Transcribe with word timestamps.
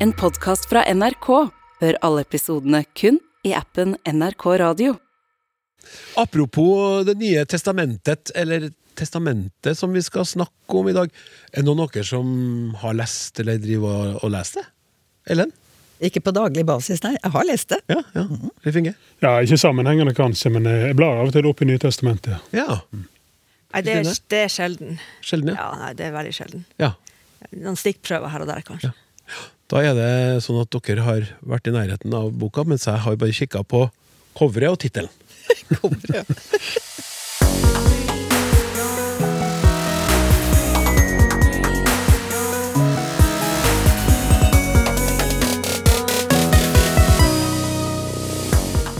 En 0.00 0.12
podkast 0.12 0.68
fra 0.70 0.84
NRK. 0.94 1.28
Hør 1.80 1.96
alle 2.06 2.22
episodene 2.26 2.82
kun 2.98 3.18
i 3.46 3.54
appen 3.56 3.96
NRK 4.06 4.44
Radio. 4.62 4.96
Apropos 6.18 7.04
Det 7.06 7.14
nye 7.18 7.44
testamentet, 7.46 8.32
eller 8.34 8.70
testamentet 8.98 9.78
som 9.78 9.92
vi 9.94 10.02
skal 10.02 10.26
snakke 10.26 10.78
om 10.80 10.88
i 10.90 10.94
dag. 10.96 11.10
Er 11.52 11.62
det 11.62 11.66
noen 11.68 11.84
av 11.84 11.92
dere 11.94 12.06
som 12.06 12.28
har 12.82 12.96
lest 12.98 13.38
eller 13.42 13.60
driver 13.62 14.16
og, 14.18 14.30
leser 14.34 14.62
det? 14.62 14.68
Ellen? 15.34 15.52
Ikke 16.02 16.22
på 16.22 16.30
daglig 16.34 16.62
basis, 16.66 17.02
nei. 17.02 17.16
Jeg 17.16 17.34
har 17.34 17.46
lest 17.46 17.72
det. 17.74 17.78
Ja, 17.90 18.00
ja. 18.14 18.24
Liv 18.66 18.76
Inge? 18.78 18.94
Ja, 19.22 19.32
Ikke 19.42 19.58
sammenhengende 19.58 20.14
kanskje, 20.14 20.50
men 20.54 20.66
jeg 20.70 20.94
blar 20.98 21.18
av 21.18 21.30
og 21.30 21.34
til 21.34 21.46
opp 21.50 21.62
i 21.62 21.66
Nytestamentet. 21.66 22.38
Ja. 22.54 22.80
Nei, 22.94 23.82
det 23.84 23.96
er, 23.98 24.10
det 24.30 24.42
er 24.46 24.52
sjelden. 24.52 24.98
Sjelden, 25.26 25.52
ja. 25.52 25.58
Ja, 25.58 25.78
nei, 25.82 25.92
det 25.98 26.06
er 26.06 26.14
veldig 26.14 26.34
sjelden. 26.38 26.66
ja. 26.78 26.94
Noen 27.54 27.76
stikkprøver 27.78 28.30
her 28.34 28.42
og 28.42 28.48
der, 28.50 28.62
kanskje. 28.66 28.90
Da 29.68 29.82
er 29.84 29.92
det 29.92 30.40
sånn 30.40 30.62
at 30.62 30.72
dere 30.72 31.02
har 31.04 31.26
vært 31.44 31.66
i 31.68 31.72
nærheten 31.74 32.14
av 32.16 32.30
boka, 32.40 32.62
mens 32.64 32.86
jeg 32.88 33.02
har 33.04 33.16
bare 33.20 33.34
kikka 33.36 33.60
på 33.68 33.82
coveret 34.38 34.72
og 34.72 34.80
tittelen. 34.80 35.12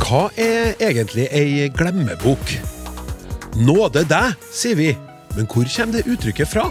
Hva 0.05 0.29
er 0.37 0.77
egentlig 0.85 1.29
ei 1.33 1.69
glemmebok? 1.73 2.53
Nåde 3.57 4.05
deg, 4.09 4.37
sier 4.53 4.77
vi, 4.77 4.93
men 5.33 5.49
hvor 5.49 5.65
kommer 5.65 5.97
det 5.97 6.05
uttrykket 6.13 6.53
fra? 6.53 6.69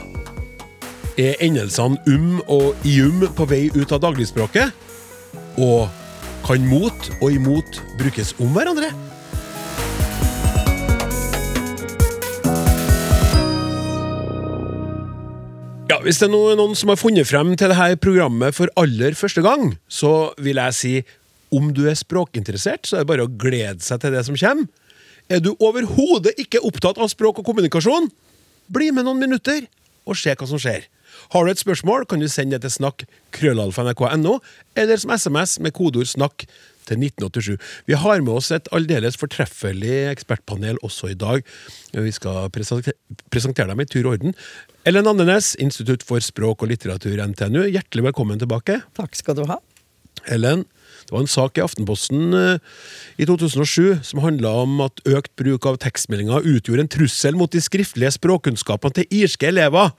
Er 1.18 1.34
endelsene 1.42 1.98
um 2.06 2.44
og 2.46 2.76
ium 2.86 3.24
på 3.34 3.46
vei 3.50 3.72
ut 3.74 3.90
av 3.90 4.04
dagligspråket? 4.04 4.70
Og 5.58 5.88
kan 6.46 6.66
mot 6.70 7.08
og 7.16 7.32
imot 7.34 7.80
brukes 7.98 8.36
om 8.38 8.52
hverandre? 8.54 8.92
Ja, 15.90 15.98
Hvis 16.06 16.22
det 16.22 16.28
er 16.28 16.36
noen 16.36 16.78
som 16.78 16.92
har 16.94 17.00
funnet 17.02 17.26
frem 17.26 17.56
til 17.58 17.74
dette 17.74 17.98
programmet 17.98 18.54
for 18.54 18.70
aller 18.78 19.18
første 19.18 19.42
gang, 19.42 19.72
så 19.90 20.36
vil 20.38 20.62
jeg 20.62 20.76
si 20.78 20.92
om 21.50 21.72
du 21.74 21.88
er 21.90 21.98
språkinteressert, 21.98 22.86
så 22.86 23.00
er 23.00 23.02
det 23.02 23.10
bare 23.10 23.26
å 23.26 23.32
glede 23.42 23.82
seg 23.82 24.04
til 24.04 24.14
det 24.14 24.22
som 24.28 24.38
kommer. 24.38 24.70
Er 25.34 25.42
du 25.42 25.56
overhodet 25.58 26.36
ikke 26.38 26.62
opptatt 26.62 27.02
av 27.02 27.10
språk 27.10 27.42
og 27.42 27.50
kommunikasjon? 27.50 28.12
Bli 28.70 28.92
med 28.94 29.10
noen 29.10 29.26
minutter 29.26 29.66
og 30.06 30.14
se 30.14 30.38
hva 30.38 30.46
som 30.46 30.62
skjer. 30.62 30.86
Har 31.34 31.46
du 31.46 31.52
et 31.52 31.60
spørsmål, 31.60 32.06
kan 32.08 32.22
du 32.24 32.28
sende 32.32 32.56
det 32.56 32.68
til 32.68 32.78
snakk 32.80 33.06
krøllalfa.nrk.no, 33.36 34.40
eller 34.76 35.02
som 35.02 35.12
SMS 35.12 35.60
med 35.60 35.76
kodeord 35.76 36.08
'snakk' 36.08 36.48
til 36.88 37.02
1987. 37.04 37.58
Vi 37.88 37.98
har 38.00 38.22
med 38.24 38.34
oss 38.40 38.52
et 38.56 38.70
aldeles 38.76 39.20
fortreffelig 39.20 40.08
ekspertpanel 40.14 40.80
også 40.86 41.12
i 41.12 41.20
dag. 41.20 41.44
Vi 41.94 42.12
skal 42.16 42.50
presentere 42.54 43.68
dem 43.68 43.84
i 43.84 43.86
tur 43.86 44.06
og 44.06 44.18
orden. 44.18 44.36
Ellen 44.88 45.10
Andenes, 45.10 45.56
Institutt 45.60 46.06
for 46.08 46.24
språk 46.24 46.64
og 46.64 46.72
litteratur, 46.72 47.20
NTNU. 47.20 47.66
Hjertelig 47.68 48.08
velkommen 48.08 48.40
tilbake. 48.40 48.82
Takk 48.96 49.20
skal 49.20 49.36
du 49.36 49.44
ha. 49.50 49.60
Ellen, 50.32 50.64
det 51.08 51.14
var 51.14 51.24
en 51.24 51.32
sak 51.32 51.60
i 51.60 51.64
Aftenposten 51.64 52.34
eh, 52.36 52.64
i 53.22 53.28
2007 53.28 54.04
som 54.04 54.24
handla 54.24 54.50
om 54.64 54.82
at 54.84 55.00
økt 55.08 55.32
bruk 55.40 55.68
av 55.70 55.78
tekstmeldinger 55.84 56.44
utgjorde 56.44 56.84
en 56.84 56.92
trussel 56.92 57.38
mot 57.40 57.52
de 57.52 57.62
skriftlige 57.64 58.16
språkkunnskapene 58.18 58.98
til 58.98 59.22
irske 59.22 59.48
elever. 59.48 59.94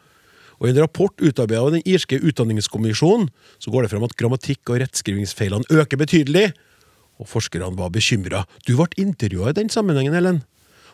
Og 0.59 0.67
I 0.69 0.73
en 0.73 0.81
rapport 0.83 1.15
utarbeidet 1.23 1.63
av 1.63 1.75
den 1.77 1.85
irske 1.87 2.19
utdanningskommisjonen 2.19 3.29
så 3.63 3.71
går 3.71 3.85
det 3.85 3.93
fram 3.93 4.07
at 4.07 4.17
grammatikk- 4.19 4.73
og 4.73 4.81
rettskrivingsfeilene 4.83 5.69
øker 5.71 6.01
betydelig. 6.01 6.51
Og 7.19 7.31
forskerne 7.31 7.71
var 7.79 7.93
bekymra. 7.95 8.45
Du 8.67 8.75
ble 8.79 8.91
intervjua 8.99 9.53
i 9.53 9.59
den 9.59 9.71
sammenhengen, 9.71 10.15
Ellen. 10.19 10.43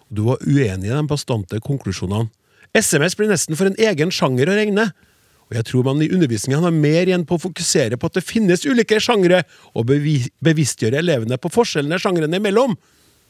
Og 0.09 0.17
du 0.17 0.23
var 0.29 0.45
uenig 0.45 0.91
i 0.91 0.93
de 0.93 1.03
bastante 1.09 1.61
konklusjonene. 1.65 2.31
SMS 2.75 3.15
blir 3.17 3.31
nesten 3.31 3.57
for 3.57 3.71
en 3.71 3.79
egen 3.79 4.13
sjanger 4.13 4.51
å 4.51 4.57
regne. 4.57 4.89
Og 5.49 5.59
jeg 5.59 5.69
tror 5.69 5.85
man 5.87 6.01
i 6.03 6.09
undervisningen 6.13 6.65
har 6.65 6.75
mer 6.75 7.09
igjen 7.09 7.27
på 7.29 7.37
å 7.37 7.43
fokusere 7.45 7.99
på 8.01 8.09
at 8.09 8.17
det 8.19 8.25
finnes 8.25 8.65
ulike 8.65 8.99
sjangre, 9.03 9.43
og 9.77 9.87
bevi 9.91 10.17
bevisstgjøre 10.45 11.03
elevene 11.05 11.39
på 11.41 11.53
forskjellene 11.53 12.01
sjangrene 12.01 12.41
imellom, 12.41 12.77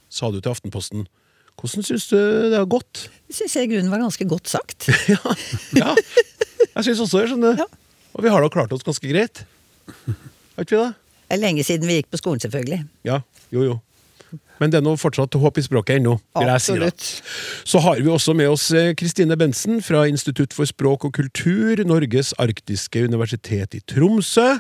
sa 0.09 0.31
du 0.31 0.39
til 0.39 0.55
Aftenposten. 0.55 1.09
Hvordan 1.61 1.87
syns 1.87 2.09
du 2.11 2.19
det 2.53 2.59
har 2.59 2.69
gått? 2.69 3.07
Det 3.29 3.37
syns 3.39 3.55
jeg 3.57 3.69
i 3.69 3.73
grunnen 3.75 3.93
var 3.93 4.03
ganske 4.03 4.27
godt 4.29 4.51
sagt. 4.53 4.91
ja, 5.13 5.37
ja. 5.79 5.95
jeg 6.75 6.91
syns 6.91 7.07
også 7.07 7.23
det. 7.23 7.31
skjønner 7.33 7.57
du. 7.57 7.65
Ja. 7.65 7.71
Og 8.15 8.27
vi 8.27 8.31
har 8.31 8.45
da 8.45 8.51
klart 8.53 8.75
oss 8.75 8.85
ganske 8.87 9.09
greit. 9.11 9.45
Har 9.95 10.67
ikke 10.67 10.77
vi 10.77 10.83
det? 10.83 10.93
Det 11.25 11.39
er 11.39 11.41
lenge 11.41 11.65
siden 11.67 11.89
vi 11.89 11.99
gikk 11.99 12.13
på 12.13 12.21
skolen, 12.21 12.43
selvfølgelig. 12.43 12.85
Ja, 13.09 13.23
jo 13.55 13.65
jo. 13.67 13.81
Men 14.63 14.71
det 14.71 14.79
er 14.79 14.85
nå 14.87 14.95
fortsatt 14.99 15.35
håp 15.41 15.59
i 15.59 15.65
språket 15.65 15.99
ennå. 15.99 16.15
si. 16.19 16.45
Absolutt. 16.45 17.07
Så 17.67 17.81
har 17.83 17.99
vi 17.99 18.11
også 18.13 18.37
med 18.39 18.53
oss 18.53 18.69
eh, 18.71 18.93
Kristine 18.95 19.37
Bensen 19.37 19.83
fra 19.83 20.05
Institutt 20.07 20.55
for 20.55 20.69
språk 20.69 21.09
og 21.09 21.15
kultur, 21.17 21.83
Norges 21.87 22.33
arktiske 22.39 23.03
universitet 23.09 23.75
i 23.75 23.83
Tromsø. 23.83 24.55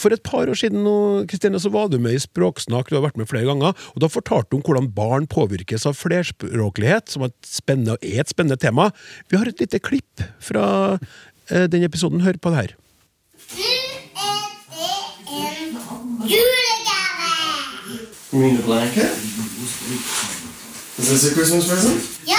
For 0.00 0.14
et 0.14 0.22
par 0.24 0.48
år 0.48 0.56
siden 0.56 0.86
Kristine, 1.28 1.60
så 1.60 1.68
var 1.72 1.90
du 1.92 1.98
med 2.00 2.16
i 2.16 2.22
Språksnakk, 2.22 2.88
du 2.88 2.96
har 2.96 3.04
vært 3.04 3.18
med 3.20 3.28
flere 3.28 3.48
ganger, 3.50 3.76
og 3.92 4.00
da 4.00 4.08
fortalte 4.08 4.48
du 4.50 4.58
om 4.58 4.64
hvordan 4.64 4.92
barn 4.96 5.28
påvirkes 5.30 5.84
av 5.88 5.98
flerspråklighet, 6.00 7.12
som 7.12 7.26
er 7.26 7.34
et 7.34 7.50
spennende, 7.50 7.98
er 8.00 8.24
et 8.24 8.32
spennende 8.32 8.60
tema. 8.60 8.90
Vi 9.28 9.36
har 9.40 9.50
et 9.50 9.60
lite 9.60 9.82
klipp 9.82 10.24
fra 10.40 10.64
eh, 11.50 11.66
den 11.68 11.84
episoden. 11.84 12.24
Hør 12.24 12.40
på 12.40 12.54
det 12.54 12.62
her. 12.62 12.76
Mean 18.32 18.56
a 18.56 18.62
blanket? 18.62 19.10
Is 20.98 21.08
this 21.08 21.32
a 21.32 21.34
Christmas 21.34 21.66
present? 21.68 22.02
Ja, 22.24 22.38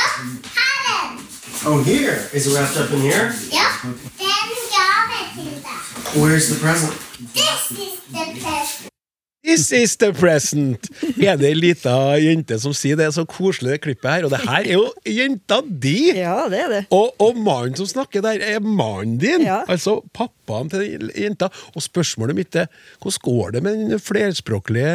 här 0.55 0.79
den! 0.87 1.19
Oh, 1.65 1.83
here. 1.83 2.29
Is 2.33 2.47
it 2.47 2.53
wrapped 2.53 2.77
up 2.77 2.91
in 2.93 3.01
here? 3.01 3.33
Ja, 3.51 3.67
den 3.83 3.91
gave 4.17 4.55
till 4.55 4.69
dig. 4.71 5.00
Where's 5.31 6.49
the 6.49 6.59
present? 6.59 6.91
This 7.33 7.71
is 7.71 8.01
the 8.11 8.41
present. 8.41 8.90
This 9.41 9.71
is 9.73 9.95
the 9.97 10.11
present! 10.13 10.85
Er 11.17 11.37
det 11.39 11.47
ei 11.49 11.55
lita 11.57 11.93
jente 12.21 12.59
som 12.61 12.75
sier 12.77 12.97
det? 12.99 13.07
er 13.07 13.13
så 13.15 13.23
koselig, 13.25 13.71
det 13.73 13.79
klippet 13.81 14.05
her. 14.05 14.25
Og 14.27 14.33
det 14.33 14.39
her 14.43 14.67
er 14.67 14.75
jo 14.75 14.83
jenta 15.09 15.57
di! 15.65 16.11
Ja, 16.13 16.43
det 16.51 16.59
er 16.61 16.69
det. 16.69 16.81
Og, 16.93 17.15
og 17.17 17.39
mannen 17.41 17.73
som 17.79 17.89
snakker 17.89 18.21
der, 18.21 18.37
er 18.37 18.61
mannen 18.61 19.15
din! 19.21 19.47
Ja. 19.47 19.63
Altså 19.65 19.97
pappaen 20.13 20.69
til 20.69 21.09
jenta. 21.17 21.49
Og 21.73 21.81
spørsmålet 21.81 22.37
mitt 22.37 22.59
er 22.61 22.69
hvordan 23.01 23.23
går 23.25 23.55
det 23.55 23.63
med 23.65 23.81
den 23.81 24.03
flerspråklige 24.03 24.93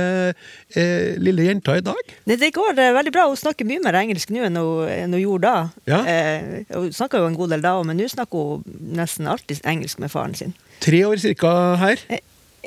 eh, 0.78 1.18
lille 1.18 1.48
jenta 1.48 1.74
i 1.80 1.84
dag? 1.90 2.14
Det, 2.30 2.38
det 2.38 2.52
går 2.54 2.78
det 2.78 2.86
veldig 3.00 3.14
bra. 3.18 3.26
Hun 3.26 3.42
snakker 3.42 3.66
mye 3.66 3.82
mer 3.82 3.98
engelsk 3.98 4.30
nå 4.30 4.46
enn 4.46 4.62
hun, 4.62 4.86
enn 4.94 5.18
hun 5.18 5.24
gjorde 5.24 5.50
da. 5.50 5.90
Ja. 5.90 6.00
Eh, 6.06 6.62
hun 6.70 6.94
snakka 6.94 7.24
jo 7.24 7.32
en 7.32 7.40
god 7.42 7.56
del 7.56 7.66
da 7.66 7.74
òg, 7.80 7.90
men 7.90 7.98
nå 7.98 8.06
snakker 8.14 8.46
hun 8.54 8.80
nesten 8.94 9.26
alltid 9.26 9.66
engelsk 9.66 9.98
med 10.06 10.14
faren 10.14 10.38
sin. 10.38 10.54
Tre 10.86 11.02
år 11.10 11.18
cirka 11.26 11.50
her. 11.82 12.06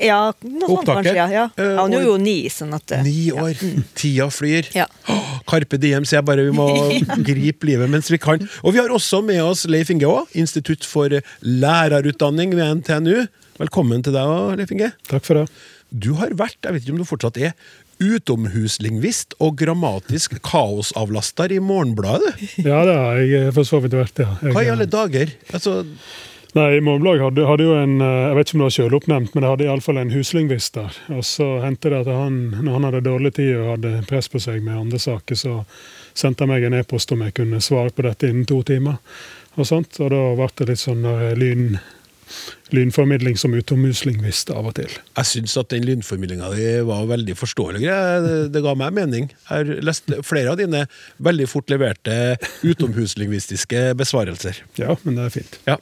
Ja, 0.02 0.32
noe 0.44 0.68
sånt 0.68 0.80
Opptaket? 0.80 1.10
kanskje. 1.10 1.16
Ja, 1.18 1.28
ja. 1.34 1.46
Eh, 1.58 1.64
ja 1.76 1.86
er 1.86 1.98
og- 2.00 2.06
jo 2.06 2.18
ni, 2.18 2.36
sånn 2.50 2.74
at 2.78 2.92
eh, 2.96 3.02
Ni 3.04 3.32
år. 3.32 3.54
Tida 3.96 4.30
flyr. 4.32 4.70
Ja. 4.76 4.86
Åh, 5.10 5.40
Carpe 5.50 5.80
diem, 5.82 6.06
sier 6.06 6.20
jeg 6.22 6.26
bare. 6.30 6.46
Vi 6.48 6.56
må 6.56 6.68
gripe 7.30 7.68
livet 7.68 7.90
mens 7.90 8.10
vi 8.10 8.18
kan. 8.22 8.40
Og 8.64 8.74
vi 8.74 8.80
har 8.80 8.90
også 8.96 9.24
med 9.26 9.42
oss 9.44 9.66
Leif 9.68 9.90
Inge 9.92 10.08
Aa, 10.08 10.24
Institutt 10.40 10.86
for 10.88 11.10
lærerutdanning 11.44 12.56
ved 12.56 12.82
NTNU. 12.84 13.28
Velkommen 13.60 14.02
til 14.06 14.14
deg 14.16 14.24
òg, 14.24 14.56
Leif 14.62 14.72
Inge. 14.72 14.94
Takk 15.10 15.26
for 15.28 15.42
det. 15.42 15.50
Du 15.92 16.14
har 16.20 16.30
vært, 16.38 16.60
jeg 16.64 16.74
vet 16.76 16.84
ikke 16.86 16.94
om 16.96 17.02
du 17.02 17.08
fortsatt 17.10 17.38
er, 17.42 17.54
utomhuslingvist 18.00 19.34
og 19.44 19.58
grammatisk 19.60 20.38
kaosavlaster 20.46 21.52
i 21.52 21.58
Morgenbladet. 21.60 22.36
du. 22.40 22.46
Ja, 22.70 22.84
det 22.88 22.94
har 22.96 23.18
jeg 23.20 23.54
for 23.58 23.68
så 23.68 23.82
vidt 23.84 23.98
vært, 23.98 24.22
ja. 24.24 24.30
Jeg, 24.44 24.54
Hva 24.56 24.64
i 24.64 24.70
alle 24.72 24.88
dager? 24.88 25.34
Altså, 25.52 25.82
Nei, 26.58 26.80
Morgenbladet 26.82 27.22
hadde, 27.22 27.44
hadde 27.46 27.66
jo 27.68 27.76
en 27.78 28.00
eh, 28.02 28.24
Jeg 28.30 28.38
vet 28.38 28.48
ikke 28.48 28.56
om 28.56 28.62
det 28.62 28.68
var 28.68 28.76
selvoppnevnt, 28.78 29.36
men 29.36 29.44
det 29.44 29.52
hadde 29.52 29.68
iallfall 29.68 30.00
en 30.02 30.14
huslingvist 30.14 30.80
der. 30.80 30.96
Og 31.14 31.22
så 31.28 31.50
hendte 31.62 31.92
det 31.94 32.02
at 32.02 32.10
han, 32.10 32.40
når 32.58 32.78
han 32.78 32.88
hadde 32.88 33.04
dårlig 33.06 33.36
tid 33.38 33.54
og 33.60 33.76
hadde 33.76 33.92
press 34.10 34.32
på 34.34 34.42
seg 34.42 34.64
med 34.66 34.80
andre 34.80 35.02
saker, 35.02 35.38
så 35.38 35.60
sendte 36.18 36.46
han 36.46 36.54
meg 36.54 36.66
en 36.66 36.80
e-post 36.80 37.14
om 37.14 37.22
jeg 37.26 37.38
kunne 37.38 37.62
svare 37.62 37.94
på 37.94 38.06
dette 38.08 38.32
innen 38.32 38.50
to 38.50 38.64
timer. 38.66 38.98
Og 39.60 39.68
sånt, 39.70 40.02
og 40.02 40.10
da 40.14 40.24
ble 40.40 40.50
det 40.58 40.68
litt 40.72 40.82
sånn 40.82 41.06
lyn, 41.38 41.78
lynformidling 42.74 43.38
som 43.38 43.54
utomhuslingvist 43.58 44.50
av 44.54 44.72
og 44.72 44.76
til. 44.80 44.90
jeg 44.90 45.30
syns 45.30 45.56
at 45.60 45.70
den 45.74 45.86
lynformidlinga 45.86 46.50
di 46.56 46.68
var 46.88 47.06
veldig 47.10 47.36
forståelig. 47.38 47.84
Det, 47.86 48.40
det 48.56 48.64
ga 48.66 48.74
meg 48.78 48.96
mening. 48.98 49.30
Jeg 49.30 49.50
har 49.50 49.86
lest 49.86 50.10
flere 50.26 50.54
av 50.54 50.60
dine 50.62 50.86
veldig 51.22 51.50
fort 51.50 51.70
leverte 51.70 52.40
utomhuslingvistiske 52.66 53.94
besvarelser. 54.00 54.64
Ja, 54.82 54.98
men 55.04 55.20
det 55.20 55.30
er 55.30 55.38
fint. 55.42 55.62
Ja. 55.70 55.78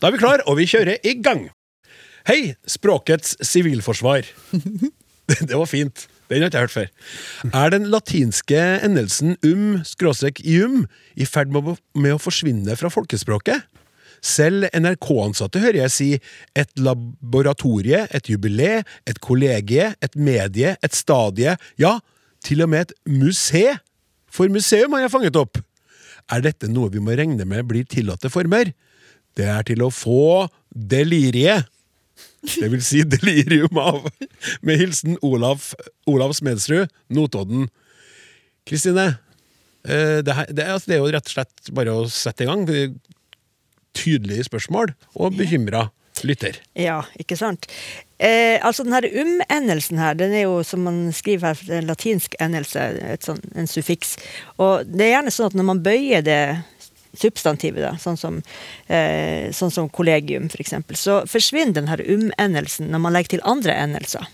Da 0.00 0.08
er 0.08 0.14
vi 0.16 0.20
klar, 0.22 0.42
og 0.48 0.56
vi 0.60 0.66
kjører 0.70 1.00
i 1.06 1.16
gang. 1.22 1.48
Hei, 2.28 2.54
språkets 2.68 3.36
sivilforsvar. 3.44 4.26
Det 5.30 5.54
var 5.54 5.68
fint. 5.70 6.06
Den 6.30 6.42
har 6.42 6.48
jeg 6.48 6.50
ikke 6.50 6.60
hørt 6.64 6.72
før. 6.74 6.88
Er 7.54 7.70
den 7.74 7.84
latinske 7.90 8.58
endelsen 8.86 9.36
um 9.46 9.76
skråstrek 9.86 10.40
ium 10.42 10.84
i 11.18 11.26
ferd 11.26 11.52
med, 11.54 11.68
å- 11.70 11.76
med 12.02 12.16
å 12.16 12.20
forsvinne 12.22 12.74
fra 12.78 12.90
folkespråket? 12.90 13.62
Selv 14.26 14.66
NRK-ansatte 14.76 15.62
hører 15.62 15.78
jeg 15.84 15.92
si 15.94 16.08
et 16.58 16.70
laboratorie, 16.82 18.02
et 18.14 18.28
jubileé, 18.28 18.82
et 19.08 19.20
kollegie, 19.24 19.92
et 20.02 20.18
medie, 20.18 20.74
et 20.82 20.98
stadie, 20.98 21.54
ja, 21.80 21.94
til 22.44 22.62
og 22.66 22.72
med 22.74 22.88
et 22.90 22.96
musé. 23.08 23.64
For 24.30 24.50
museum 24.52 24.92
har 24.98 25.06
jeg 25.06 25.14
fanget 25.14 25.38
opp. 25.40 25.62
Er 26.30 26.42
dette 26.44 26.68
noe 26.70 26.90
vi 26.92 27.00
må 27.02 27.14
regne 27.18 27.46
med 27.48 27.66
blir 27.70 27.86
tillatte 27.90 28.30
former? 28.30 28.74
Det 29.38 29.46
er 29.46 29.62
til 29.68 29.82
å 29.86 29.90
få 29.94 30.48
delirie. 30.70 31.60
Det 32.42 32.70
vil 32.72 32.82
si 32.84 33.02
delirium 33.04 33.76
av. 33.80 34.06
Med 34.64 34.80
hilsen 34.80 35.18
Olav, 35.26 35.70
Olav 36.10 36.32
Smedsrud, 36.38 36.88
Notodden. 37.12 37.68
Kristine, 38.68 39.06
eh, 39.84 40.20
det, 40.24 40.34
her- 40.36 40.50
det, 40.50 40.64
er- 40.64 40.74
altså, 40.74 40.90
det 40.90 40.96
er 40.98 41.02
jo 41.04 41.12
rett 41.14 41.30
og 41.30 41.34
slett 41.36 41.72
bare 41.76 41.94
å 41.96 42.04
sette 42.10 42.44
i 42.44 42.50
gang. 42.50 42.66
Tydelige 43.96 44.44
spørsmål 44.46 44.92
og 45.18 45.34
bekymra 45.38 45.88
lytter. 46.26 46.58
Ja, 46.76 47.00
ikke 47.18 47.36
sant. 47.38 47.66
Eh, 48.20 48.58
altså 48.66 48.84
den 48.84 48.92
her 48.92 49.06
um-endelsen 49.08 49.98
her, 49.98 50.14
den 50.20 50.34
er 50.36 50.42
jo 50.44 50.58
som 50.68 50.82
man 50.84 50.98
skriver 51.16 51.54
her, 51.54 51.78
en 51.78 51.88
latinsk 51.88 52.34
endelse, 52.44 52.82
et 53.16 53.24
sånn, 53.24 53.40
en 53.56 53.68
suffiks. 53.70 54.14
Og 54.60 54.84
det 54.90 55.06
er 55.06 55.14
gjerne 55.16 55.32
sånn 55.32 55.48
at 55.48 55.56
når 55.56 55.68
man 55.70 55.80
bøyer 55.86 56.24
det 56.26 56.40
substantivet, 57.16 57.82
da, 57.82 57.94
sånn 57.98 58.18
som, 58.18 58.42
eh, 58.86 59.50
sånn 59.52 59.70
som 59.70 59.88
kollegium 59.88 60.50
f.eks., 60.50 60.74
så 60.98 61.22
forsvinner 61.26 61.80
denne 61.80 61.98
um-endelsen 62.06 62.90
når 62.92 63.02
man 63.06 63.16
legger 63.16 63.36
til 63.36 63.48
andre 63.48 63.78
endelser. 63.86 64.28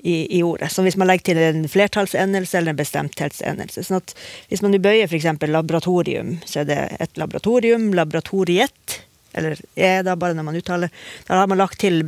I, 0.00 0.38
i 0.38 0.38
ordet. 0.40 0.70
Som 0.72 0.86
hvis 0.86 0.96
man 0.96 1.10
legger 1.10 1.26
til 1.26 1.38
en 1.44 1.66
flertallsendelse 1.68 2.56
eller 2.56 2.72
en 2.72 2.78
bestemthetsendelse. 2.78 3.82
Sånn 3.84 3.98
at 3.98 4.14
hvis 4.48 4.62
man 4.64 4.72
bøyer 4.80 5.04
f.eks. 5.04 5.26
laboratorium, 5.44 6.38
så 6.48 6.62
er 6.62 6.70
det 6.70 6.78
et 7.04 7.20
laboratorium, 7.20 7.90
laboratoriet, 7.92 8.94
eller 9.36 9.60
er 9.76 10.00
da 10.06 10.14
bare 10.16 10.38
når 10.38 10.46
man 10.46 10.56
uttaler. 10.56 10.88
Da 11.28 11.42
har 11.42 11.50
man 11.52 11.60
lagt 11.60 11.82
til 11.84 12.00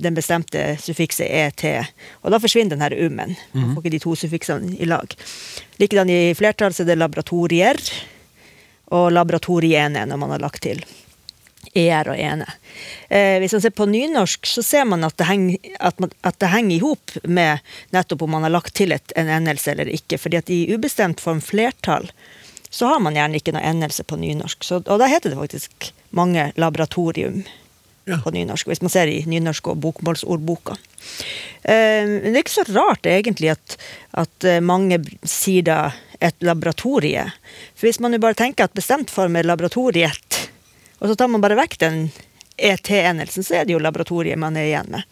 den 0.00 0.16
bestemte 0.16 0.64
suffikset 0.80 1.28
et, 1.28 1.66
og 2.22 2.32
da 2.32 2.40
forsvinner 2.40 2.74
den 2.74 2.86
her 2.86 2.96
ummen. 2.96 3.36
Man 3.52 3.74
får 3.74 3.84
ikke 3.84 3.94
de 3.98 4.02
to 4.06 4.16
suffiksene 4.24 4.80
i 4.80 4.88
lag. 4.88 5.14
Likedan 5.84 6.10
i 6.10 6.34
flertall 6.38 6.72
så 6.72 6.86
er 6.86 6.94
det 6.94 7.00
laboratorier 7.02 7.84
og 8.94 9.10
laboratoriene 9.14 10.06
når 10.06 10.20
man 10.20 10.36
har 10.36 10.44
lagt 10.44 10.62
til 10.66 10.84
er 11.74 12.06
og 12.06 12.18
ene. 12.20 12.46
Eh, 13.08 13.40
hvis 13.42 13.54
man 13.56 13.62
ser 13.64 13.72
på 13.74 13.86
nynorsk, 13.90 14.46
så 14.46 14.62
ser 14.62 14.84
man 14.86 15.04
at 15.06 15.16
det 15.18 15.26
henger, 15.26 15.72
at 15.80 15.98
man, 16.02 16.12
at 16.22 16.38
det 16.38 16.52
henger 16.52 16.76
i 16.76 16.82
hop 16.84 17.16
med 17.24 17.64
nettopp 17.94 18.22
om 18.26 18.34
man 18.36 18.46
har 18.46 18.54
lagt 18.54 18.74
til 18.78 18.94
et, 18.94 19.14
en 19.18 19.30
endelse 19.32 19.72
eller 19.72 19.90
ikke. 19.90 20.18
fordi 20.18 20.38
at 20.38 20.52
i 20.54 20.60
ubestemt 20.74 21.20
form 21.24 21.40
flertall 21.42 22.10
så 22.70 22.90
har 22.90 23.02
man 23.02 23.14
gjerne 23.14 23.38
ikke 23.38 23.54
noe 23.54 23.64
endelse 23.64 24.04
på 24.06 24.18
nynorsk. 24.18 24.64
Så, 24.66 24.80
og 24.82 25.02
da 25.02 25.10
heter 25.10 25.30
det 25.30 25.40
faktisk 25.40 25.92
mange 26.10 26.52
laboratorium 26.56 27.44
Ja. 28.04 28.18
på 28.20 28.34
nynorsk, 28.34 28.68
hvis 28.68 28.82
man 28.84 28.90
ser 28.92 29.08
i 29.08 29.22
nynorsk 29.24 29.70
og 29.72 29.78
bokmålsordboka. 29.80 30.74
Eh, 31.62 32.04
det 32.04 32.34
er 32.34 32.42
ikke 32.42 32.52
så 32.52 32.64
rart 32.68 33.06
egentlig 33.08 33.54
at, 33.54 33.78
at 34.12 34.44
eh, 34.44 34.60
mange 34.60 34.98
sier 35.24 35.64
da 35.64 35.78
et 36.24 36.42
laboratorie. 36.46 37.26
For 37.76 37.86
hvis 37.88 38.00
man 38.00 38.14
jo 38.16 38.20
bare 38.22 38.36
tenker 38.38 38.64
at 38.68 38.74
bestemt 38.76 39.10
form 39.12 39.36
er 39.36 39.46
laboratoriet, 39.46 40.38
og 41.00 41.10
så 41.10 41.16
tar 41.20 41.28
man 41.28 41.42
bare 41.44 41.58
vekk 41.58 41.76
den 41.82 41.98
ET-endelsen, 42.56 43.42
så 43.44 43.56
er 43.60 43.64
det 43.66 43.74
jo 43.74 43.80
laboratoriet 43.82 44.38
man 44.38 44.56
er 44.56 44.68
igjen 44.68 44.90
med. 44.94 45.02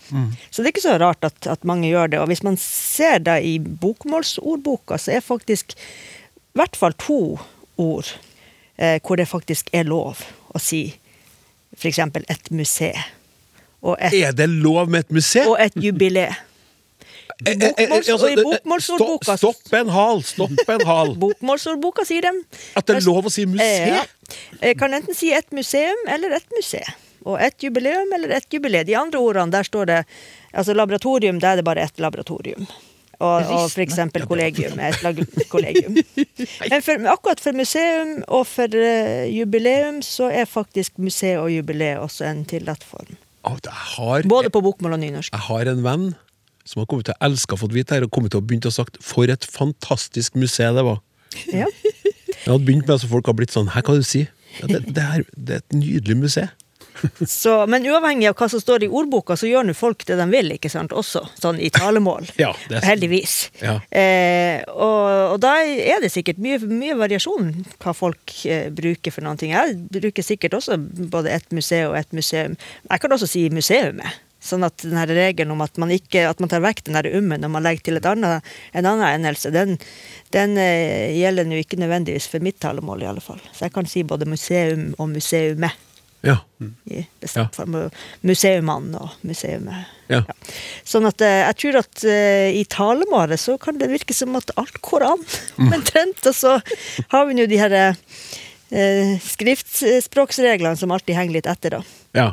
Så 0.50 0.62
det 0.62 0.68
er 0.70 0.72
ikke 0.76 0.84
så 0.84 0.98
rart 1.02 1.24
at, 1.26 1.46
at 1.50 1.64
mange 1.68 1.88
gjør 1.90 2.12
det. 2.12 2.20
Og 2.22 2.28
hvis 2.30 2.44
man 2.46 2.56
ser 2.60 3.18
da 3.26 3.34
i 3.42 3.56
bokmålsordboka, 3.58 4.98
så 5.02 5.16
er 5.16 5.24
faktisk 5.26 5.74
i 5.74 6.58
hvert 6.60 6.76
fall 6.78 6.94
to 7.00 7.18
ord 7.80 8.06
eh, 8.76 8.98
hvor 9.02 9.16
det 9.18 9.26
faktisk 9.30 9.70
er 9.74 9.88
lov 9.88 10.20
å 10.54 10.60
si 10.62 10.84
f.eks. 11.78 11.98
et 11.98 12.50
museum. 12.52 13.02
Et, 13.98 14.14
Er 14.28 14.32
det 14.38 14.46
lov 14.52 14.86
med 14.92 15.00
et 15.06 15.10
museum? 15.10 15.48
og 15.50 15.56
et 15.60 15.74
jubileé. 15.74 16.28
I 16.30 16.30
bokmåls- 16.30 16.36
og 16.36 16.36
i 16.36 17.31
bokmålsordboka 17.42 19.36
Stopp, 19.36 19.72
en 19.78 19.88
hal! 19.92 20.22
Stopp 20.26 20.74
en 20.74 20.84
hal! 20.90 21.14
Bokmålsordboka 21.22 22.04
sier 22.08 22.26
dem. 22.28 22.42
At 22.78 22.86
det 22.88 23.00
er 23.00 23.06
lov 23.06 23.28
å 23.28 23.32
si 23.32 23.46
museum? 23.48 24.06
Jeg 24.62 24.78
kan 24.80 24.94
enten 24.96 25.16
si 25.18 25.32
et 25.34 25.48
museum 25.56 26.06
eller 26.12 26.38
et 26.38 26.54
museum. 26.56 26.94
Og 27.22 27.38
et 27.38 27.54
jubileum 27.62 28.10
eller 28.16 28.32
et 28.38 28.46
jubileum. 28.50 28.86
De 28.88 28.96
andre 28.98 29.20
ordene, 29.22 29.52
der 29.54 29.68
står 29.68 29.90
det 29.90 30.00
Altså 30.52 30.74
laboratorium, 30.76 31.38
der 31.40 31.54
er 31.54 31.60
det 31.62 31.64
bare 31.64 31.80
ett 31.86 32.00
laboratorium. 32.02 32.66
Og, 33.22 33.46
og 33.54 33.78
eksempel 33.80 34.26
kollegium 34.26 34.80
er 34.82 34.92
et 34.92 35.46
kollegium. 35.54 35.94
Men 35.96 36.82
for, 36.84 37.06
akkurat 37.12 37.40
for 37.40 37.56
museum 37.56 38.18
og 38.26 38.44
for 38.50 38.74
uh, 38.76 39.22
jubileum 39.30 40.02
så 40.04 40.28
er 40.28 40.50
faktisk 40.50 40.98
museet 41.00 41.38
og 41.40 41.48
jubileet 41.54 42.02
også 42.02 42.26
en 42.28 42.42
tillatt 42.44 42.84
form. 42.84 43.14
Har, 43.46 44.26
Både 44.28 44.50
på 44.54 44.60
bokmål 44.62 44.98
og 44.98 45.00
nynorsk. 45.02 45.32
jeg 45.32 45.46
har 45.48 45.70
en 45.72 45.80
venn 45.86 46.04
som 46.64 46.80
har 46.82 46.86
kommet 46.90 47.08
til 47.08 47.16
å 47.16 47.24
elske 47.28 47.56
å 47.56 47.60
fått 47.60 47.74
vite 47.74 47.96
her, 47.96 48.06
og 48.06 48.12
kommet 48.14 48.34
til 48.34 48.42
å 48.42 48.46
begynt 48.46 48.68
å 48.68 48.74
sagt 48.74 48.98
'for 49.02 49.30
et 49.30 49.44
fantastisk 49.44 50.34
museum 50.34 50.76
det 50.76 50.84
var'. 50.84 51.00
Ja. 51.52 51.66
Jeg 52.42 52.50
hadde 52.50 52.66
begynt 52.66 52.86
med 52.86 52.96
at 52.96 53.08
folk 53.08 53.26
har 53.26 53.34
blitt 53.34 53.52
sånn 53.54 53.70
'her 53.70 53.82
kan 53.82 53.94
du 53.94 54.02
si'. 54.02 54.28
Ja, 54.60 54.66
det, 54.66 54.94
det, 54.94 55.02
er, 55.02 55.24
det 55.36 55.50
er 55.54 55.62
et 55.62 55.72
nydelig 55.72 56.16
museum. 56.16 56.50
Så, 57.26 57.66
men 57.66 57.86
uavhengig 57.86 58.28
av 58.30 58.36
hva 58.38 58.48
som 58.52 58.60
står 58.62 58.84
i 58.86 58.88
ordboka, 58.92 59.36
så 59.38 59.48
gjør 59.48 59.66
nå 59.66 59.74
folk 59.76 60.04
det 60.06 60.16
de 60.18 60.26
vil, 60.30 60.52
ikke 60.56 60.70
sant? 60.72 60.94
Også 60.96 61.24
sånn 61.40 61.60
i 61.62 61.70
talemål. 61.74 62.28
Ja, 62.42 62.52
det 62.68 62.80
er. 62.80 62.86
Heldigvis. 62.86 63.36
Ja. 63.62 63.76
Eh, 63.90 64.62
og, 64.72 65.34
og 65.34 65.38
da 65.42 65.54
er 65.62 66.02
det 66.02 66.12
sikkert 66.14 66.40
mye, 66.42 66.58
mye 66.66 66.96
variasjon 66.98 67.52
hva 67.82 67.94
folk 67.96 68.34
eh, 68.48 68.68
bruker 68.74 69.14
for 69.14 69.26
noen 69.26 69.40
ting. 69.40 69.54
Jeg 69.54 69.78
bruker 69.92 70.26
sikkert 70.26 70.58
også 70.58 70.78
både 71.12 71.32
et 71.36 71.48
museum 71.54 71.92
og 71.92 72.00
et 72.00 72.16
museum. 72.16 72.58
Jeg 72.88 73.04
kan 73.04 73.16
også 73.16 73.30
si 73.30 73.46
museumet. 73.52 74.20
Sånn 74.42 74.64
at 74.66 74.82
denne 74.82 75.04
regelen 75.06 75.52
om 75.54 75.60
at 75.62 75.76
man, 75.78 75.92
ikke, 75.94 76.24
at 76.26 76.40
man 76.42 76.50
tar 76.50 76.64
vekk 76.64 76.80
den 76.88 76.98
ummen 77.14 77.44
når 77.44 77.50
man 77.54 77.62
legger 77.62 77.84
til 77.86 78.00
et 78.00 78.08
annet, 78.10 78.48
en 78.74 78.88
annen 78.90 79.06
endelse, 79.20 79.52
den, 79.54 79.76
den 80.34 80.56
eh, 80.58 81.12
gjelder 81.14 81.46
nå 81.46 81.60
ikke 81.62 81.78
nødvendigvis 81.78 82.26
for 82.32 82.42
mitt 82.42 82.58
talemål, 82.62 83.04
i 83.04 83.08
alle 83.12 83.22
fall. 83.22 83.38
Så 83.54 83.68
jeg 83.68 83.74
kan 83.76 83.86
si 83.86 84.02
både 84.02 84.26
museum 84.26 84.88
og 84.98 85.12
museumet 85.14 85.78
Ja. 86.26 86.36
i 86.90 87.00
bestemt 87.22 87.54
form. 87.58 87.78
Museumene 88.26 88.98
og 89.02 89.14
museumet. 89.26 89.88
Ja. 90.10 90.20
Sånn 90.86 91.06
at 91.08 91.22
eh, 91.22 91.40
jeg 91.46 91.58
tror 91.62 91.78
at 91.80 92.04
eh, 92.06 92.50
i 92.58 92.66
talemålet 92.70 93.40
så 93.42 93.56
kan 93.62 93.78
det 93.78 93.90
virke 93.90 94.14
som 94.14 94.34
at 94.38 94.50
alt 94.58 94.78
går 94.82 95.06
an, 95.06 95.22
omtrent. 95.70 96.22
Og 96.26 96.34
så 96.34 96.58
har 97.14 97.26
vi 97.30 97.38
nå 97.38 97.46
de 97.50 97.58
her 97.62 97.78
skriftspråksreglene 99.22 100.76
som 100.76 100.90
alltid 100.94 101.14
henger 101.18 101.38
litt 101.38 101.50
etter, 101.50 101.78
da. 101.78 101.84
ja. 102.18 102.32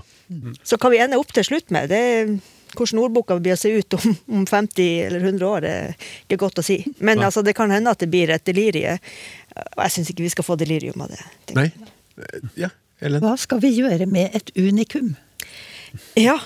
Så 0.64 0.78
hva 0.78 0.92
vi 0.94 1.02
ender 1.02 1.22
opp 1.22 1.32
til 1.34 1.46
slutt 1.48 1.72
med, 1.74 1.90
det 1.90 2.00
er 2.00 2.34
hvordan 2.78 3.02
ordboka 3.02 3.38
blir 3.42 3.56
å 3.56 3.60
se 3.60 3.72
ut 3.74 3.96
om, 3.98 4.12
om 4.40 4.44
50 4.46 4.90
eller 5.08 5.24
100 5.26 5.48
år, 5.48 5.66
det 5.66 5.72
er 5.74 5.96
ikke 6.28 6.42
godt 6.44 6.62
å 6.62 6.66
si. 6.66 6.78
Men 7.00 7.24
altså, 7.26 7.42
det 7.46 7.56
kan 7.58 7.72
hende 7.74 7.94
at 7.94 8.04
det 8.04 8.12
blir 8.14 8.30
et 8.34 8.46
delirie. 8.46 9.00
Og 9.58 9.82
jeg 9.88 9.96
syns 9.96 10.12
ikke 10.14 10.28
vi 10.28 10.34
skal 10.36 10.46
få 10.46 10.58
delirium 10.60 11.02
av 11.06 11.16
det. 11.16 11.24
Nei. 11.58 11.66
Ja, 12.60 12.70
Ellen? 13.00 13.24
Hva 13.24 13.36
skal 13.40 13.62
vi 13.64 13.72
gjøre 13.78 14.06
med 14.12 14.36
et 14.36 14.52
unikum? 14.60 15.16
Ja, 16.20 16.38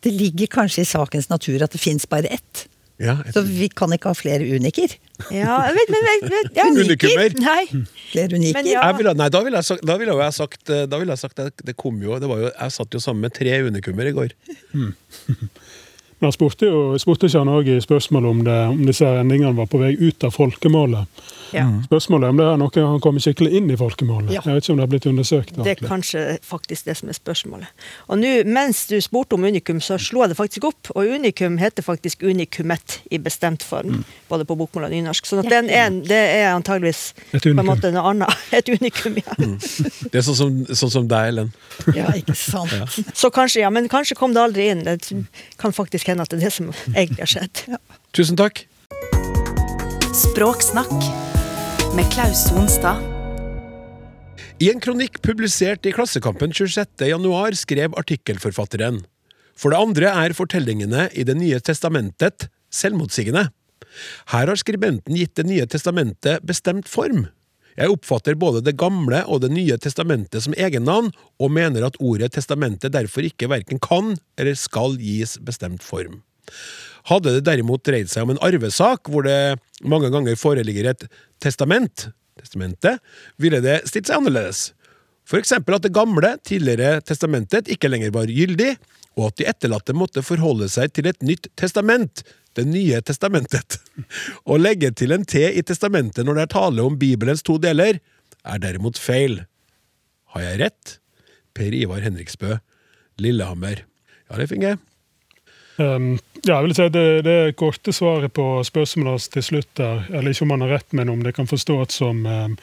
Det 0.00 0.10
ligger 0.16 0.48
kanskje 0.48 0.80
i 0.80 0.88
sakens 0.88 1.28
natur 1.28 1.60
at 1.60 1.74
det 1.74 1.80
fins 1.80 2.06
bare 2.08 2.30
ett. 2.32 2.62
Ja, 2.96 3.18
et, 3.20 3.34
Så 3.34 3.42
vi 3.44 3.68
kan 3.68 3.92
ikke 3.92 4.08
ha 4.08 4.16
flere 4.16 4.46
uniker. 4.48 4.94
Ja 5.34 5.56
men 5.76 6.06
vet, 6.06 6.26
vet, 6.30 6.50
ja. 6.56 6.66
Unikummer? 6.70 7.34
Nei. 7.40 7.84
Flere 8.10 8.40
uniker. 8.40 8.68
Ja. 8.68 8.84
nei, 9.14 9.28
da 9.32 9.42
ville 9.46 9.60
jeg 9.60 9.68
sagt, 9.70 9.84
da 9.86 9.96
ville 10.00 10.16
jeg 10.18 10.36
sagt, 10.36 10.62
eh, 10.70 10.86
da 10.90 11.00
ville 11.00 11.16
jeg 11.16 11.22
sagt 11.22 11.40
det, 11.40 11.50
det 11.66 11.76
kom 11.78 12.00
jo, 12.02 12.18
det 12.20 12.30
var 12.30 12.42
jo 12.42 12.50
Jeg 12.50 12.76
satt 12.76 12.96
jo 12.96 13.02
sammen 13.02 13.26
med 13.26 13.34
tre 13.36 13.60
unikummer 13.66 14.10
i 14.10 14.14
går. 14.16 14.34
Men 16.20 16.28
han 16.28 16.36
spurte 16.36 16.68
jo 16.68 16.80
spurte 17.00 17.30
ikke 17.30 17.40
han 17.40 17.48
også 17.48 17.76
i 17.76 17.84
spørsmålet 17.84 18.34
om, 18.34 18.40
det, 18.44 18.56
om 18.74 18.80
disse 18.84 19.08
endringene 19.22 19.56
var 19.56 19.70
på 19.72 19.80
vei 19.80 19.94
ut 19.96 20.26
av 20.26 20.34
folkemålet. 20.36 21.22
Ja. 21.52 21.64
Spørsmålet 21.86 22.26
er 22.28 22.34
om 22.34 22.38
det 22.40 22.46
er 22.46 22.58
noe 22.60 22.84
han 22.90 23.00
kommer 23.02 23.22
skikkelig 23.22 23.50
inn 23.58 23.70
i 23.72 23.76
folkemålet. 23.78 24.32
Ja. 24.34 24.42
Jeg 24.46 24.58
vet 24.58 24.64
ikke 24.66 24.74
om 24.74 24.80
det 24.80 24.84
har 24.86 24.92
blitt 24.92 25.08
undersøkt. 25.10 25.54
Det 25.56 25.72
er 25.74 25.82
kanskje 25.82 26.24
faktisk 26.46 26.86
det 26.88 26.96
som 27.00 27.10
er 27.10 27.16
spørsmålet. 27.18 27.86
Og 28.08 28.20
nå, 28.20 28.32
mens 28.46 28.84
du 28.90 28.96
spurte 29.02 29.36
om 29.38 29.44
unikum, 29.46 29.80
så 29.82 29.98
slo 30.00 30.22
jeg 30.24 30.32
det 30.32 30.38
faktisk 30.38 30.68
opp. 30.70 30.92
Og 30.94 31.10
unikum 31.16 31.58
heter 31.60 31.86
faktisk 31.86 32.22
unikumet 32.22 33.00
i 33.10 33.18
bestemt 33.18 33.62
form, 33.66 33.90
Mm. 33.90 34.04
både 34.28 34.44
på 34.46 34.54
bokmål 34.54 34.84
og 34.86 34.90
nynorsk. 34.92 35.26
Så 35.26 35.40
sånn 35.40 35.50
ja. 35.50 35.88
det 35.90 36.18
er 36.18 36.52
antageligvis 36.54 37.14
Et 37.32 37.42
på 37.42 37.50
en 37.50 37.66
måte 37.66 37.90
noe 37.90 38.04
annet. 38.12 38.44
Et 38.58 38.68
unikum, 38.68 39.16
ja. 39.18 39.34
Mm. 39.38 39.56
Det 40.12 40.20
er 40.20 40.26
sånn 40.26 40.38
som, 40.38 40.60
sånn 40.70 40.92
som 40.94 41.08
deg, 41.10 41.32
Ellen. 41.32 41.52
Ja, 41.96 42.12
ikke 42.14 42.36
sant. 42.38 43.00
Så 43.14 43.32
kanskje, 43.34 43.64
ja. 43.64 43.70
Men 43.70 43.88
kanskje 43.90 44.14
kom 44.18 44.34
det 44.36 44.42
aldri 44.42 44.68
inn. 44.70 44.84
Det 44.86 45.10
kan 45.58 45.74
faktisk 45.74 46.06
hende 46.12 46.22
at 46.22 46.30
det 46.30 46.40
er 46.40 46.46
det 46.48 46.52
som 46.54 46.70
egentlig 46.94 47.24
har 47.24 47.32
skjedd. 47.34 47.64
Tusen 48.16 48.38
takk. 48.38 48.66
Språksnakk 50.14 51.29
med 51.96 52.12
Klaus 52.12 52.48
Sonstad. 52.48 52.96
I 54.58 54.70
en 54.70 54.80
kronikk 54.80 55.22
publisert 55.22 55.86
i 55.86 55.92
Klassekampen 55.92 56.52
26. 56.52 56.86
januar 57.08 57.56
skrev 57.58 57.96
artikkelforfatteren 57.98 59.00
For 59.58 59.72
det 59.72 59.80
andre 59.80 60.12
er 60.12 60.34
fortellingene 60.36 61.08
i 61.12 61.24
Det 61.24 61.34
nye 61.36 61.60
testamentet 61.60 62.46
selvmotsigende. 62.70 63.48
Her 64.30 64.46
har 64.52 64.60
skribenten 64.60 65.16
gitt 65.16 65.34
Det 65.34 65.46
nye 65.48 65.66
testamentet 65.66 66.44
bestemt 66.46 66.88
form. 66.88 67.26
Jeg 67.76 67.90
oppfatter 67.90 68.38
både 68.38 68.62
Det 68.62 68.76
gamle 68.78 69.24
og 69.26 69.42
Det 69.42 69.50
nye 69.50 69.78
testamentet 69.78 70.44
som 70.44 70.54
egennavn, 70.54 71.10
og 71.40 71.50
mener 71.50 71.86
at 71.86 71.98
ordet 71.98 72.32
testamentet 72.36 72.92
derfor 72.92 73.26
ikke 73.26 73.50
verken 73.50 73.80
kan 73.82 74.16
eller 74.38 74.54
skal 74.54 74.98
gis 75.00 75.38
bestemt 75.40 75.82
form. 75.82 76.22
Hadde 77.10 77.34
det 77.34 77.46
derimot 77.48 77.82
dreid 77.86 78.10
seg 78.10 78.26
om 78.26 78.34
en 78.34 78.42
arvesak, 78.46 79.10
hvor 79.10 79.26
det 79.26 79.58
mange 79.82 80.12
ganger 80.14 80.38
foreligger 80.38 80.92
et 80.92 81.06
testament, 81.42 82.08
testamentet, 82.38 83.00
ville 83.40 83.58
det 83.64 83.80
stilt 83.90 84.10
seg 84.10 84.20
annerledes. 84.20 84.70
For 85.26 85.42
eksempel 85.42 85.76
at 85.76 85.86
det 85.86 85.94
gamle, 85.94 86.36
tidligere 86.46 87.02
testamentet 87.06 87.70
ikke 87.70 87.90
lenger 87.90 88.14
var 88.14 88.30
gyldig, 88.30 88.74
og 89.18 89.30
at 89.30 89.40
de 89.40 89.48
etterlatte 89.50 89.94
måtte 89.96 90.22
forholde 90.24 90.68
seg 90.70 90.94
til 90.94 91.10
et 91.10 91.18
nytt 91.26 91.50
testament, 91.58 92.22
det 92.58 92.66
nye 92.66 92.98
testamentet. 93.06 93.78
Å 94.50 94.58
legge 94.58 94.90
til 94.96 95.14
en 95.14 95.26
T 95.26 95.42
i 95.50 95.62
testamentet 95.66 96.26
når 96.26 96.38
det 96.38 96.46
er 96.46 96.54
tale 96.54 96.86
om 96.86 96.98
Bibelens 96.98 97.44
to 97.46 97.58
deler, 97.62 98.00
er 98.42 98.62
derimot 98.62 98.98
feil. 98.98 99.42
Har 100.34 100.46
jeg 100.46 100.62
rett? 100.64 100.96
Per 101.54 101.74
Ivar 101.74 102.02
Henriksbø, 102.06 102.56
Lillehammer. 103.20 103.84
Ja, 104.30 104.38
det 104.38 104.46
finner 104.50 104.72
jeg. 104.72 104.82
Um, 105.80 106.18
ja, 106.42 106.58
jeg 106.58 106.64
vil 106.66 106.74
si 106.76 106.86
det, 106.92 107.04
det 107.24 107.56
korte 107.56 107.92
svaret 107.92 108.34
på 108.36 108.44
spørsmålet 108.66 109.14
hans 109.14 109.28
til 109.32 109.44
slutt 109.46 109.70
der, 109.80 110.02
eller 110.10 110.34
ikke 110.34 110.44
om 110.44 110.52
han 110.52 110.64
har 110.66 110.74
rett, 110.76 110.88
men 110.96 111.08
om 111.08 111.22
det 111.24 111.32
kan 111.38 111.48
forstås 111.48 111.96
som 112.02 112.26
um, 112.26 112.56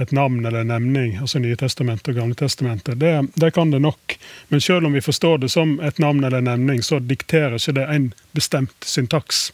et 0.00 0.12
navn 0.16 0.40
eller 0.40 0.64
en 0.64 0.72
nemning, 0.72 1.18
altså 1.20 1.42
Nye 1.42 1.58
testamentet 1.60 2.14
og 2.14 2.20
Gamle 2.20 2.38
testamentet, 2.38 2.96
det, 3.00 3.12
det 3.36 3.50
kan 3.52 3.74
det 3.74 3.82
nok. 3.84 4.16
Men 4.48 4.64
selv 4.64 4.88
om 4.88 4.96
vi 4.96 5.04
forstår 5.04 5.42
det 5.42 5.50
som 5.52 5.74
et 5.84 6.00
navn 6.00 6.24
eller 6.24 6.40
en 6.40 6.48
nemning, 6.48 6.80
så 6.82 7.00
dikterer 7.00 7.58
ikke 7.60 7.76
det 7.76 7.84
en 7.92 8.08
bestemt 8.32 8.88
syntaks. 8.88 9.50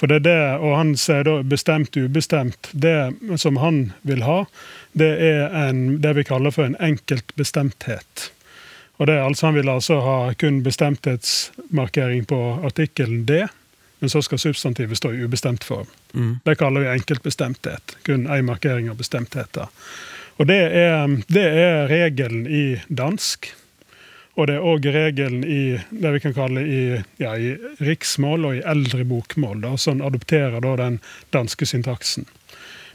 For 0.00 0.10
det 0.10 0.22
er 0.22 0.26
det, 0.26 0.42
og 0.58 0.74
han 0.78 0.92
sier 0.98 1.22
da 1.28 1.38
bestemt 1.46 1.96
ubestemt, 1.96 2.72
det 2.72 3.12
som 3.38 3.60
han 3.62 3.92
vil 4.02 4.24
ha, 4.26 4.42
det 4.96 5.12
er 5.28 5.54
en, 5.68 6.00
det 6.02 6.16
vi 6.18 6.26
kaller 6.26 6.54
for 6.56 6.66
en 6.66 6.78
enkelt 6.82 7.36
bestemthet. 7.38 8.30
Og 9.00 9.08
det 9.08 9.16
er 9.16 9.24
altså, 9.24 9.46
Han 9.46 9.56
vil 9.56 9.68
altså 9.72 10.00
ha 10.04 10.32
kun 10.36 10.62
bestemthetsmarkering 10.62 12.26
på 12.28 12.40
artikkelen 12.68 13.24
D, 13.24 13.46
men 14.00 14.10
så 14.12 14.20
skal 14.22 14.38
substantivet 14.38 14.96
stå 14.96 15.12
i 15.12 15.24
ubestemt 15.24 15.64
form. 15.64 15.88
Det 16.44 16.58
kaller 16.58 16.84
vi 16.84 16.92
enkeltbestemthet. 16.92 17.96
Kun 18.04 18.26
én 18.28 18.42
markering 18.42 18.90
av 18.90 18.96
bestemtheter. 18.96 19.68
Og 20.36 20.46
det 20.48 20.60
er, 20.72 21.16
det 21.28 21.44
er 21.44 21.88
regelen 21.88 22.46
i 22.46 22.80
dansk. 22.88 23.50
Og 24.40 24.46
det 24.48 24.56
er 24.56 24.64
òg 24.64 24.86
regelen 24.88 25.44
i 25.44 25.80
det 25.90 26.12
vi 26.14 26.20
kan 26.20 26.34
kalle 26.36 26.62
i, 26.64 26.82
ja, 27.20 27.34
i 27.36 27.56
riksmål 27.80 28.44
og 28.48 28.56
i 28.56 28.62
eldre 28.64 29.04
bokmål. 29.04 29.60
Da, 29.60 29.74
som 29.76 30.00
adopterer 30.00 30.60
da 30.64 30.76
den 30.80 31.00
danske 31.32 31.68
syntaksen. 31.68 32.28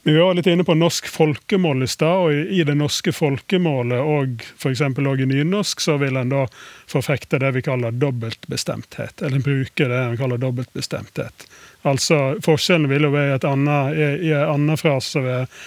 Vi 0.08 0.18
var 0.18 0.36
litt 0.38 0.46
inne 0.46 0.64
på 0.64 0.76
norsk 0.78 1.08
folkemål 1.10 1.80
i 1.84 1.88
stad, 1.90 2.28
og 2.28 2.52
i 2.54 2.62
det 2.64 2.76
norske 2.78 3.10
folkemålet 3.10 4.04
og 4.06 4.44
f.eks. 4.54 4.84
òg 4.86 5.24
i 5.24 5.26
nynorsk, 5.32 5.82
så 5.82 5.96
vil 5.98 6.20
en 6.22 6.30
da 6.30 6.44
forfekte 6.86 7.40
det 7.42 7.50
vi 7.56 7.64
kaller 7.66 7.96
dobbeltbestemthet. 7.98 9.24
Eller 9.26 9.42
bruke 9.42 9.90
det 9.90 10.04
en 10.04 10.14
kaller 10.20 10.38
dobbeltbestemthet. 10.46 11.48
Altså, 11.90 12.20
Forskjellen 12.46 12.86
vil 12.94 13.10
jo 13.10 13.12
være 13.18 13.40
et 13.40 13.50
annet, 13.50 13.98
i 14.22 14.30
en 14.30 14.46
annen 14.54 14.78
frase 14.78 15.26
ved 15.26 15.58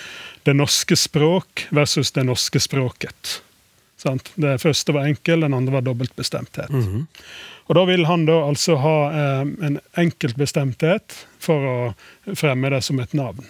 det 0.47 0.55
norske 0.55 0.95
språk 0.95 1.67
versus 1.75 2.15
det 2.15 2.29
norske 2.31 2.63
språket. 2.63 3.41
Sant? 3.99 4.31
Det 4.39 4.61
første 4.63 4.95
var 4.95 5.11
enkel, 5.11 5.43
den 5.43 5.59
andre 5.59 5.81
var 5.81 5.89
dobbeltbestemthet. 5.91 6.71
Og 7.67 7.75
Da 7.75 7.89
vil 7.91 8.07
han 8.07 8.31
da 8.31 8.45
altså 8.47 8.79
ha 8.87 8.99
eh, 9.11 9.49
en 9.67 9.81
enkeltbestemthet 9.99 11.25
for 11.43 11.73
å 11.75 11.79
fremme 12.39 12.71
det 12.71 12.87
som 12.87 13.03
et 13.03 13.19
navn. 13.19 13.43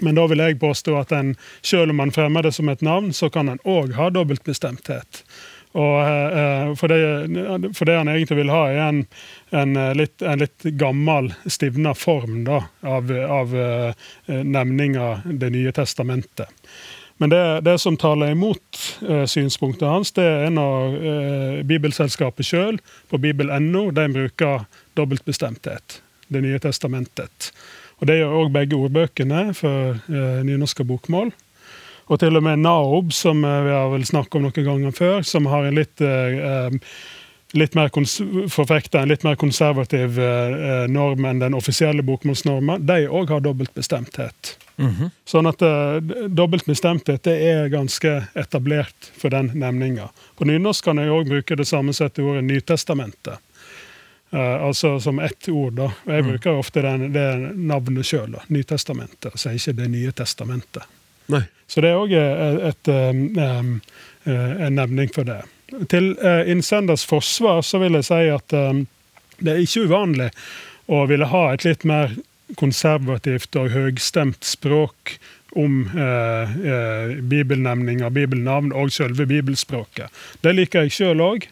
Men 0.00 0.14
da 0.14 0.26
vil 0.30 0.42
jeg 0.42 0.60
påstå 0.62 0.98
at 1.00 1.14
en, 1.16 1.32
selv 1.66 1.90
om 1.90 1.98
man 2.02 2.12
fremmer 2.14 2.46
det 2.46 2.52
som 2.54 2.68
et 2.70 2.84
navn, 2.86 3.12
så 3.12 3.30
kan 3.30 3.50
en 3.50 3.62
òg 3.66 3.96
ha 3.98 4.10
dobbeltbestemthet. 4.14 5.24
Og, 5.70 5.96
eh, 6.02 6.70
for, 6.78 6.90
det, 6.90 7.74
for 7.78 7.86
det 7.86 7.98
han 7.98 8.10
egentlig 8.10 8.40
vil 8.40 8.54
ha, 8.54 8.62
er 8.70 8.80
en, 8.88 9.02
en, 9.54 9.76
eh, 9.78 9.92
litt, 9.98 10.22
en 10.22 10.42
litt 10.42 10.66
gammel, 10.78 11.32
stivna 11.46 11.94
form 11.94 12.42
da, 12.46 12.64
av, 12.82 13.10
av 13.10 13.54
nevninga 14.26 15.12
Det 15.26 15.50
nye 15.54 15.74
testamentet. 15.74 16.50
Men 17.20 17.30
det, 17.30 17.60
det 17.60 17.78
som 17.78 17.96
taler 17.96 18.30
imot 18.32 18.78
eh, 19.08 19.26
synspunktet 19.28 19.88
hans, 19.88 20.12
det 20.16 20.24
er 20.24 20.52
når 20.56 20.94
eh, 20.96 21.58
Bibelselskapet 21.68 22.48
sjøl, 22.48 22.78
på 23.12 23.18
bibel.no, 23.20 23.90
de 23.92 24.06
bruker 24.14 24.62
dobbeltbestemthet. 24.96 25.98
Det 26.32 26.40
nye 26.40 26.60
testamentet. 26.64 27.50
Og 28.00 28.08
Det 28.08 28.18
gjør 28.18 28.36
òg 28.40 28.52
begge 28.54 28.80
ordbøkene 28.80 29.44
for 29.56 30.00
eh, 30.08 30.42
nynorsk 30.48 30.84
og 30.84 30.92
bokmål. 30.94 31.32
Og 32.10 32.18
til 32.18 32.36
og 32.36 32.42
med 32.42 32.62
Naob, 32.64 33.12
som 33.14 33.44
eh, 33.44 33.62
vi 33.66 33.74
har 33.76 33.90
vel 33.92 34.06
snakket 34.08 34.40
om 34.40 34.48
noen 34.48 34.66
ganger 34.66 34.94
før, 34.96 35.20
som 35.26 35.48
har 35.52 35.68
en 35.68 35.76
litt 35.78 36.00
eh, 36.04 36.78
litt 37.52 37.74
mer 37.74 37.90
forfekta 38.48 39.00
en 39.00 39.10
litt 39.10 39.24
mer 39.26 39.34
konservativ 39.34 40.18
eh, 40.20 40.86
norm 40.88 41.24
enn 41.26 41.42
den 41.42 41.56
offisielle 41.58 42.02
bokmålsnorma, 42.06 42.78
de 42.78 43.08
òg 43.08 43.32
har 43.34 43.42
dobbeltbestemthet. 43.44 44.56
Sånn 45.28 45.50
at 45.50 45.62
eh, 45.66 45.98
dobbeltbestemthet 46.28 47.24
det 47.26 47.36
er 47.50 47.72
ganske 47.72 48.16
etablert 48.38 49.10
for 49.18 49.34
den 49.34 49.50
nemninga. 49.58 50.10
På 50.38 50.46
nynorsk 50.48 50.84
kan 50.84 51.02
jeg 51.02 51.12
òg 51.12 51.30
bruke 51.30 51.58
det 51.58 51.68
sammensatte 51.68 52.22
ordet 52.22 52.46
Nytestamentet. 52.46 53.42
Eh, 54.30 54.64
altså 54.64 55.00
som 55.00 55.18
ett 55.18 55.48
ord, 55.48 55.72
da. 55.72 55.90
Jeg 56.06 56.24
bruker 56.24 56.60
ofte 56.60 56.84
den, 56.86 57.10
det 57.12 57.26
navnet 57.56 58.06
sjøl, 58.06 58.36
Nytestamentet. 58.48 59.32
Altså 59.32 59.54
ikke 59.56 59.76
Det 59.82 59.88
nye 59.90 60.12
testamentet. 60.12 60.86
Nei. 61.30 61.42
Så 61.66 61.82
det 61.82 61.90
er 61.92 61.98
òg 61.98 62.14
um, 62.90 63.20
um, 63.38 63.74
eh, 64.26 64.54
en 64.66 64.74
nevning 64.74 65.10
for 65.14 65.26
det. 65.26 65.42
Til 65.90 66.16
uh, 66.18 66.42
innsenders 66.50 67.04
forsvar 67.06 67.62
så 67.62 67.78
vil 67.78 67.94
jeg 68.00 68.08
si 68.08 68.24
at 68.34 68.54
um, 68.58 68.86
det 69.38 69.52
er 69.52 69.62
ikke 69.62 69.86
uvanlig 69.86 70.32
å 70.90 71.04
ville 71.06 71.28
ha 71.30 71.44
et 71.52 71.64
litt 71.64 71.86
mer 71.86 72.16
konservativt 72.58 73.54
og 73.58 73.70
høgstemt 73.70 74.42
språk 74.46 75.14
om 75.58 75.90
eh, 75.98 76.56
eh, 76.72 77.16
bibelnemninger, 77.22 78.10
bibelnavn 78.10 78.72
og 78.72 78.92
selve 78.94 79.26
bibelspråket. 79.26 80.10
Det 80.42 80.54
liker 80.54 80.86
jeg 80.86 80.94
sjøl 80.94 81.24
òg. 81.24 81.48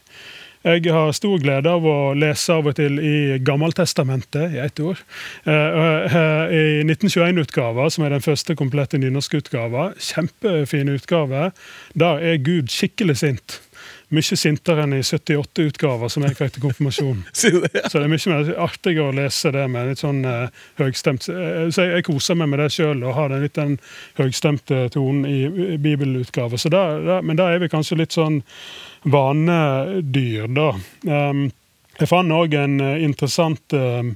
Jeg 0.66 0.90
har 0.90 1.12
stor 1.14 1.38
glede 1.38 1.70
av 1.70 1.84
å 1.86 2.14
lese 2.18 2.56
av 2.56 2.66
og 2.66 2.74
til 2.78 2.98
i 2.98 3.38
Gammeltestamentet, 3.46 4.56
i 4.56 4.62
ett 4.62 4.80
ord. 4.82 4.98
Eh, 5.46 5.54
eh, 5.54 6.54
I 6.58 6.64
1921-utgava, 6.82 7.86
som 7.94 8.04
er 8.04 8.16
den 8.16 8.24
første 8.24 8.56
komplette 8.58 8.98
nynorskutgava, 8.98 9.92
kjempefin 10.02 10.90
utgave, 10.96 11.52
der 11.94 12.26
er 12.32 12.42
Gud 12.42 12.74
skikkelig 12.74 13.20
sint. 13.22 13.60
Mye 14.14 14.38
sintere 14.40 14.86
enn 14.86 14.96
i 14.96 15.02
78-utgava, 15.04 16.08
som 16.08 16.24
jeg 16.24 16.36
fikk 16.38 16.54
til 16.54 16.64
konfirmasjon. 16.64 17.22
Så 17.38 17.50
det 17.60 18.00
er 18.00 18.08
mye 18.08 18.32
mer 18.32 18.52
artig 18.64 18.96
å 19.02 19.10
lese 19.12 19.52
det 19.52 19.66
med 19.68 19.90
litt 19.90 20.00
sånn 20.00 20.22
uh, 20.24 20.48
høgstemt 20.80 21.28
eh, 21.28 21.66
Så 21.74 21.84
jeg, 21.84 21.98
jeg 21.98 22.06
koser 22.08 22.38
meg 22.40 22.48
med 22.52 22.62
det 22.62 22.70
sjøl 22.72 23.04
og 23.04 23.16
har 23.18 23.32
den 23.32 23.44
litt 23.44 23.58
den 23.58 23.76
høgstemte 24.16 24.86
tonen 24.94 25.26
i, 25.28 25.42
i 25.74 25.94
da, 26.72 27.20
men 27.20 27.36
da 27.38 27.50
er 27.52 27.60
vi 27.60 27.68
kanskje 27.72 27.98
litt 28.00 28.16
sånn 28.16 28.42
vanedyr, 29.08 30.48
da. 30.52 30.72
Um, 31.06 31.48
jeg 31.98 32.10
fant 32.10 32.34
òg 32.34 32.54
en 32.54 32.78
eh, 32.82 33.02
interessant 33.02 33.74
um, 33.74 34.12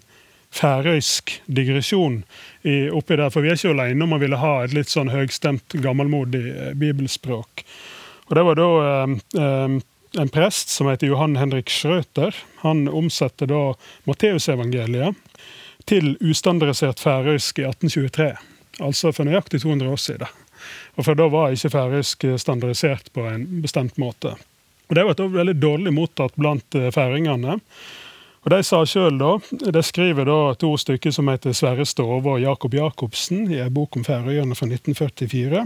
færøysk 0.54 1.32
digresjon 1.50 2.20
i, 2.62 2.86
oppi 2.94 3.18
der, 3.18 3.32
for 3.32 3.42
vi 3.42 3.50
er 3.50 3.58
ikke 3.58 3.72
alene 3.74 4.06
om 4.06 4.14
å 4.14 4.20
ville 4.22 4.38
ha 4.38 4.52
et 4.62 4.76
litt 4.76 4.92
sånn 4.92 5.10
høgstemt, 5.12 5.74
gammelmodig 5.82 6.44
eh, 6.52 6.70
bibelspråk. 6.78 7.64
Og 8.28 8.36
det 8.38 8.44
var 8.46 8.58
da 8.58 8.68
um, 9.04 9.16
um, 9.38 9.80
en 10.18 10.30
prest 10.32 10.68
som 10.68 10.90
heter 10.90 11.10
Johan 11.10 11.36
Henrik 11.36 11.70
Schrøter. 11.70 12.36
Han 12.62 12.86
omsatte 12.88 13.48
da 13.50 13.72
Matteusevangeliet 14.08 15.18
til 15.88 16.14
ustandardisert 16.20 17.02
færøysk 17.02 17.58
i 17.58 17.66
1823. 17.66 18.30
Altså 18.80 19.12
for 19.12 19.28
nøyaktig 19.28 19.62
200 19.64 19.90
år 19.90 20.00
siden. 20.00 20.38
Og 20.96 21.06
for 21.06 21.18
da 21.18 21.26
var 21.32 21.52
ikke 21.52 21.72
færøysk 21.72 22.26
standardisert 22.38 23.10
på 23.12 23.26
en 23.26 23.46
bestemt 23.64 23.98
måte. 23.98 24.36
Og 24.88 24.96
Det 24.96 25.04
ble 25.08 25.28
veldig 25.32 25.56
dårlig 25.56 25.92
mottatt 25.96 26.34
blant 26.36 26.76
eh, 26.76 26.90
færingene. 26.92 27.56
Og 28.42 28.50
De 28.50 28.58
sa 28.66 28.82
selv 28.84 29.20
da, 29.22 29.36
de 29.72 29.82
skriver 29.86 30.26
da 30.26 30.54
to 30.58 30.74
stykker 30.76 31.14
som 31.14 31.30
heter 31.30 31.54
Sverre 31.54 31.86
Stove 31.86 32.26
og 32.26 32.42
Jakob 32.42 32.74
Jacobsen 32.74 33.46
i 33.52 33.60
en 33.62 33.72
bok 33.72 33.96
om 33.96 34.04
Færøyene 34.04 34.56
fra 34.58 34.66
1944, 34.66 35.62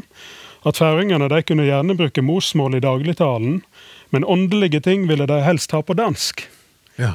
at 0.67 0.81
færingene 0.81 1.29
de 1.31 1.43
kunne 1.47 1.67
gjerne 1.69 1.97
bruke 1.99 2.25
morsmål 2.25 2.79
i 2.79 2.83
dagligtalen, 2.83 3.61
men 4.11 4.25
åndelige 4.25 4.81
ting 4.83 5.07
ville 5.09 5.27
de 5.29 5.41
helst 5.45 5.75
ha 5.77 5.83
på 5.83 5.95
dansk. 5.95 6.43
Ja. 6.99 7.15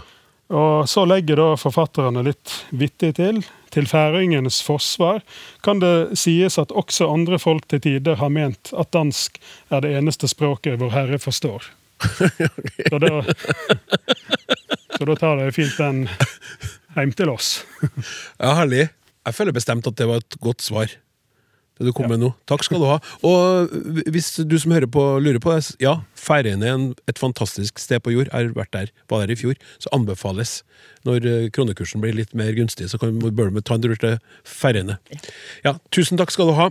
Og 0.52 0.90
Så 0.90 1.06
legger 1.08 1.40
da 1.40 1.56
forfatterne 1.56 2.24
litt 2.28 2.66
vittig 2.76 3.16
til. 3.20 3.44
Til 3.72 3.88
færingenes 3.88 4.60
forsvar 4.68 5.22
kan 5.64 5.80
det 5.80 6.18
sies 6.20 6.58
at 6.60 6.74
også 6.76 7.08
andre 7.08 7.40
folk 7.40 7.70
til 7.72 7.80
tider 7.80 8.18
har 8.20 8.30
ment 8.30 8.74
at 8.76 8.92
dansk 8.92 9.40
er 9.72 9.86
det 9.86 9.94
eneste 9.96 10.28
språket 10.28 10.80
Vår 10.82 10.92
Herre 10.92 11.20
forstår. 11.20 11.64
Så 12.90 12.98
da, 13.00 13.22
så 14.98 15.06
da 15.06 15.16
tar 15.16 15.38
det 15.38 15.52
fint 15.54 15.78
den 15.78 16.00
hjem 16.96 17.14
til 17.14 17.30
oss. 17.30 17.62
Ja, 18.42 18.56
herlig. 18.58 18.88
Jeg 19.22 19.38
føler 19.38 19.54
bestemt 19.56 19.88
at 19.88 20.00
det 20.00 20.08
var 20.10 20.20
et 20.24 20.38
godt 20.42 20.66
svar. 20.66 20.90
Det 21.82 21.90
du 21.90 21.96
kom 21.98 22.10
med 22.12 22.22
nå. 22.22 22.32
Takk 22.50 22.64
skal 22.66 22.82
du 22.82 22.88
ha. 22.88 23.00
Og 23.28 23.74
hvis 24.14 24.36
du 24.46 24.56
som 24.62 24.74
hører 24.76 24.90
på, 24.92 25.04
lurer 25.24 25.42
på 25.42 25.56
det, 25.58 25.74
ja, 25.82 25.98
Færøyene 26.22 26.68
er 26.70 26.84
et 27.10 27.20
fantastisk 27.20 27.82
sted 27.82 28.04
på 28.06 28.14
jord. 28.14 28.30
Jeg 28.30 28.52
har 28.52 28.56
vært 28.58 28.74
der, 28.76 28.92
var 29.10 29.26
der 29.26 29.34
i 29.34 29.40
fjor. 29.40 29.58
Så 29.82 29.90
anbefales. 29.96 30.62
Når 31.08 31.26
eh, 31.26 31.50
kronekursen 31.54 32.04
blir 32.04 32.14
litt 32.14 32.36
mer 32.38 32.54
gunstig, 32.58 32.92
så 32.92 33.02
kan, 33.02 33.18
bør 33.18 33.50
du 33.50 33.62
ta 33.66 33.80
en 33.80 33.84
tur 33.84 33.98
til 33.98 34.20
Færøyene. 34.46 35.00
Ja, 35.66 35.76
tusen 35.94 36.22
takk 36.22 36.34
skal 36.34 36.52
du 36.52 36.58
ha. 36.60 36.70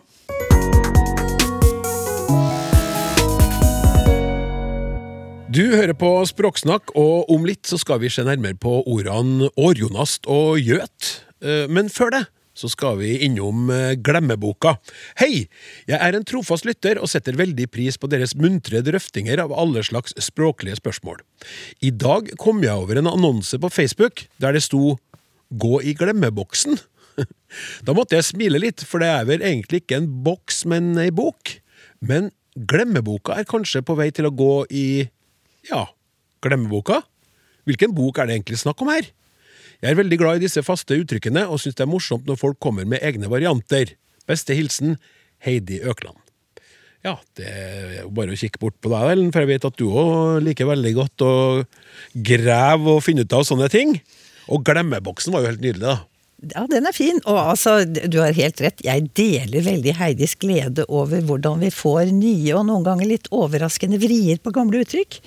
Du 5.50 5.64
hører 5.74 5.96
på 5.98 6.08
Språksnakk, 6.30 6.92
og 6.94 7.26
om 7.34 7.42
litt 7.48 7.66
så 7.66 7.74
skal 7.80 7.98
vi 8.04 8.10
se 8.12 8.22
nærmere 8.22 8.54
på 8.54 8.84
ordene 8.86 9.48
årjonast 9.58 10.28
og 10.30 10.60
gjøt. 10.62 11.08
Eh, 11.42 11.66
Men 11.66 11.90
før 11.90 12.14
det 12.14 12.20
så 12.56 12.68
skal 12.70 12.98
vi 13.00 13.14
innom 13.24 13.70
eh, 13.72 13.94
Glemmeboka. 14.00 14.76
Hei! 15.20 15.46
Jeg 15.88 15.98
er 15.98 16.16
en 16.16 16.26
trofast 16.26 16.66
lytter 16.68 17.00
og 17.00 17.10
setter 17.12 17.38
veldig 17.38 17.68
pris 17.72 17.98
på 18.00 18.10
deres 18.10 18.34
muntre 18.38 18.82
drøftinger 18.86 19.42
av 19.44 19.54
alle 19.54 19.84
slags 19.86 20.16
språklige 20.20 20.80
spørsmål. 20.80 21.22
I 21.80 21.92
dag 21.94 22.32
kom 22.40 22.62
jeg 22.64 22.74
over 22.74 23.00
en 23.00 23.10
annonse 23.10 23.60
på 23.60 23.72
Facebook 23.72 24.26
der 24.42 24.56
det 24.56 24.64
sto 24.66 24.98
'Gå 25.50 25.82
i 25.82 25.94
glemmeboksen'. 25.94 26.78
Da 27.86 27.92
måtte 27.92 28.14
jeg 28.14 28.24
smile 28.24 28.60
litt, 28.62 28.84
for 28.86 29.02
det 29.02 29.08
er 29.10 29.24
vel 29.26 29.42
egentlig 29.42 29.82
ikke 29.82 29.96
en 29.98 30.06
boks, 30.22 30.64
men 30.70 30.96
ei 30.98 31.10
bok. 31.10 31.58
Men 32.00 32.30
glemmeboka 32.54 33.34
er 33.34 33.48
kanskje 33.48 33.82
på 33.82 33.96
vei 33.98 34.10
til 34.14 34.28
å 34.28 34.34
gå 34.34 34.66
i 34.70 35.08
ja, 35.68 35.88
glemmeboka? 36.40 37.02
Hvilken 37.66 37.92
bok 37.94 38.18
er 38.18 38.30
det 38.30 38.38
egentlig 38.38 38.60
snakk 38.62 38.80
om 38.82 38.92
her? 38.94 39.10
Jeg 39.80 39.94
er 39.94 40.00
veldig 40.02 40.18
glad 40.20 40.40
i 40.40 40.44
disse 40.44 40.60
faste 40.64 40.98
uttrykkene, 41.00 41.46
og 41.48 41.60
syns 41.62 41.78
det 41.78 41.86
er 41.86 41.88
morsomt 41.88 42.26
når 42.28 42.36
folk 42.40 42.58
kommer 42.60 42.84
med 42.88 43.00
egne 43.06 43.30
varianter. 43.32 43.94
Beste 44.28 44.56
hilsen 44.56 44.98
Heidi 45.46 45.80
Økland. 45.80 46.18
Ja, 47.00 47.14
det 47.38 47.46
er 47.48 47.94
jo 48.02 48.10
bare 48.12 48.34
å 48.34 48.36
kikke 48.36 48.60
bort 48.60 48.76
på 48.84 48.90
deg, 48.92 49.14
Ellen, 49.14 49.30
for 49.32 49.40
jeg 49.40 49.54
vet 49.54 49.64
at 49.64 49.78
du 49.80 49.86
òg 49.88 50.42
liker 50.44 50.68
veldig 50.68 50.92
godt 50.98 51.24
å 51.24 51.32
grave 52.28 52.98
og 52.98 53.00
finne 53.06 53.24
ut 53.24 53.36
av 53.38 53.46
sånne 53.48 53.70
ting. 53.72 53.96
Og 54.52 54.60
glemmeboksen 54.68 55.32
var 55.32 55.46
jo 55.46 55.54
helt 55.54 55.64
nydelig, 55.64 55.86
da. 55.86 55.96
Ja, 56.40 56.66
den 56.68 56.88
er 56.88 56.96
fin. 56.96 57.20
Og 57.28 57.38
altså, 57.40 57.78
du 57.84 58.18
har 58.20 58.36
helt 58.36 58.60
rett. 58.64 58.84
Jeg 58.84 59.08
deler 59.16 59.64
veldig 59.64 59.96
Heidis 59.96 60.36
glede 60.40 60.84
over 60.88 61.24
hvordan 61.24 61.60
vi 61.64 61.72
får 61.72 62.12
nye 62.16 62.52
og 62.56 62.66
noen 62.68 62.84
ganger 62.84 63.08
litt 63.08 63.32
overraskende 63.32 64.00
vrier 64.00 64.40
på 64.40 64.52
gamle 64.56 64.84
uttrykk. 64.84 65.20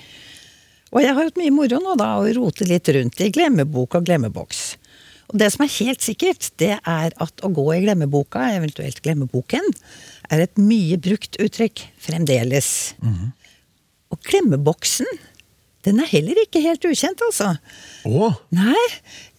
Og 0.94 1.02
jeg 1.02 1.10
har 1.16 1.26
hatt 1.26 1.38
mye 1.40 1.52
moro 1.54 1.80
nå 1.82 1.96
da 1.98 2.12
å 2.20 2.26
rote 2.36 2.66
litt 2.70 2.88
rundt 2.94 3.20
i 3.24 3.30
glemmebok 3.34 3.96
og 3.98 4.06
glemmeboks. 4.06 4.64
Og 5.32 5.38
det 5.40 5.48
som 5.54 5.64
er 5.64 5.72
helt 5.80 6.04
sikkert, 6.04 6.50
det 6.60 6.76
er 6.78 7.14
at 7.24 7.42
å 7.42 7.50
gå 7.50 7.64
i 7.74 7.80
glemmeboka, 7.82 8.44
eventuelt 8.54 9.00
glemmeboken, 9.02 9.64
er 10.30 10.44
et 10.44 10.60
mye 10.60 10.98
brukt 11.02 11.38
uttrykk 11.42 11.82
fremdeles. 12.04 12.68
Og 14.12 14.20
glemmeboksen, 14.28 15.08
den 15.84 15.98
er 16.00 16.08
heller 16.12 16.38
ikke 16.44 16.62
helt 16.64 16.84
ukjent, 16.88 17.24
altså. 17.26 17.50
Åh. 18.08 18.36
Nei. 18.54 18.84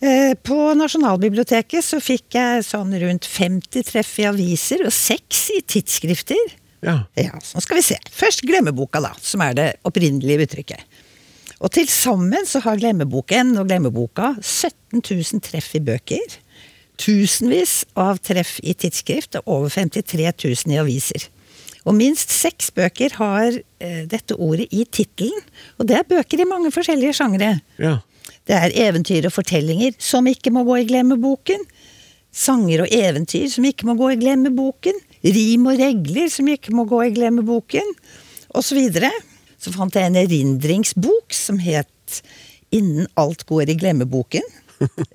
Eh, 0.04 0.34
på 0.46 0.58
Nasjonalbiblioteket 0.78 1.86
så 1.86 2.02
fikk 2.04 2.36
jeg 2.38 2.66
sånn 2.68 2.92
rundt 3.02 3.26
50 3.30 3.88
treff 3.88 4.12
i 4.22 4.28
aviser 4.30 4.84
og 4.86 4.94
seks 4.94 5.48
i 5.56 5.62
tidsskrifter. 5.64 6.58
ja. 6.86 7.00
Ja, 7.18 7.40
så 7.42 7.64
skal 7.64 7.80
vi 7.80 7.88
se. 7.88 7.98
Først 8.14 8.44
glemmeboka, 8.46 9.02
da, 9.02 9.16
som 9.22 9.42
er 9.42 9.56
det 9.58 9.70
opprinnelige 9.88 10.46
uttrykket. 10.50 10.95
Og 11.64 11.72
til 11.76 11.88
sammen 11.92 12.48
så 12.48 12.62
har 12.66 12.80
glemmeboken 12.82 13.54
og 13.60 13.70
glemmeboka 13.70 14.34
17 14.42 15.00
000 15.00 15.44
treff 15.46 15.72
i 15.78 15.84
bøker. 15.84 16.40
Tusenvis 17.00 17.84
av 18.00 18.20
treff 18.24 18.58
i 18.64 18.76
tidsskrift 18.76 19.40
og 19.42 19.48
over 19.58 19.72
53 19.74 20.32
000 20.32 20.76
i 20.76 20.82
aviser. 20.82 21.30
Og 21.86 21.94
minst 21.96 22.32
seks 22.34 22.72
bøker 22.74 23.14
har 23.20 23.54
eh, 23.54 24.04
dette 24.10 24.36
ordet 24.42 24.68
i 24.74 24.86
tittelen, 24.90 25.36
og 25.78 25.88
det 25.88 26.00
er 26.00 26.08
bøker 26.10 26.42
i 26.42 26.50
mange 26.50 26.74
forskjellige 26.74 27.18
sjangre. 27.22 27.58
ja. 27.80 28.00
Det 28.46 28.54
er 28.54 28.74
eventyr 28.88 29.26
og 29.26 29.34
fortellinger 29.34 29.96
som 30.02 30.28
ikke 30.30 30.52
må 30.54 30.64
gå 30.68 30.80
i 30.82 30.88
glemmeboken. 30.90 31.62
Sanger 32.36 32.84
og 32.84 32.92
eventyr 32.94 33.48
som 33.50 33.66
ikke 33.66 33.88
må 33.90 33.96
gå 33.98 34.12
i 34.14 34.20
glemmeboken. 34.22 34.98
Rim 35.26 35.66
og 35.72 35.80
regler 35.82 36.30
som 36.30 36.50
ikke 36.52 36.74
må 36.76 36.86
gå 36.90 37.00
i 37.08 37.14
glemmeboken. 37.16 37.94
Og 38.54 38.66
så 38.66 38.78
videre. 38.78 39.10
Så 39.66 39.74
fant 39.74 39.96
jeg 39.98 40.06
en 40.06 40.20
erindringsbok 40.20 41.34
som 41.34 41.58
het 41.64 42.22
Innen 42.76 43.08
alt 43.18 43.46
går 43.48 43.70
i 43.72 43.76
glemmeboken. 43.80 44.44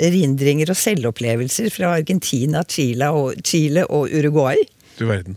Erindringer 0.07 0.71
og 0.73 0.79
selvopplevelser 0.81 1.69
fra 1.75 1.91
Argentina, 1.99 2.63
Chile 2.65 3.11
og, 3.13 3.43
Chile 3.45 3.85
og 3.93 4.09
Uruguay. 4.09 4.63
Du 4.97 5.05
verden. 5.11 5.37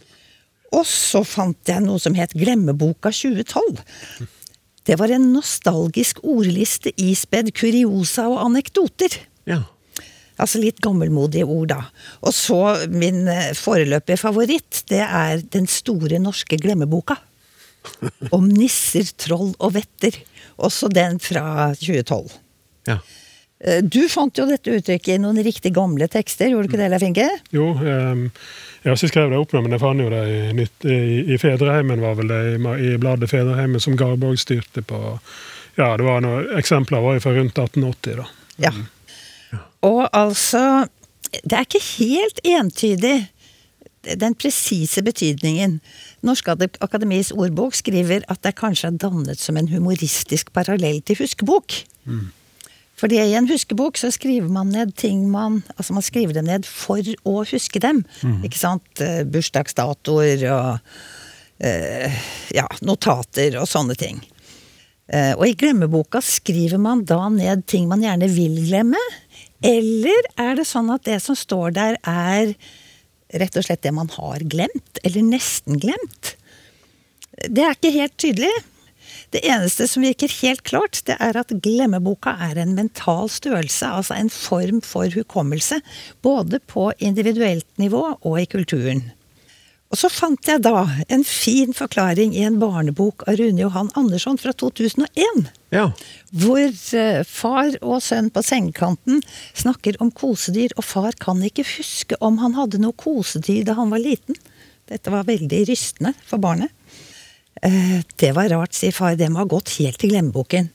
Og 0.73 0.86
så 0.89 1.21
fant 1.28 1.69
jeg 1.69 1.84
noe 1.84 1.99
som 2.02 2.15
het 2.17 2.34
Glemmeboka 2.38 3.12
2012. 3.13 3.84
Det 4.88 4.95
var 4.99 5.12
en 5.13 5.30
nostalgisk 5.36 6.23
ordliste 6.23 6.93
ispedd 6.99 7.52
kuriosa 7.56 8.26
og 8.32 8.39
anekdoter. 8.47 9.19
Ja. 9.49 9.62
Altså 10.41 10.63
litt 10.63 10.80
gammelmodige 10.84 11.45
ord, 11.45 11.69
da. 11.76 11.82
Og 12.26 12.34
så 12.34 12.62
min 12.89 13.28
eh, 13.30 13.52
foreløpige 13.58 14.17
favoritt, 14.17 14.82
det 14.89 15.04
er 15.04 15.43
Den 15.54 15.69
store 15.69 16.17
norske 16.23 16.58
glemmeboka. 16.58 17.19
Om 18.32 18.48
nisser, 18.50 19.10
troll 19.17 19.54
og 19.60 19.74
vetter. 19.76 20.17
Også 20.63 20.89
den 20.93 21.19
fra 21.24 21.74
2012. 21.80 22.32
ja. 22.88 22.98
Eh, 23.63 23.80
Du 23.82 24.02
fant 24.12 24.36
jo 24.38 24.46
dette 24.50 24.74
uttrykket 24.76 25.15
i 25.15 25.22
noen 25.24 25.39
riktig 25.43 25.72
gamle 25.74 26.08
tekster, 26.12 26.50
gjorde 26.52 26.67
du 26.67 26.74
ikke 26.74 26.82
det, 26.82 26.89
Leif 26.91 27.06
Inge? 27.08 27.28
Jo, 27.56 27.69
ehm, 27.80 28.26
jeg 28.84 28.91
har 28.91 28.98
ikke 29.00 29.12
skrevet 29.13 29.32
det 29.32 29.39
opp 29.39 29.54
men 29.56 29.72
jeg 29.72 29.80
fant 29.80 30.04
jo 30.04 30.10
det 30.12 30.24
i, 30.28 30.39
nytt, 30.58 30.86
i, 30.86 30.98
i 31.34 31.38
Fedreheimen, 31.39 32.02
var 32.04 32.17
vel 32.19 32.28
det, 32.28 32.41
i, 32.58 32.74
i 32.91 32.98
bladet 33.00 33.30
Fedreheimen, 33.32 33.80
som 33.80 33.96
Garborg 33.96 34.36
styrte 34.41 34.84
på. 34.84 35.00
Ja, 35.80 35.93
det 35.98 36.04
var 36.06 36.19
noen 36.22 36.52
eksempler 36.60 37.02
var 37.02 37.22
fra 37.24 37.32
rundt 37.38 37.58
1880, 37.58 38.19
da. 38.19 38.28
Ja. 38.67 38.74
Og 39.84 40.04
altså 40.12 40.86
Det 41.32 41.56
er 41.58 41.65
ikke 41.65 41.82
helt 42.04 42.39
entydig 42.46 43.15
den 44.19 44.35
presise 44.35 45.01
betydningen. 45.05 45.77
Norsk 46.25 46.47
Ade- 46.53 46.69
Akademis 46.83 47.31
ordbok 47.31 47.75
skriver 47.77 48.25
at 48.27 48.41
det 48.43 48.55
kanskje 48.59 48.89
er 48.91 48.97
dannet 48.99 49.39
som 49.39 49.57
en 49.57 49.67
humoristisk 49.71 50.51
parallell 50.53 51.01
til 51.07 51.21
huskebok. 51.23 51.77
Fordi 52.99 53.17
i 53.19 53.33
en 53.35 53.47
huskebok 53.49 53.97
så 53.97 54.11
skriver 54.13 54.47
man 54.53 54.69
ned 54.71 54.93
ting 54.95 55.23
man 55.31 55.63
Altså 55.77 55.93
man 55.95 56.03
skriver 56.05 56.33
dem 56.37 56.45
ned 56.45 56.67
for 56.69 57.01
å 57.25 57.39
huske 57.49 57.79
dem. 57.83 58.03
Ikke 58.45 58.59
sant? 58.59 58.85
Eh, 59.01 59.23
Bursdagsdatoer 59.25 60.43
og 60.53 60.79
eh, 61.63 62.13
ja, 62.53 62.67
notater 62.85 63.57
og 63.59 63.67
sånne 63.67 63.95
ting. 63.99 64.21
Eh, 65.11 65.33
og 65.35 65.47
i 65.47 65.55
glemmeboka 65.59 66.21
skriver 66.23 66.79
man 66.79 67.03
da 67.09 67.25
ned 67.33 67.65
ting 67.67 67.89
man 67.91 68.03
gjerne 68.05 68.29
vil 68.31 68.61
glemme? 68.67 69.01
Eller 69.63 70.29
er 70.39 70.55
det 70.59 70.67
sånn 70.67 70.91
at 70.93 71.03
det 71.07 71.19
som 71.23 71.35
står 71.39 71.71
der, 71.75 71.97
er 72.03 72.53
rett 73.41 73.58
og 73.58 73.65
slett 73.65 73.84
det 73.86 73.93
man 73.96 74.12
har 74.15 74.43
glemt? 74.50 75.02
Eller 75.04 75.26
nesten 75.26 75.80
glemt? 75.82 76.36
Det 77.50 77.65
er 77.65 77.76
ikke 77.76 77.96
helt 77.96 78.15
tydelig. 78.22 78.54
Det 79.34 79.41
eneste 79.50 79.88
som 79.89 80.06
virker 80.06 80.30
helt 80.43 80.62
klart, 80.67 81.02
det 81.10 81.15
er 81.17 81.38
at 81.39 81.54
glemmeboka 81.65 82.36
er 82.48 82.60
en 82.62 82.76
mental 82.78 83.32
størrelse, 83.34 83.88
altså 83.88 84.13
en 84.13 84.30
form 84.30 84.84
for 84.86 85.10
hukommelse, 85.10 85.80
både 86.22 86.60
på 86.69 86.91
individuelt 87.02 87.67
nivå 87.82 88.04
og 88.13 88.38
i 88.41 88.46
kulturen. 88.46 89.08
Og 89.93 90.00
så 90.02 90.10
fant 90.10 90.48
jeg 90.50 90.62
da 90.65 90.86
en 91.13 91.26
fin 91.26 91.74
forklaring 91.74 92.34
i 92.38 92.46
en 92.46 92.60
barnebok 92.62 93.26
av 93.30 93.38
Rune 93.41 93.62
Johan 93.62 93.91
Andersson 93.98 94.39
fra 94.41 94.54
2001. 94.58 95.50
Ja. 95.73 95.88
Hvor 96.38 96.62
eh, 96.62 97.23
far 97.25 97.73
og 97.81 98.01
sønn 98.05 98.29
på 98.33 98.43
sengekanten 98.45 99.23
snakker 99.57 99.97
om 100.03 100.12
kosedyr, 100.13 100.75
og 100.77 100.86
far 100.86 101.17
kan 101.21 101.41
ikke 101.45 101.65
huske 101.75 102.17
om 102.21 102.38
han 102.43 102.55
hadde 102.57 102.81
noe 102.81 102.93
kosedyr 102.97 103.65
da 103.67 103.77
han 103.79 103.93
var 103.93 104.03
liten. 104.03 104.38
Dette 104.89 105.13
var 105.13 105.25
veldig 105.25 105.63
rystende 105.69 106.13
for 106.27 106.41
barnet. 106.43 106.69
Eh, 107.63 108.01
det 108.19 108.33
var 108.38 108.51
rart, 108.53 108.75
sier 108.77 108.93
far, 108.93 109.17
det 109.17 109.31
må 109.33 109.41
ha 109.41 109.49
gått 109.49 109.75
helt 109.79 109.97
til 110.01 110.13
glemmeboken. 110.13 110.69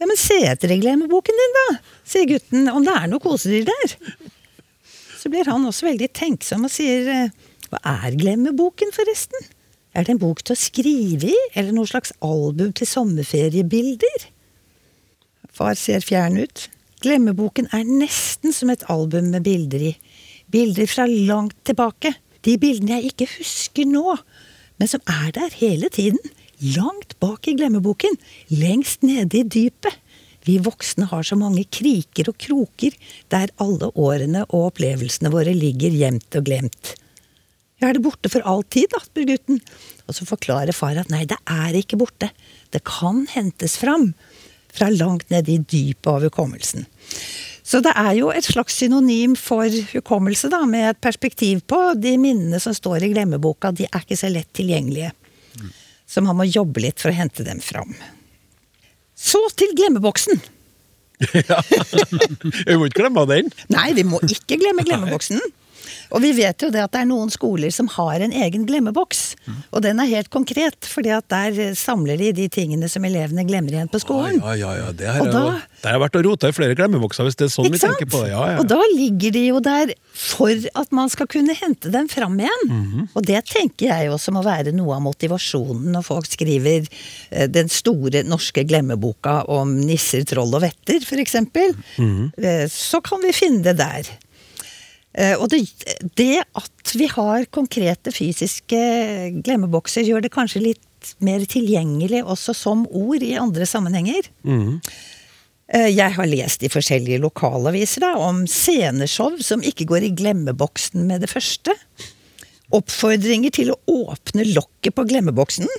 Ja, 0.00 0.08
men 0.08 0.18
se 0.18 0.38
etter 0.48 0.72
i 0.72 0.80
glemmeboken 0.80 1.36
din, 1.36 1.56
da, 1.58 1.64
sier 2.08 2.28
gutten, 2.30 2.70
om 2.72 2.86
det 2.86 2.96
er 2.96 3.08
noe 3.10 3.22
kosedyr 3.22 3.68
der. 3.68 3.96
Så 5.20 5.28
blir 5.28 5.48
han 5.50 5.66
også 5.68 5.90
veldig 5.90 6.08
tenksom 6.16 6.64
og 6.66 6.72
sier 6.72 7.10
eh, 7.12 7.48
hva 7.70 7.82
er 8.06 8.16
glemmeboken, 8.18 8.94
forresten? 8.96 9.50
Er 9.94 10.06
det 10.06 10.14
en 10.14 10.22
bok 10.22 10.42
til 10.44 10.54
å 10.54 10.60
skrive 10.60 11.32
i, 11.32 11.38
eller 11.58 11.74
noe 11.74 11.88
slags 11.90 12.12
album 12.22 12.70
til 12.76 12.86
sommerferiebilder? 12.86 14.28
Far 15.50 15.74
ser 15.78 16.04
fjern 16.06 16.38
ut. 16.38 16.68
Glemmeboken 17.02 17.70
er 17.74 17.88
nesten 17.88 18.54
som 18.54 18.70
et 18.70 18.84
album 18.92 19.32
med 19.34 19.46
bilder 19.46 19.86
i. 19.90 19.94
Bilder 20.52 20.86
fra 20.90 21.08
langt 21.10 21.56
tilbake. 21.66 22.14
De 22.46 22.54
bildene 22.60 22.98
jeg 22.98 23.12
ikke 23.12 23.28
husker 23.38 23.88
nå, 23.88 24.14
men 24.80 24.88
som 24.88 25.02
er 25.10 25.32
der 25.36 25.56
hele 25.58 25.90
tiden. 25.92 26.20
Langt 26.76 27.16
bak 27.20 27.48
i 27.48 27.56
glemmeboken. 27.56 28.16
Lengst 28.52 29.02
nede 29.06 29.40
i 29.40 29.48
dypet. 29.48 29.96
Vi 30.48 30.56
voksne 30.64 31.08
har 31.10 31.24
så 31.26 31.36
mange 31.36 31.66
kriker 31.68 32.30
og 32.32 32.38
kroker 32.40 32.94
der 33.32 33.52
alle 33.60 33.90
årene 33.92 34.46
og 34.48 34.70
opplevelsene 34.70 35.32
våre 35.32 35.52
ligger 35.56 35.92
gjemt 35.92 36.36
og 36.36 36.46
glemt. 36.48 36.94
Ja, 37.80 37.88
er 37.88 37.96
det 37.96 38.04
borte 38.04 38.30
for 38.32 38.44
all 38.48 38.62
tid, 38.68 38.90
da, 38.92 39.00
spør 39.02 39.28
gutten. 39.32 39.60
Og 40.06 40.16
så 40.16 40.26
forklarer 40.28 40.76
far 40.76 40.98
at 41.00 41.12
nei, 41.12 41.24
det 41.28 41.38
er 41.48 41.76
ikke 41.80 41.98
borte. 42.00 42.30
Det 42.74 42.82
kan 42.88 43.24
hentes 43.32 43.78
fram. 43.80 44.12
Fra 44.70 44.90
langt 44.92 45.32
nede 45.32 45.50
i 45.56 45.58
dypet 45.58 46.06
av 46.12 46.22
hukommelsen. 46.22 46.84
Så 47.66 47.80
det 47.82 47.92
er 47.98 48.12
jo 48.18 48.28
et 48.34 48.46
slags 48.46 48.76
synonym 48.80 49.36
for 49.38 49.66
hukommelse, 49.94 50.50
da, 50.52 50.60
med 50.66 50.88
et 50.92 51.00
perspektiv 51.02 51.62
på 51.70 51.78
de 51.98 52.16
minnene 52.18 52.60
som 52.62 52.74
står 52.74 53.06
i 53.06 53.10
glemmeboka. 53.12 53.72
De 53.74 53.86
er 53.88 54.04
ikke 54.04 54.18
så 54.18 54.30
lett 54.30 54.50
tilgjengelige. 54.58 55.12
Så 56.10 56.22
man 56.26 56.38
må 56.38 56.46
jobbe 56.48 56.82
litt 56.82 56.98
for 57.02 57.12
å 57.12 57.16
hente 57.16 57.46
dem 57.46 57.62
fram. 57.62 57.94
Så 59.14 59.38
til 59.54 59.74
glemmeboksen. 59.78 60.40
Vi 62.66 62.76
må 62.80 62.88
ikke 62.88 63.02
glemme 63.02 63.26
den. 63.28 63.50
Nei, 63.68 63.90
vi 63.92 64.06
må 64.08 64.18
ikke 64.24 64.56
glemme 64.56 64.86
glemmeboksen. 64.88 65.42
Og 66.10 66.22
vi 66.24 66.32
vet 66.36 66.62
jo 66.62 66.70
det 66.72 66.82
at 66.82 66.92
det 66.94 67.04
er 67.04 67.10
noen 67.10 67.30
skoler 67.32 67.72
som 67.74 67.88
har 67.96 68.22
en 68.24 68.32
egen 68.32 68.66
glemmeboks. 68.68 69.22
Og 69.70 69.82
den 69.84 70.00
er 70.02 70.10
helt 70.10 70.30
konkret, 70.30 70.88
at 71.10 71.28
der 71.32 71.74
samler 71.78 72.18
de 72.20 72.30
de 72.36 72.48
tingene 72.52 72.88
som 72.90 73.04
elevene 73.06 73.44
glemmer 73.48 73.74
igjen 73.74 73.90
på 73.90 74.00
skolen. 74.02 74.40
Ja, 74.40 74.54
ja, 74.58 74.70
ja, 74.78 74.92
det 74.96 75.08
har 75.10 75.26
jeg, 75.26 75.34
har 75.84 75.96
jeg 75.96 76.02
vært 76.04 76.18
og 76.20 76.26
rota 76.26 76.50
i 76.50 76.56
flere 76.56 76.76
glemmebokser, 76.78 77.26
hvis 77.26 77.38
det 77.40 77.48
er 77.48 77.52
sånn 77.54 77.68
vi 77.70 77.80
tenker 77.80 78.08
på 78.10 78.22
det. 78.24 78.32
Ja, 78.32 78.44
ja. 78.54 78.58
Og 78.62 78.68
da 78.70 78.78
ligger 78.94 79.34
de 79.36 79.44
jo 79.48 79.60
der 79.64 79.94
for 80.10 80.68
at 80.82 80.94
man 80.96 81.10
skal 81.12 81.28
kunne 81.30 81.56
hente 81.58 81.92
dem 81.92 82.08
fram 82.10 82.38
igjen. 82.40 82.64
Mhm. 82.68 83.08
Og 83.14 83.26
det 83.26 83.42
tenker 83.50 83.90
jeg 83.90 84.12
også 84.12 84.34
må 84.36 84.44
være 84.46 84.74
noe 84.76 84.96
av 84.96 85.04
motivasjonen 85.04 85.90
når 85.96 86.06
folk 86.06 86.28
skriver 86.30 86.86
eh, 86.86 87.46
den 87.50 87.70
store 87.72 88.24
norske 88.28 88.64
glemmeboka 88.68 89.40
om 89.50 89.76
nisser, 89.80 90.24
troll 90.28 90.54
og 90.56 90.64
vetter, 90.66 91.00
f.eks. 91.04 91.36
Mm 91.40 91.50
-hmm. 91.98 92.68
Så 92.70 93.00
kan 93.00 93.22
vi 93.22 93.32
finne 93.32 93.62
det 93.62 93.76
der. 93.78 94.06
Eh, 95.14 95.34
Og 95.40 95.48
det, 95.50 95.64
det 96.16 96.42
at 96.44 96.94
vi 96.94 97.08
har 97.10 97.48
konkrete 97.50 98.12
fysiske 98.14 98.80
glemmebokser, 99.42 100.06
gjør 100.06 100.22
det 100.26 100.32
kanskje 100.34 100.62
litt 100.70 101.14
mer 101.24 101.42
tilgjengelig 101.48 102.22
også 102.28 102.54
som 102.54 102.84
ord 102.86 103.22
i 103.24 103.34
andre 103.40 103.66
sammenhenger. 103.66 104.26
Mm. 104.44 104.80
Jeg 105.70 106.16
har 106.16 106.26
lest 106.26 106.64
i 106.66 106.68
forskjellige 106.68 107.20
lokalaviser 107.22 108.02
da, 108.02 108.16
om 108.18 108.42
sceneshow 108.50 109.36
som 109.38 109.62
ikke 109.62 109.86
går 109.86 110.08
i 110.08 110.14
glemmeboksen 110.18 111.04
med 111.06 111.22
det 111.22 111.30
første. 111.30 111.76
Oppfordringer 112.74 113.54
til 113.54 113.70
å 113.70 113.78
åpne 113.86 114.48
lokket 114.50 114.96
på 114.98 115.04
glemmeboksen. 115.06 115.70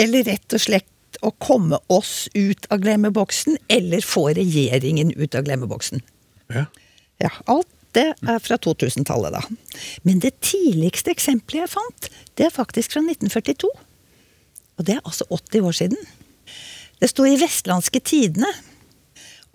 Eller 0.00 0.24
rett 0.24 0.56
og 0.56 0.64
slett 0.64 1.20
å 1.20 1.32
komme 1.36 1.76
oss 1.92 2.30
ut 2.32 2.64
av 2.72 2.80
glemmeboksen, 2.80 3.58
eller 3.68 4.00
få 4.00 4.30
regjeringen 4.38 5.12
ut 5.12 5.36
av 5.36 5.44
glemmeboksen. 5.44 6.00
Ja. 6.48 6.64
Ja, 7.20 7.34
alt 7.52 7.68
det 7.96 8.06
er 8.14 8.42
fra 8.42 8.58
2000-tallet, 8.62 9.34
da. 9.34 9.42
Men 10.06 10.20
det 10.22 10.36
tidligste 10.44 11.12
eksempelet 11.14 11.64
jeg 11.64 11.72
fant, 11.72 12.10
det 12.38 12.46
er 12.46 12.54
faktisk 12.54 12.94
fra 12.94 13.02
1942. 13.02 13.70
Og 14.78 14.86
det 14.86 14.96
er 14.96 15.04
altså 15.04 15.26
80 15.30 15.66
år 15.66 15.78
siden. 15.80 16.10
Det 17.00 17.08
sto 17.10 17.26
i 17.26 17.38
Vestlandske 17.40 18.00
Tidene 18.04 18.48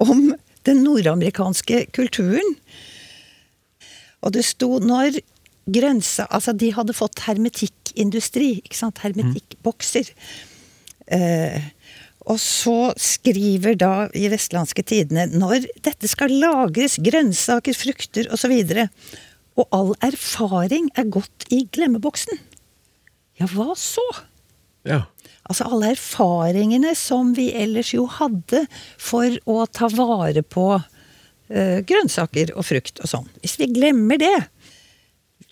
om 0.02 0.34
den 0.66 0.84
nordamerikanske 0.84 1.86
kulturen. 1.96 2.58
Og 4.26 4.34
det 4.34 4.46
sto 4.48 4.80
når 4.82 5.22
grønnsa... 5.66 6.28
Altså, 6.30 6.54
de 6.54 6.72
hadde 6.74 6.98
fått 6.98 7.24
hermetikkindustri, 7.26 8.60
ikke 8.66 8.80
sant? 8.80 9.02
Hermetikkbokser. 9.06 10.10
Eh, 11.06 11.62
og 12.26 12.40
så 12.42 12.92
skriver 13.00 13.78
da 13.78 14.08
i 14.18 14.28
Vestlandske 14.32 14.84
Tidene 14.88 15.28
når 15.32 15.68
dette 15.86 16.10
skal 16.10 16.34
lagres, 16.42 16.98
grønnsaker, 17.04 17.78
frukter 17.78 18.30
osv. 18.34 18.54
Og, 18.56 19.66
og 19.66 19.76
all 19.76 19.92
erfaring 20.06 20.90
er 20.98 21.12
gått 21.14 21.48
i 21.54 21.64
glemmeboksen. 21.72 22.42
Ja, 23.40 23.50
hva 23.52 23.76
så? 23.80 24.06
ja. 24.88 25.04
Altså 25.46 25.68
alle 25.70 25.92
erfaringene 25.94 26.96
som 26.98 27.36
vi 27.38 27.52
ellers 27.54 27.92
jo 27.94 28.08
hadde 28.10 28.64
for 28.98 29.30
å 29.46 29.66
ta 29.70 29.92
vare 29.94 30.42
på 30.42 30.72
eh, 30.74 31.84
grønnsaker 31.86 32.56
og 32.58 32.66
frukt 32.66 33.02
og 33.04 33.12
sånn. 33.12 33.28
Hvis 33.44 33.60
vi 33.62 33.70
glemmer 33.76 34.18
det, 34.22 34.34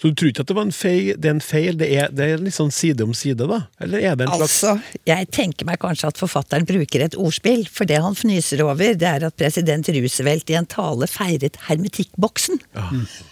Så 0.03 0.09
du 0.11 0.17
tror 0.19 0.33
ikke 0.33 0.43
at 0.43 0.49
det 0.49 0.55
var 0.57 0.65
en 0.67 0.73
feil? 0.75 1.05
Det 1.15 1.29
er 1.29 1.31
en 1.37 1.39
feil, 1.39 1.77
det 1.79 1.87
er, 1.95 2.09
det 2.11 2.25
er 2.27 2.41
litt 2.43 2.55
sånn 2.57 2.73
side 2.75 3.05
om 3.05 3.13
side, 3.15 3.45
da? 3.47 3.61
Eller 3.85 4.01
er 4.03 4.17
det 4.19 4.25
en 4.25 4.33
slags 4.33 4.41
Altså, 4.43 4.97
jeg 5.07 5.29
tenker 5.31 5.69
meg 5.69 5.79
kanskje 5.79 6.09
at 6.11 6.19
forfatteren 6.19 6.67
bruker 6.67 7.05
et 7.05 7.15
ordspill, 7.15 7.63
for 7.71 7.87
det 7.87 8.01
han 8.03 8.17
fnyser 8.19 8.65
over, 8.65 8.97
det 8.99 9.07
er 9.07 9.23
at 9.29 9.37
president 9.39 9.87
Roosevelt 9.95 10.51
i 10.51 10.57
en 10.59 10.67
tale 10.67 11.07
feiret 11.07 11.55
hermetikkboksen. 11.69 12.59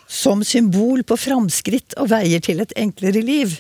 Som 0.08 0.48
symbol 0.48 1.04
på 1.04 1.20
framskritt 1.20 2.00
og 2.00 2.08
veier 2.14 2.40
til 2.40 2.64
et 2.64 2.72
enklere 2.80 3.20
liv. 3.20 3.60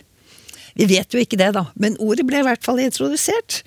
Vi 0.79 0.87
vet 0.87 1.11
jo 1.11 1.19
ikke 1.19 1.41
det, 1.43 1.51
da, 1.59 1.67
men 1.75 1.99
ordet 1.99 2.23
ble 2.31 2.39
i 2.39 2.47
hvert 2.47 2.63
fall 2.63 2.79
introdusert. 2.79 3.59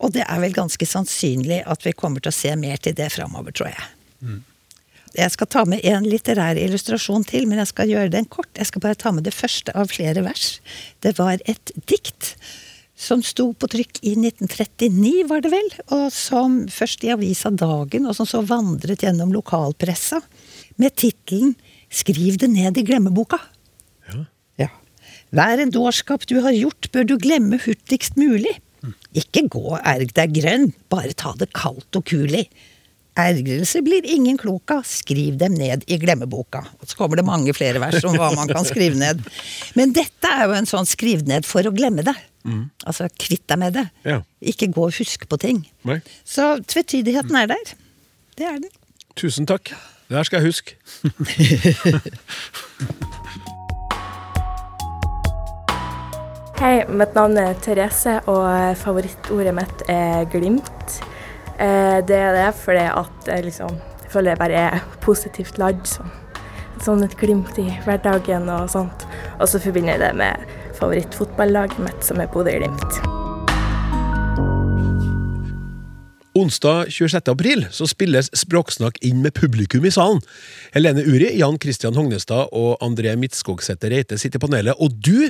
Og 0.00 0.16
det 0.16 0.24
er 0.24 0.40
vel 0.40 0.56
ganske 0.56 0.88
sannsynlig 0.88 1.60
at 1.68 1.84
vi 1.84 1.92
kommer 1.92 2.24
til 2.24 2.32
å 2.32 2.38
se 2.40 2.56
mer 2.56 2.80
til 2.80 2.96
det 2.96 3.12
framover, 3.12 3.52
tror 3.52 3.68
jeg. 3.74 3.90
Jeg 5.18 5.34
skal 5.34 5.50
ta 5.50 5.64
med 5.66 5.82
en 5.88 6.06
litterær 6.06 6.58
illustrasjon 6.60 7.24
til, 7.26 7.48
men 7.50 7.58
jeg 7.58 7.72
skal 7.72 7.90
gjøre 7.90 8.14
den 8.14 8.28
kort. 8.30 8.50
Jeg 8.54 8.70
skal 8.70 8.84
bare 8.84 8.98
ta 8.98 9.10
med 9.14 9.26
det 9.26 9.34
første 9.34 9.74
av 9.74 9.90
flere 9.90 10.22
vers. 10.22 10.58
Det 11.02 11.16
var 11.18 11.42
et 11.50 11.72
dikt 11.90 12.36
som 12.98 13.22
sto 13.22 13.50
på 13.54 13.68
trykk 13.70 14.00
i 14.02 14.14
1939, 14.18 15.26
var 15.30 15.42
det 15.42 15.52
vel, 15.54 15.68
og 15.94 16.08
som 16.14 16.60
først 16.70 17.04
i 17.06 17.12
avisa 17.14 17.50
Dagen, 17.54 18.06
og 18.10 18.16
som 18.18 18.26
så 18.26 18.42
vandret 18.46 19.04
gjennom 19.06 19.34
lokalpressa, 19.34 20.22
med 20.78 20.94
tittelen 20.98 21.56
Skriv 21.88 22.36
det 22.36 22.50
ned 22.52 22.76
i 22.76 22.84
glemmeboka. 22.84 23.38
Ja. 24.10 24.24
Ja. 24.60 24.66
Hver 25.32 25.62
en 25.62 25.70
dårskap 25.72 26.26
du 26.28 26.34
har 26.44 26.52
gjort, 26.52 26.90
bør 26.92 27.06
du 27.08 27.14
glemme 27.16 27.56
hurtigst 27.64 28.18
mulig. 28.20 28.58
Ikke 29.16 29.46
gå 29.48 29.62
og 29.72 29.80
erg 29.80 30.12
deg 30.16 30.34
grønn, 30.36 30.68
bare 30.92 31.16
ta 31.16 31.32
det 31.40 31.48
kaldt 31.56 31.96
og 31.96 32.04
kulig. 32.12 32.44
Ergrelse 33.18 33.82
blir 33.82 34.06
ingen 34.06 34.38
klok 34.38 34.70
av, 34.70 34.84
skriv 34.86 35.36
dem 35.40 35.56
ned 35.58 35.82
i 35.90 35.98
glemmeboka. 35.98 36.60
Og 36.78 36.86
så 36.86 36.94
kommer 36.98 37.18
det 37.18 37.26
mange 37.26 37.54
flere 37.56 37.80
vers 37.82 38.04
om 38.06 38.14
hva 38.14 38.30
man 38.36 38.46
kan 38.50 38.66
skrive 38.68 38.94
ned. 39.00 39.24
Men 39.78 39.92
dette 39.96 40.30
er 40.30 40.46
jo 40.46 40.54
en 40.54 40.68
sånn 40.70 40.86
skriv 40.86 41.26
ned 41.26 41.46
for 41.48 41.66
å 41.66 41.74
glemme 41.74 42.04
det. 42.06 42.14
Altså 42.86 43.08
kvitt 43.18 43.42
deg 43.50 43.58
med 43.60 43.72
det. 43.76 43.86
Ja. 44.06 44.22
Ikke 44.40 44.70
gå 44.72 44.86
og 44.86 44.94
huske 44.96 45.26
på 45.28 45.36
ting. 45.42 45.58
Nei. 45.88 45.98
Så 46.24 46.62
tvetydigheten 46.62 47.34
er 47.42 47.46
der. 47.50 47.66
Det 48.38 48.46
er 48.46 48.58
den. 48.62 48.70
Tusen 49.18 49.46
takk. 49.50 49.74
Det 50.08 50.16
her 50.16 50.24
skal 50.24 50.40
jeg 50.40 50.48
huske. 50.54 50.72
Hei, 56.58 56.82
mitt 56.90 57.14
navn 57.14 57.36
er 57.38 57.54
Therese, 57.62 58.16
og 58.26 58.78
favorittordet 58.80 59.54
mitt 59.54 59.82
er 59.92 60.24
glimt. 60.32 61.02
Eh, 61.58 62.00
Det 62.06 62.16
er 62.16 62.32
det 62.32 62.54
fordi 62.54 62.86
at 62.86 63.44
liksom 63.44 63.78
jeg 64.08 64.12
føler 64.14 64.30
jeg 64.30 64.38
bare 64.40 64.60
er 64.72 64.84
positivt 65.04 65.58
ladd. 65.60 65.82
Sånn. 65.84 66.08
sånn 66.80 67.02
et 67.04 67.16
glimt 67.20 67.58
i 67.58 67.66
hverdagen 67.84 68.48
og 68.48 68.70
sånt. 68.72 69.04
Og 69.36 69.48
så 69.50 69.60
forbinder 69.60 69.98
jeg 69.98 70.00
det 70.00 70.14
med 70.16 70.46
favorittfotballaget 70.78 71.78
mitt, 71.82 72.04
som 72.06 72.22
er 72.22 72.30
Bodø-Glimt. 72.32 73.00
Onsdag 76.38 76.88
26. 76.94 77.28
april 77.28 77.66
så 77.74 77.84
spilles 77.90 78.30
Språksnakk 78.32 78.96
inn 79.04 79.20
med 79.20 79.34
publikum 79.34 79.84
i 79.84 79.92
salen. 79.92 80.22
Helene 80.72 81.02
Uri, 81.04 81.34
Jan 81.36 81.58
Christian 81.60 81.98
Hognestad 81.98 82.48
og 82.56 82.78
André 82.80 83.12
Midtskogsæter 83.18 83.92
Reite 83.92 84.16
sitter 84.16 84.38
i 84.38 84.46
panelet, 84.46 84.78
og 84.78 84.96
du 85.04 85.28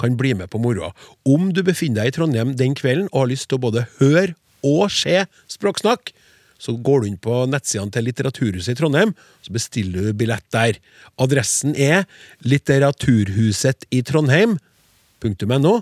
kan 0.00 0.16
bli 0.16 0.32
med 0.38 0.48
på 0.48 0.62
moroa. 0.62 0.94
Om 1.26 1.50
du 1.52 1.64
befinner 1.66 2.04
deg 2.06 2.14
i 2.14 2.16
Trondheim 2.16 2.56
den 2.56 2.78
kvelden 2.78 3.10
og 3.12 3.26
har 3.26 3.32
lyst 3.34 3.50
til 3.50 3.58
å 3.58 3.64
både 3.66 3.88
høre 3.98 4.36
og 4.66 4.90
se 4.92 5.24
Språksnakk, 5.52 6.12
så 6.58 6.72
går 6.80 7.02
du 7.02 7.08
inn 7.10 7.18
på 7.20 7.42
nettsidene 7.50 7.92
til 7.92 8.06
Litteraturhuset 8.08 8.72
i 8.72 8.78
Trondheim, 8.78 9.12
så 9.44 9.52
bestiller 9.52 10.08
du 10.08 10.16
billett 10.16 10.46
der. 10.54 10.78
Adressen 11.20 11.76
er 11.76 12.06
Litteraturhuset 12.48 13.86
i 13.92 14.00
Trondheim.no. 14.06 15.74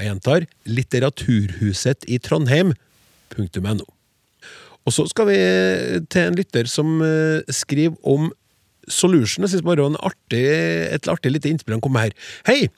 Jeg 0.00 0.08
gjentar 0.08 0.46
Litteraturhuset 0.66 2.06
i 2.10 2.18
Trondheim.no. 2.22 3.86
Og 4.88 4.94
så 4.96 5.04
skal 5.10 5.28
vi 5.28 5.40
til 6.10 6.26
en 6.26 6.38
lytter 6.38 6.68
som 6.70 7.00
eh, 7.04 7.46
skriver 7.52 7.98
om 8.02 8.30
Solution. 8.90 9.44
Jeg 9.44 9.52
synes 9.52 9.66
bare 9.66 9.78
det 9.78 9.84
var 9.86 10.14
et 10.96 11.08
artig 11.12 11.30
lite 11.30 11.50
innspill 11.52 11.76
han 11.76 11.84
kom 11.84 11.94
med 11.94 12.08
her. 12.08 12.14
Hei! 12.48 12.70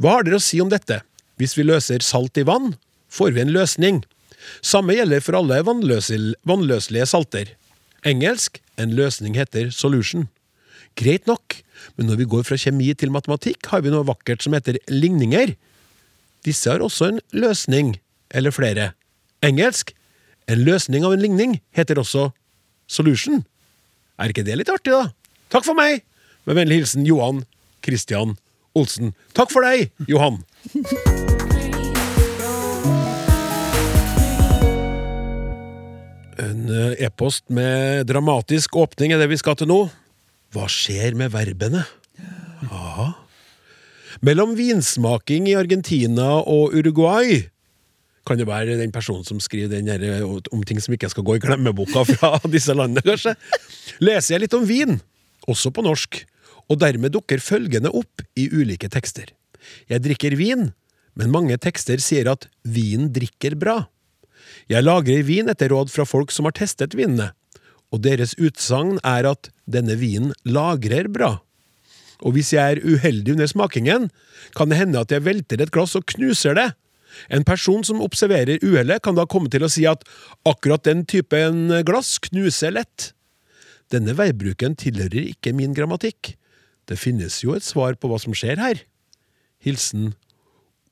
Hva 0.00 0.16
har 0.16 0.26
dere 0.26 0.40
å 0.40 0.42
si 0.42 0.58
om 0.62 0.70
dette? 0.72 1.02
Hvis 1.38 1.54
vi 1.56 1.68
løser 1.68 2.02
salt 2.02 2.40
i 2.40 2.46
vann, 2.48 2.72
får 3.12 3.36
vi 3.36 3.44
en 3.44 3.52
løsning. 3.54 4.00
Samme 4.62 4.96
gjelder 4.96 5.22
for 5.24 5.38
alle 5.38 5.60
vannløselige 5.64 7.08
salter. 7.08 7.54
Engelsk 8.06 8.60
en 8.80 8.94
løsning 8.96 9.36
heter 9.36 9.70
solution. 9.74 10.28
Greit 10.98 11.26
nok, 11.28 11.60
men 11.96 12.08
når 12.10 12.20
vi 12.20 12.28
går 12.32 12.46
fra 12.48 12.58
kjemi 12.60 12.90
til 12.98 13.12
matematikk, 13.14 13.68
har 13.72 13.84
vi 13.84 13.92
noe 13.92 14.08
vakkert 14.08 14.44
som 14.44 14.56
heter 14.56 14.80
ligninger. 14.90 15.54
Disse 16.46 16.70
har 16.72 16.82
også 16.84 17.10
en 17.12 17.22
løsning, 17.36 17.94
eller 18.32 18.54
flere. 18.54 18.92
Engelsk 19.44 19.94
en 20.50 20.64
løsning 20.66 21.04
av 21.06 21.14
en 21.14 21.22
ligning 21.22 21.58
heter 21.76 22.00
også 22.00 22.30
solution. 22.90 23.44
Er 24.20 24.32
ikke 24.32 24.44
det 24.46 24.58
litt 24.58 24.72
artig, 24.72 24.92
da? 24.92 25.12
Takk 25.52 25.66
for 25.68 25.78
meg! 25.78 26.02
Med 26.48 26.56
vennlig 26.58 26.82
hilsen 26.82 27.06
Johan 27.08 27.44
Christian 27.84 28.36
Olsen. 28.74 29.14
Takk 29.36 29.52
for 29.52 29.66
deg, 29.66 29.90
Johan! 30.10 30.42
En 36.70 36.92
eh, 36.92 37.06
e-post 37.06 37.48
med 37.50 38.06
dramatisk 38.06 38.76
åpning 38.78 39.10
er 39.10 39.18
det 39.18 39.30
vi 39.32 39.38
skal 39.40 39.56
til 39.58 39.66
nå. 39.70 39.80
Hva 40.54 40.68
skjer 40.70 41.16
med 41.18 41.32
verbene? 41.34 41.82
Aha. 42.70 43.08
Mellom 44.26 44.52
vinsmaking 44.58 45.48
i 45.50 45.56
Argentina 45.58 46.36
og 46.38 46.76
Uruguay 46.76 47.40
kan 48.28 48.38
det 48.38 48.46
være 48.46 48.76
den 48.78 48.92
personen 48.94 49.24
som 49.26 49.40
skriver 49.42 49.72
den 49.72 49.88
her, 49.90 50.02
eh, 50.04 50.22
om 50.22 50.62
ting 50.62 50.78
som 50.78 50.94
ikke 50.94 51.10
skal 51.10 51.26
gå 51.26 51.38
i 51.38 51.42
glemmeboka 51.42 52.04
fra 52.06 52.36
disse 52.54 52.76
landene, 52.76 53.02
kanskje. 53.02 53.34
Leser 53.98 54.36
jeg 54.36 54.44
litt 54.44 54.54
om 54.54 54.66
vin, 54.68 55.00
også 55.50 55.72
på 55.74 55.82
norsk, 55.82 56.20
og 56.70 56.78
dermed 56.78 57.16
dukker 57.16 57.42
følgende 57.42 57.90
opp 57.90 58.22
i 58.38 58.46
ulike 58.52 58.92
tekster. 58.92 59.32
Jeg 59.90 60.04
drikker 60.04 60.38
vin, 60.38 60.68
men 61.18 61.34
mange 61.34 61.56
tekster 61.58 61.98
sier 61.98 62.30
at 62.30 62.46
vin 62.62 63.08
drikker 63.10 63.58
bra. 63.58 63.80
Jeg 64.70 64.86
lagrer 64.86 65.24
vin 65.26 65.50
etter 65.50 65.72
råd 65.72 65.90
fra 65.90 66.06
folk 66.06 66.30
som 66.30 66.46
har 66.46 66.54
testet 66.54 66.94
vinene, 66.94 67.32
og 67.90 68.04
deres 68.04 68.36
utsagn 68.38 69.00
er 69.02 69.26
at 69.32 69.50
denne 69.66 69.96
vinen 69.98 70.30
lagrer 70.46 71.08
bra. 71.10 71.40
Og 72.20 72.36
hvis 72.36 72.52
jeg 72.54 72.76
er 72.76 72.84
uheldig 72.84 73.34
under 73.34 73.48
smakingen, 73.50 74.10
kan 74.54 74.70
det 74.70 74.78
hende 74.78 75.02
at 75.02 75.10
jeg 75.10 75.24
velter 75.26 75.62
et 75.62 75.72
glass 75.74 75.96
og 75.98 76.06
knuser 76.12 76.54
det. 76.54 76.68
En 77.34 77.42
person 77.42 77.82
som 77.82 78.02
observerer 78.04 78.62
uhellet, 78.62 79.02
kan 79.02 79.16
da 79.18 79.26
komme 79.26 79.50
til 79.50 79.64
å 79.66 79.72
si 79.72 79.88
at 79.90 80.04
akkurat 80.46 80.84
den 80.86 81.02
typen 81.08 81.66
glass 81.86 82.18
knuser 82.28 82.76
lett. 82.76 83.10
Denne 83.90 84.14
veibruken 84.14 84.76
tilhører 84.78 85.32
ikke 85.32 85.54
min 85.56 85.74
grammatikk. 85.74 86.36
Det 86.86 86.98
finnes 87.00 87.40
jo 87.42 87.56
et 87.56 87.66
svar 87.66 87.98
på 87.98 88.10
hva 88.10 88.20
som 88.22 88.36
skjer 88.36 88.62
her. 88.62 88.84
Hilsen 89.64 90.12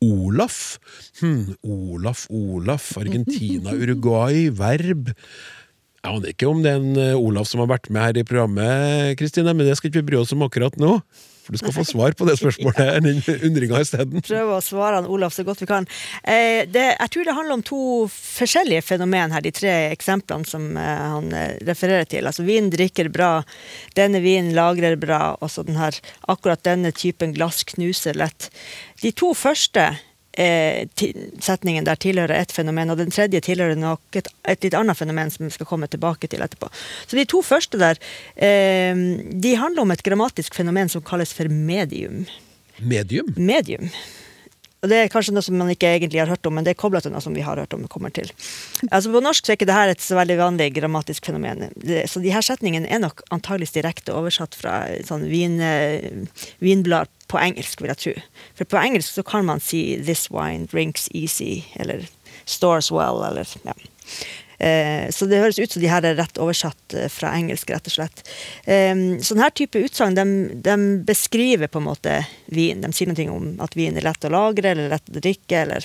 Olaf. 0.04 0.78
Hm, 1.20 1.54
Olaf, 1.66 2.26
Olaf, 2.30 2.92
Argentina, 3.00 3.74
Uruguay, 3.74 4.46
verb 4.54 5.10
Jeg 5.10 6.12
aner 6.12 6.30
ikke 6.30 6.46
om 6.46 6.60
det 6.62 6.70
er 6.70 6.78
en 6.78 7.00
eh, 7.02 7.16
Olaf 7.18 7.48
som 7.50 7.64
har 7.64 7.72
vært 7.72 7.90
med 7.90 8.04
her 8.04 8.20
i 8.20 8.26
programmet, 8.26 9.18
Kristine, 9.18 9.54
men 9.56 9.66
det 9.66 9.74
skal 9.78 9.90
ikke 9.90 10.04
vi 10.04 10.10
bry 10.12 10.20
oss 10.20 10.34
om 10.36 10.46
akkurat 10.46 10.78
nå. 10.78 11.00
For 11.48 11.56
du 11.56 11.60
skal 11.62 11.72
få 11.72 11.84
svar 11.88 12.12
på 12.12 12.26
det 12.28 12.34
spørsmålet, 12.36 12.98
den 13.00 13.22
undringa 13.48 13.80
isteden. 13.80 14.20
prøve 14.20 14.58
å 14.58 14.64
svare 14.64 14.98
han 14.98 15.08
Olaf 15.08 15.32
så 15.32 15.46
godt 15.48 15.62
vi 15.62 15.68
kan. 15.70 15.86
Eh, 16.20 16.68
det, 16.68 16.84
jeg 16.92 17.12
tror 17.14 17.24
det 17.24 17.36
handler 17.38 17.56
om 17.56 17.62
to 17.64 17.80
forskjellige 18.12 18.84
fenomen 18.84 19.32
her, 19.32 19.44
de 19.44 19.54
tre 19.56 19.72
eksemplene 19.94 20.44
som 20.44 20.66
eh, 20.76 21.06
han 21.14 21.32
eh, 21.32 21.56
refererer 21.64 22.04
til. 22.04 22.28
Altså 22.28 22.44
vin 22.44 22.68
drikker 22.74 23.08
bra, 23.14 23.30
denne 23.96 24.20
vinen 24.20 24.52
lagrer 24.58 24.98
bra, 25.00 25.38
og 25.40 25.48
så 25.48 25.64
den 25.64 25.80
her, 25.80 25.96
akkurat 26.28 26.66
denne 26.68 26.92
typen 26.92 27.32
glass 27.32 27.64
knuser 27.72 28.18
lett. 28.20 28.50
De 29.00 29.14
to 29.16 29.32
første 29.32 29.88
setningen 30.38 31.86
der 31.88 31.98
tilhører 31.98 32.36
ett 32.38 32.52
fenomen, 32.54 32.92
og 32.92 33.00
den 33.00 33.10
tredje 33.14 33.40
tilhører 33.44 33.78
nok 33.78 34.20
et, 34.20 34.30
et 34.46 34.62
litt 34.64 34.76
annet 34.78 34.98
fenomen 34.98 35.32
som 35.34 35.46
vi 35.46 35.54
skal 35.54 35.66
komme 35.66 35.88
tilbake 35.90 36.30
til 36.30 36.44
etterpå. 36.44 36.70
Så 37.06 37.18
de 37.18 37.26
to 37.28 37.42
første 37.42 37.80
der, 37.80 37.98
eh, 38.36 38.94
de 38.94 39.56
handler 39.58 39.82
om 39.82 39.90
et 39.94 40.04
grammatisk 40.06 40.54
fenomen 40.54 40.88
som 40.92 41.02
kalles 41.02 41.34
for 41.34 41.50
medium 41.50 42.26
Medium. 42.78 43.34
medium. 43.36 43.90
Og 44.78 44.88
Det 44.92 44.98
er 44.98 45.08
kanskje 45.10 45.32
noe 45.34 45.42
som 45.42 45.56
man 45.58 45.70
ikke 45.72 45.90
egentlig 45.90 46.20
har 46.22 46.30
hørt 46.30 46.46
om, 46.46 46.54
men 46.54 46.66
det 46.66 46.76
er 46.76 46.78
kobla 46.78 47.00
til 47.02 47.10
noe 47.10 47.22
som 47.22 47.34
vi 47.34 47.42
har 47.42 47.58
hørt 47.58 47.74
om. 47.74 47.88
kommer 47.90 48.14
til. 48.14 48.30
Altså 48.92 49.10
På 49.10 49.22
norsk 49.22 49.44
så 49.44 49.52
er 49.52 49.58
ikke 49.58 49.66
dette 49.66 49.90
et 49.96 50.04
så 50.04 50.14
veldig 50.14 50.38
vanlig 50.38 50.68
grammatisk 50.76 51.26
fenomen. 51.26 51.72
Så 52.06 52.22
de 52.22 52.30
her 52.30 52.44
setningene 52.46 52.86
er 52.86 53.02
nok 53.02 53.24
antageligvis 53.34 53.74
direkte 53.74 54.14
oversatt 54.14 54.54
fra 54.54 54.86
sånn 55.02 55.26
vin, 55.26 55.60
eh, 55.60 56.10
vinblad 56.62 57.08
på 57.28 57.38
engelsk, 57.40 57.82
vil 57.82 57.92
jeg 57.92 58.02
tro. 58.02 58.14
For 58.58 58.68
på 58.68 58.80
engelsk 58.80 59.14
så 59.18 59.24
kan 59.26 59.44
man 59.48 59.60
si 59.60 59.96
'this 60.00 60.30
wine 60.30 60.66
drinks 60.66 61.08
easy', 61.14 61.64
eller 61.76 62.08
'stores 62.46 62.90
well', 62.90 63.24
eller 63.28 63.46
ja. 63.64 63.74
Eh, 64.60 65.10
Så 65.10 65.26
det 65.26 65.38
høres 65.38 65.58
ut 65.58 65.70
som 65.70 65.82
de 65.82 65.88
her 65.88 66.04
er 66.04 66.16
rett 66.16 66.38
oversatt 66.38 66.94
eh, 66.94 67.08
fra 67.08 67.30
engelsk, 67.36 67.70
rett 67.70 67.86
og 67.86 67.92
slett. 67.92 68.28
Eh, 68.66 68.94
Sånn 69.22 69.38
her 69.38 69.50
type 69.50 69.78
utsagn 69.78 70.14
de, 70.14 70.24
de 70.54 71.04
beskriver 71.04 71.68
på 71.68 71.78
en 71.78 71.86
måte 71.86 72.26
vin. 72.46 72.80
De 72.80 72.92
sier 72.92 73.06
noe 73.06 73.30
om 73.30 73.60
at 73.60 73.76
vin 73.76 73.96
er 73.96 74.02
lett 74.02 74.24
å 74.24 74.32
lagre 74.34 74.70
eller 74.70 74.88
lett 74.88 75.08
å 75.08 75.20
drikke. 75.20 75.62
eller 75.62 75.84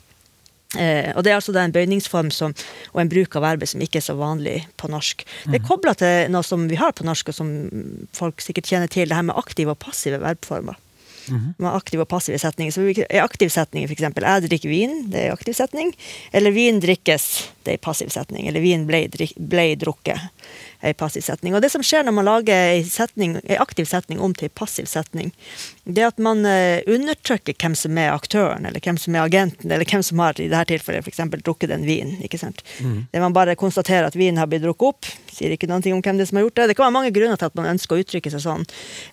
Eh, 0.73 1.11
og 1.15 1.23
Det 1.23 1.31
er 1.31 1.37
altså 1.37 1.53
da 1.53 1.63
en 1.63 1.73
bøyningsform 1.73 2.31
som, 2.33 2.53
og 2.93 3.01
en 3.01 3.11
bruk 3.11 3.35
av 3.37 3.45
verbet 3.45 3.69
som 3.69 3.81
ikke 3.83 3.99
er 4.01 4.07
så 4.07 4.15
vanlig 4.17 4.63
på 4.81 4.89
norsk. 4.89 5.21
Det 5.45 5.59
er 5.59 5.67
kobla 5.67 5.93
til 5.97 6.31
noe 6.33 6.45
som 6.45 6.65
vi 6.69 6.79
har 6.79 6.95
på 6.97 7.05
norsk, 7.05 7.29
og 7.29 7.37
som 7.37 7.51
folk 8.15 8.41
sikkert 8.41 8.71
kjenner 8.71 8.89
til, 8.91 9.09
det 9.09 9.17
her 9.17 9.27
med 9.27 9.37
aktive 9.37 9.75
og 9.75 9.81
passive 9.83 10.21
verbformer. 10.23 10.79
Med 11.31 11.69
aktive 11.71 12.05
og 12.05 12.09
passive 12.11 12.39
setninger. 12.41 12.73
Så 12.75 12.85
er 13.05 13.23
aktiv 13.23 13.51
setning, 13.53 13.87
f.eks. 13.87 14.03
Jeg 14.03 14.45
drikker 14.47 14.71
vin, 14.71 14.97
det 15.13 15.27
er 15.27 15.35
aktiv 15.35 15.55
setning. 15.57 15.93
Eller 16.35 16.55
vin 16.55 16.81
drikkes, 16.83 17.27
det 17.63 17.77
er 17.77 17.83
passiv 17.83 18.11
setning. 18.13 18.47
Eller 18.49 18.63
vin 18.63 18.87
ble, 18.89 19.05
ble 19.37 19.67
drukket, 19.79 20.19
er 20.83 20.93
passiv 20.99 21.23
setning. 21.23 21.55
Og 21.55 21.61
det 21.63 21.69
som 21.71 21.83
skjer 21.85 22.03
når 22.03 22.15
man 22.17 22.27
lager 22.27 22.53
ei 22.73 22.81
setning- 22.83 23.37
ei 23.47 23.55
aktiv 23.61 23.87
setning 23.87 24.19
om 24.19 24.33
til 24.35 24.49
ei 24.49 24.53
passiv 24.53 24.85
setning, 24.91 25.31
det 25.87 26.03
er 26.03 26.07
at 26.11 26.19
man 26.19 26.45
eh, 26.45 26.81
undertrykker 26.87 27.55
hvem 27.59 27.75
som 27.79 27.97
er 27.97 28.11
aktøren, 28.13 28.65
eller 28.67 28.83
hvem 28.83 28.99
som 28.99 29.15
er 29.15 29.23
agenten, 29.25 29.71
eller 29.71 29.87
hvem 29.87 30.03
som 30.03 30.19
har 30.19 30.39
i 30.39 30.49
dette 30.51 30.73
tilfellet 30.73 31.03
for 31.05 31.13
eksempel 31.13 31.41
drukket 31.43 31.71
en 31.75 31.85
vin. 31.87 32.17
ikke 32.23 32.39
sant? 32.41 32.61
Det 33.11 33.21
Man 33.23 33.33
bare 33.33 33.55
konstaterer 33.55 34.07
at 34.07 34.15
vinen 34.19 34.37
har 34.37 34.47
blitt 34.51 34.63
drukket 34.65 34.87
opp, 34.93 35.05
sier 35.31 35.55
ikke 35.55 35.67
noe 35.71 35.79
om 35.93 36.01
hvem 36.03 36.17
det 36.19 36.27
som 36.29 36.37
har 36.37 36.43
gjort 36.47 36.55
det. 36.55 36.67
Det 36.67 36.75
kan 36.77 36.85
være 36.89 36.97
mange 36.99 37.13
grunner 37.15 37.37
til 37.39 37.45
at 37.49 37.55
man 37.55 37.71
ønsker 37.73 37.95
å 37.95 38.03
uttrykke 38.03 38.31
seg 38.31 38.43
sånn. 38.43 38.65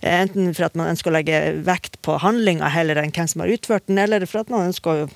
Eh, 0.02 0.20
Enten 0.20 0.52
for 0.54 0.66
at 0.66 0.74
man 0.76 0.90
ønsker 0.92 1.11
å 1.11 1.16
legge 1.16 1.62
vekt 1.64 2.00
på 2.02 2.18
handlinga 2.20 2.68
heller 2.68 2.96
enn 3.00 3.12
hvem 3.14 3.28
som 3.30 3.40
har 3.40 3.48
utført 3.54 3.87
den, 3.87 3.98
eller 3.98 4.26
for 4.26 4.40
at 4.42 4.50
man 4.50 4.66
ønsker 4.72 5.06
å 5.06 5.11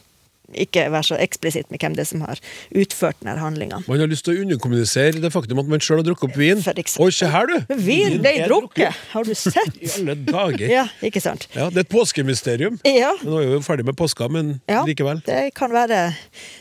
ikke 0.53 0.91
være 0.93 1.03
så 1.09 1.17
eksplisitt 1.19 1.71
med 1.73 1.81
hvem 1.81 1.95
det 1.97 2.05
er 2.05 2.09
som 2.11 2.21
har 2.27 2.41
utført 2.77 3.17
denne 3.23 3.39
handlinga. 3.41 3.81
Man 3.89 3.99
har 4.03 4.11
lyst 4.11 4.27
til 4.27 4.37
å 4.37 4.43
underkommunisere 4.45 5.23
det 5.23 5.31
faktum 5.35 5.59
at 5.63 5.71
man 5.71 5.81
sjøl 5.83 6.03
har 6.03 6.07
drukket 6.07 6.29
opp 6.29 6.37
vin. 6.39 6.61
Oi, 7.01 7.11
se 7.15 7.27
her, 7.33 7.47
du! 7.49 7.75
Vin 7.81 8.19
ble 8.23 8.35
drukket! 8.47 8.95
Har 9.15 9.25
du 9.25 9.33
sett? 9.35 9.79
I 9.85 9.91
alle 9.99 10.15
dager. 10.29 10.67
Ja, 10.71 10.85
ikke 11.03 11.23
sant? 11.25 11.49
Ja, 11.57 11.71
Det 11.73 11.85
er 11.85 11.87
et 11.89 11.93
påskemysterium. 11.95 12.79
Ja. 12.85 13.15
Nå 13.25 13.41
er 13.41 13.49
vi 13.49 13.57
jo 13.57 13.63
ferdig 13.65 13.87
med 13.89 13.97
påska, 13.99 14.29
men 14.29 14.61
Ja, 14.71 14.85
likevel. 14.87 15.23
det 15.27 15.55
kan 15.57 15.73
være 15.75 16.13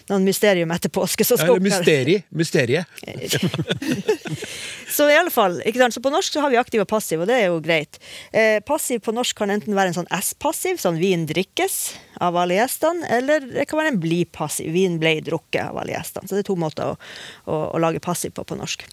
noen 0.10 0.24
mysterium 0.28 0.72
etter 0.76 0.89
påske. 0.93 1.26
som 1.28 1.38
skal 1.38 1.56
eller 1.58 1.60
oppklare- 1.60 1.84
mysteri. 1.84 2.17
Mysteriet. 2.32 2.86
Så 4.93 5.08
i 5.10 5.15
alle 5.17 5.32
fall, 5.34 5.56
ikke 5.65 5.80
sant? 5.82 5.96
Så 5.96 6.02
på 6.06 6.12
norsk 6.13 6.36
så 6.36 6.41
har 6.43 6.52
vi 6.54 6.58
aktiv 6.60 6.82
og 6.84 6.88
passiv, 6.89 7.24
og 7.24 7.30
det 7.30 7.38
er 7.41 7.48
jo 7.50 7.58
greit. 7.65 7.98
Eh, 8.30 8.60
passiv 8.65 9.00
på 9.02 9.13
norsk 9.15 9.36
kan 9.39 9.50
enten 9.54 9.74
være 9.74 9.89
en 9.89 9.96
sånn 9.98 10.10
S-passiv, 10.19 10.78
sånn 10.82 11.00
vin 11.02 11.24
drikkes 11.30 11.80
av 12.23 12.38
alle 12.39 12.57
gjestene, 12.57 13.07
eller 13.17 13.43
det 13.43 13.65
kan 13.69 13.81
være 13.81 13.93
en 13.93 14.01
bli-passiv, 14.03 14.71
vin 14.73 14.99
ble 15.01 15.17
drukket 15.25 15.62
av 15.65 15.79
alle 15.81 15.95
gjestene. 15.95 16.29
Så 16.29 16.38
det 16.38 16.43
er 16.43 16.49
to 16.51 16.59
måter 16.59 16.93
å, 16.93 16.99
å, 17.45 17.59
å 17.75 17.81
lage 17.83 18.03
passiv 18.03 18.36
på 18.38 18.45
på 18.47 18.57
norsk. 18.59 18.86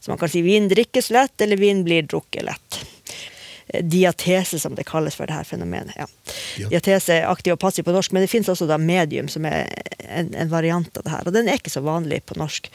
Så 0.00 0.12
man 0.12 0.20
kan 0.20 0.32
si 0.32 0.44
vin 0.44 0.68
drikkes 0.70 1.10
lett, 1.14 1.36
eller 1.44 1.60
vin 1.60 1.84
blir 1.86 2.06
drukket 2.08 2.46
lett. 2.46 2.80
Eh, 3.66 3.84
Diatese, 3.84 4.60
som 4.60 4.76
det 4.76 4.86
kalles 4.88 5.16
for 5.16 5.30
det 5.30 5.38
her 5.38 5.48
fenomenet. 5.48 5.96
Ja. 5.96 6.08
Ja. 6.60 6.68
Diatese 6.68 7.20
er 7.20 7.30
aktiv 7.30 7.56
og 7.56 7.62
passiv 7.62 7.86
på 7.86 7.94
norsk, 7.94 8.12
men 8.12 8.24
det 8.24 8.32
finnes 8.32 8.50
også 8.52 8.68
da 8.70 8.78
medium, 8.80 9.30
som 9.32 9.46
er 9.48 9.70
en, 10.04 10.34
en 10.34 10.52
variant 10.52 11.00
av 11.00 11.06
det 11.06 11.16
her. 11.16 11.26
Og 11.26 11.36
den 11.36 11.48
er 11.48 11.60
ikke 11.60 11.72
så 11.72 11.84
vanlig 11.84 12.24
på 12.28 12.38
norsk. 12.40 12.70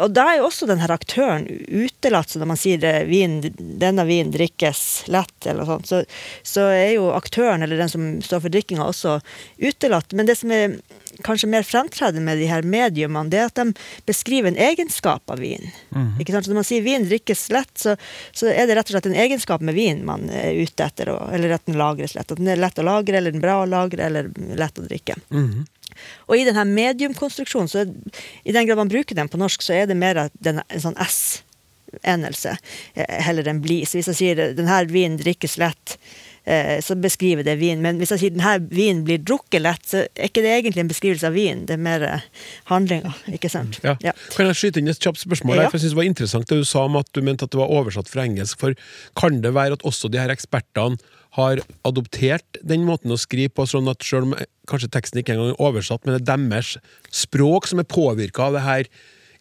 Og 0.00 0.12
da 0.16 0.24
er 0.30 0.38
jo 0.40 0.46
også 0.48 0.66
den 0.70 0.80
her 0.80 0.92
aktøren 0.94 1.44
utelatt, 1.68 2.32
så 2.32 2.40
når 2.40 2.48
man 2.54 2.60
sier 2.60 2.84
eh, 2.88 3.02
vin, 3.08 3.40
denne 3.58 4.06
vinen 4.08 4.32
drikkes 4.32 5.04
lett, 5.12 5.34
eller 5.44 5.68
sånt, 5.68 5.90
så, 5.90 6.00
så 6.46 6.70
er 6.72 6.94
jo 6.94 7.10
aktøren, 7.12 7.64
eller 7.64 7.80
den 7.80 7.92
som 7.92 8.06
står 8.24 8.46
for 8.46 8.54
drikkinga, 8.54 8.86
også 8.88 9.18
utelatt. 9.60 10.16
Men 10.16 10.30
det 10.30 10.38
som 10.40 10.54
er 10.54 10.78
kanskje 11.20 11.48
mer 11.52 11.66
fremtredende 11.66 12.24
med 12.24 12.38
de 12.40 12.46
her 12.50 12.62
mediumene, 12.62 13.30
det 13.30 13.40
er 13.40 13.50
at 13.50 13.58
de 13.60 13.74
beskriver 14.08 14.52
en 14.52 14.60
egenskap 14.60 15.30
av 15.30 15.42
vin. 15.42 15.68
Ikke 16.22 16.32
sant? 16.34 16.46
Så 16.46 16.52
når 16.52 16.60
man 16.62 16.68
sier 16.68 16.84
vin 16.86 17.04
drikkes 17.08 17.48
lett, 17.52 17.72
så, 17.78 17.96
så 18.32 18.48
er 18.48 18.66
det 18.66 18.78
rett 18.78 18.88
og 18.90 18.96
slett 18.96 19.10
en 19.10 19.18
egenskap 19.26 19.64
med 19.64 19.76
vin 19.76 20.04
man 20.08 20.28
er 20.30 20.56
ute 20.56 20.86
etter, 20.86 21.12
og, 21.12 21.28
eller 21.34 21.56
at 21.58 21.66
den 21.68 21.78
lagres 21.80 22.16
lett. 22.16 22.32
At 22.32 22.40
den 22.40 22.48
er 22.48 22.60
lett 22.60 22.80
å 22.80 22.86
lagre, 22.86 23.18
eller 23.18 23.34
den 23.34 23.42
er 23.42 23.46
bra 23.46 23.60
å 23.62 23.68
lagre, 23.68 24.08
eller 24.08 24.32
lett 24.58 24.80
å 24.80 24.86
drikke. 24.88 25.18
Og 26.30 26.36
i 26.38 26.44
denne 26.48 26.64
mediumkonstruksjonen, 26.68 27.70
så 27.70 27.84
er, 27.84 27.92
i 28.44 28.54
den 28.54 28.66
grad 28.66 28.80
man 28.80 28.92
bruker 28.92 29.18
den 29.18 29.30
på 29.32 29.40
norsk, 29.40 29.62
så 29.64 29.76
er 29.76 29.88
det 29.90 29.98
mer 29.98 30.24
en 30.24 30.62
sånn 30.80 30.98
S-endelse 31.04 32.56
eh, 32.94 33.18
heller 33.26 33.50
enn 33.52 33.62
bli. 33.64 33.82
Så 33.86 34.00
hvis 34.00 34.12
jeg 34.14 34.20
sier 34.20 34.44
denne 34.56 34.82
vinen 34.90 35.20
drikkes 35.20 35.58
lett, 35.60 35.98
eh, 35.98 36.31
så 36.82 36.96
beskriver 36.98 37.46
det 37.46 37.54
vin. 37.60 37.82
Men 37.84 38.00
hvis 38.00 38.10
jeg 38.14 38.22
sier 38.22 38.34
denne 38.34 38.56
vinen 38.72 39.04
blir 39.06 39.20
drukket 39.22 39.62
lett, 39.62 39.84
så 39.86 40.02
er 40.02 40.26
ikke 40.26 40.42
det 40.42 40.50
egentlig 40.56 40.82
en 40.82 40.90
beskrivelse 40.90 41.28
av 41.28 41.36
vin, 41.36 41.64
det 41.68 41.76
er 41.76 41.82
mer 41.82 42.02
eh, 42.06 42.24
handlinga, 42.70 43.14
ikke 43.36 43.50
sant? 43.52 43.78
Ja. 43.86 43.94
Ja. 44.02 44.14
Kan 44.34 44.50
jeg 44.50 44.58
skyte 44.58 44.82
inn 44.82 44.90
et 44.90 45.02
kjapt 45.02 45.22
spørsmål? 45.22 45.60
Ja. 45.60 45.68
For 45.70 45.78
jeg 45.78 45.86
synes 45.86 45.94
Det 45.94 46.00
var 46.00 46.10
interessant 46.10 46.50
det 46.50 46.58
du 46.58 46.68
sa 46.68 46.86
om 46.88 46.98
at 46.98 47.10
du 47.14 47.22
mente 47.22 47.46
at 47.46 47.54
det 47.54 47.60
var 47.60 47.70
oversatt 47.70 48.10
fra 48.10 48.26
engelsk. 48.26 48.58
For 48.58 48.74
Kan 49.18 49.42
det 49.44 49.54
være 49.54 49.78
at 49.78 49.86
også 49.86 50.10
de 50.12 50.20
her 50.22 50.32
ekspertene 50.34 50.98
har 51.38 51.62
adoptert 51.88 52.58
den 52.60 52.84
måten 52.84 53.14
å 53.14 53.20
skrive 53.20 53.54
på, 53.56 53.64
sånn 53.68 53.88
at 53.88 54.04
selv 54.04 54.30
om 54.30 54.36
eh, 54.36 54.48
kanskje 54.68 54.90
teksten 54.92 55.22
ikke 55.22 55.36
engang 55.36 55.54
er 55.54 55.64
oversatt, 55.64 56.04
men 56.04 56.18
det 56.18 56.26
er 56.26 56.42
deres 56.42 56.76
språk 57.14 57.70
som 57.70 57.80
er 57.80 57.88
påvirka 57.88 58.50
av 58.50 58.58
det 58.58 58.66
her 58.66 58.90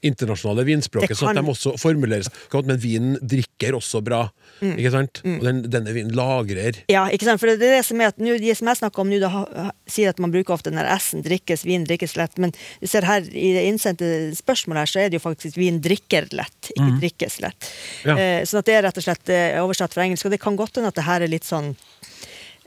internasjonale 0.01 0.63
vinspråket, 0.65 1.13
Det 1.13 1.17
sånn 1.19 1.37
at 1.37 1.43
de 1.45 1.51
også 1.51 1.75
formuleres 1.77 2.29
Men 2.65 2.77
vinen 2.81 3.17
drikker 3.21 3.75
også 3.77 4.01
bra, 4.03 4.29
Mm. 4.61 4.75
ikke 4.77 4.91
sant? 4.93 5.21
Og 5.25 5.41
den, 5.41 5.61
denne 5.73 5.93
vinen 5.93 6.11
lagrer. 6.13 6.75
Ja, 6.91 7.07
ikke 7.09 7.25
sant? 7.25 7.39
For 7.41 7.49
det 7.49 7.55
er 7.65 7.79
det 7.79 7.85
som 7.85 8.01
er 8.01 8.11
at 8.11 8.19
nu, 8.21 8.37
de 8.37 8.53
som 8.53 8.67
jeg 8.69 8.77
snakker 8.77 9.01
om 9.01 9.09
nå, 9.09 9.71
sier 9.89 10.09
at 10.09 10.19
man 10.21 10.29
bruker 10.33 10.53
ofte 10.53 10.69
den 10.69 10.77
der 10.77 10.89
S-en, 10.99 11.23
drikkes, 11.25 11.63
vin 11.65 11.85
drikkes 11.87 12.13
lett, 12.19 12.37
men 12.37 12.53
du 12.53 12.85
ser 12.85 13.07
her 13.09 13.21
i 13.25 13.53
det 13.55 13.63
innsendte 13.71 14.05
spørsmålet 14.37 14.83
her, 14.83 14.91
så 14.91 14.99
er 15.01 15.09
det 15.09 15.17
jo 15.17 15.23
faktisk 15.23 15.57
vin 15.57 15.79
drikker 15.81 16.29
lett, 16.37 16.69
ikke 16.75 16.91
drikkes 17.01 17.39
lett. 17.41 17.71
Ja. 18.05 18.13
Eh, 18.17 18.43
sånn 18.45 18.61
at 18.61 18.69
det 18.69 18.75
er 18.77 18.85
rett 18.85 19.01
og 19.01 19.07
slett 19.07 19.33
eh, 19.33 19.57
oversatt 19.63 19.93
fra 19.97 20.05
engelsk, 20.05 20.29
og 20.29 20.35
det 20.35 20.41
kan 20.43 20.59
godt 20.59 20.77
hende 20.77 20.93
at 20.93 20.99
det 20.99 21.07
her 21.09 21.25
er 21.25 21.31
litt 21.33 21.47
sånn 21.49 21.73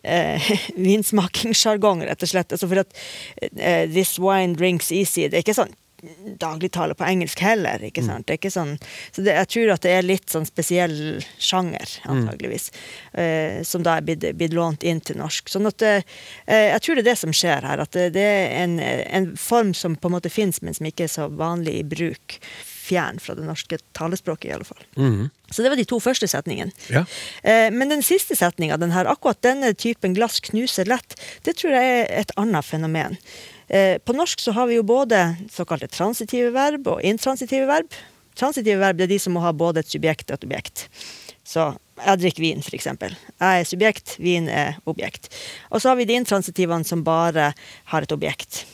eh, 0.03 0.51
vinsmakingssjargong, 0.89 2.03
rett 2.11 2.27
og 2.27 2.31
slett. 2.35 2.53
Altså 2.57 2.69
for 2.71 2.83
at 2.83 2.91
eh, 3.55 3.87
this 3.91 4.17
wine 4.19 4.59
drinks 4.59 4.91
easy, 4.91 5.29
det 5.29 5.39
er 5.39 5.47
ikke 5.47 5.57
sånn 5.63 5.75
dagligtale 6.41 6.95
på 6.99 7.05
engelsk 7.07 7.41
heller, 7.45 7.83
ikke 7.85 8.03
sant? 8.05 8.27
Det 8.27 8.35
er 8.35 8.41
ikke 8.41 8.53
sånn, 8.55 8.75
så 9.13 9.23
det, 9.25 9.35
jeg 9.39 9.51
tror 9.55 9.73
at 9.75 9.83
det 9.87 9.93
er 9.97 10.07
litt 10.07 10.29
sånn 10.33 10.47
spesiell 10.49 10.97
sjanger, 11.39 11.97
antageligvis, 12.05 12.71
eh, 13.15 13.63
som 13.67 13.83
da 13.87 13.97
er 13.99 14.07
blitt, 14.07 14.27
blitt 14.39 14.55
lånt 14.57 14.83
inn 14.83 15.01
til 15.01 15.19
norsk. 15.21 15.49
Sånn 15.49 15.67
at 15.71 15.83
eh, 15.83 16.03
jeg 16.47 16.85
tror 16.85 16.97
det 17.01 17.05
er 17.07 17.11
det 17.13 17.19
som 17.23 17.33
skjer 17.35 17.67
her, 17.71 17.83
at 17.85 17.93
det, 17.97 18.11
det 18.19 18.29
er 18.29 18.55
en, 18.65 18.79
en 18.81 19.33
form 19.37 19.75
som 19.75 19.97
på 19.97 20.11
en 20.11 20.17
måte 20.19 20.33
finnes, 20.33 20.63
men 20.63 20.75
som 20.77 20.87
ikke 20.87 21.05
er 21.09 21.13
så 21.15 21.29
vanlig 21.29 21.81
i 21.81 21.85
bruk. 21.97 22.39
Fjern 22.85 23.17
fra 23.17 23.33
det 23.33 23.47
norske 23.49 23.79
talespråket, 23.97 24.51
i 24.51 24.53
alle 24.53 24.67
fall. 24.69 24.83
Så 25.49 25.63
det 25.65 25.71
var 25.73 25.79
de 25.81 25.87
to 25.89 25.97
første 26.05 26.27
setningene. 26.29 26.69
Ja. 26.93 27.07
Eh, 27.41 27.71
Men 27.73 27.89
den 27.89 28.03
siste 28.05 28.37
setninga, 28.37 28.77
den 28.77 28.93
her, 28.93 29.09
akkurat 29.09 29.41
denne 29.41 29.71
typen 29.73 30.13
glass 30.13 30.37
knuser 30.45 30.85
lett, 30.85 31.17
det 31.49 31.57
tror 31.63 31.73
jeg 31.73 31.95
er 32.03 32.13
et 32.21 32.35
annet 32.37 32.67
fenomen. 32.69 33.17
Eh, 33.69 33.99
På 33.99 34.13
norsk 34.13 34.41
så 34.41 34.53
har 34.53 34.67
vi 34.67 34.79
jo 34.79 34.83
både 34.83 35.37
såkalte 35.53 35.89
transitive 35.89 36.51
verb 36.55 36.89
og 36.89 37.03
intransitive 37.03 37.67
verb. 37.71 37.95
Transitive 38.35 38.81
verb 38.81 39.01
er 39.01 39.11
de 39.11 39.19
som 39.19 39.37
må 39.37 39.45
ha 39.45 39.53
både 39.53 39.81
et 39.81 39.91
subjekt 39.91 40.31
og 40.31 40.39
et 40.39 40.47
objekt. 40.49 40.89
Så 41.45 41.71
jeg 42.03 42.21
drikker 42.21 42.43
vin, 42.43 42.63
eksempel. 42.75 43.15
Jeg 43.39 43.61
er 43.61 43.69
subjekt, 43.69 44.17
vin 44.19 44.49
er 44.51 44.81
objekt. 44.91 45.29
Og 45.71 45.81
så 45.81 45.93
har 45.93 46.01
vi 46.01 46.09
de 46.09 46.17
intransitivene 46.19 46.85
som 46.85 47.05
bare 47.07 47.53
har 47.93 48.03
et 48.03 48.13
objekt. 48.13 48.65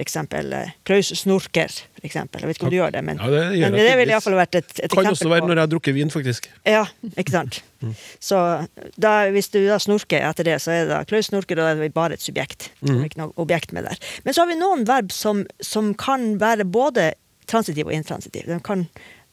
For 0.00 0.06
eksempel 0.06 0.52
eh, 0.56 0.68
Klaus 0.88 1.10
snorker, 1.20 1.68
eksempel. 2.02 2.40
Jeg 2.40 2.48
vet 2.48 2.56
ikke 2.56 2.64
om 2.64 2.70
du 2.72 2.76
gjør 2.78 2.92
det, 2.94 3.02
men, 3.04 3.18
Ja, 3.20 3.26
det 3.28 3.40
gjør 3.58 3.70
men 3.74 3.74
det 3.84 3.96
ville 3.98 4.14
iallfall 4.14 4.36
vært 4.38 4.54
et, 4.56 4.70
et 4.80 4.94
Kan 4.94 5.02
eksempel 5.04 5.12
også 5.12 5.28
være 5.28 5.42
på- 5.44 5.48
når 5.50 5.54
jeg 5.60 5.60
har 5.66 5.72
drukket 5.74 5.94
vin, 5.98 6.10
faktisk. 6.14 6.48
ja, 6.64 6.86
ikke 7.20 7.30
sant. 7.34 7.58
Så 8.30 8.40
da, 8.96 9.12
hvis 9.34 9.50
du 9.52 9.58
da 9.66 9.76
snorker 9.78 10.24
etter 10.30 10.48
det, 10.48 10.56
så 10.64 10.72
er 10.72 10.86
det 10.86 10.94
da 10.94 11.02
Klaus 11.04 11.28
snorker, 11.28 11.60
og 11.60 11.64
da 11.66 11.70
er 11.74 11.82
det 11.84 11.92
bare 11.94 12.16
et 12.16 12.24
subjekt. 12.24 12.70
Er 12.88 13.04
ikke 13.04 13.20
noe 13.20 13.32
objekt 13.36 13.72
med 13.76 13.84
der. 13.84 14.00
Men 14.24 14.32
så 14.36 14.40
har 14.46 14.48
vi 14.48 14.56
noen 14.60 14.86
verb 14.88 15.12
som, 15.12 15.44
som 15.60 15.92
kan 15.94 16.38
være 16.40 16.64
både 16.64 17.10
transitiv 17.46 17.86
og 17.90 17.92
intransitiv. 17.92 18.46
De 18.48 18.58
kan 18.64 18.86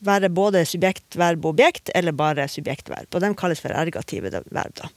være 0.04 0.30
både 0.30 0.66
subjekt, 0.68 1.16
verb 1.18 1.46
og 1.46 1.56
objekt, 1.56 1.90
eller 1.96 2.12
bare 2.12 2.48
subjekt, 2.52 2.90
verb. 2.92 3.08
Og 3.16 3.22
de 3.24 3.32
kalles 3.40 3.60
for 3.64 3.72
ergative 3.74 4.30
verb. 4.52 4.76
da. 4.78 4.92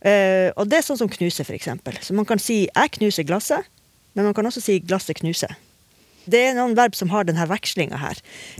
Uh, 0.00 0.48
og 0.56 0.66
det 0.72 0.80
er 0.80 0.86
sånn 0.88 0.98
som 0.98 1.08
knuse, 1.12 1.44
eksempel. 1.44 2.00
Så 2.02 2.14
man 2.16 2.24
kan 2.26 2.38
si 2.38 2.66
'jeg 2.74 2.90
knuser 2.96 3.22
glasset', 3.28 3.68
men 4.14 4.24
man 4.24 4.34
kan 4.34 4.46
også 4.46 4.62
si 4.64 4.80
'glasset 4.80 5.22
knuser'. 5.22 5.56
Det 6.30 6.40
er 6.46 6.54
noen 6.54 6.76
verb 6.76 6.94
som 6.94 7.10
har 7.10 7.24
denne 7.24 7.46
vekslinga 7.48 7.96
her. 7.96 8.18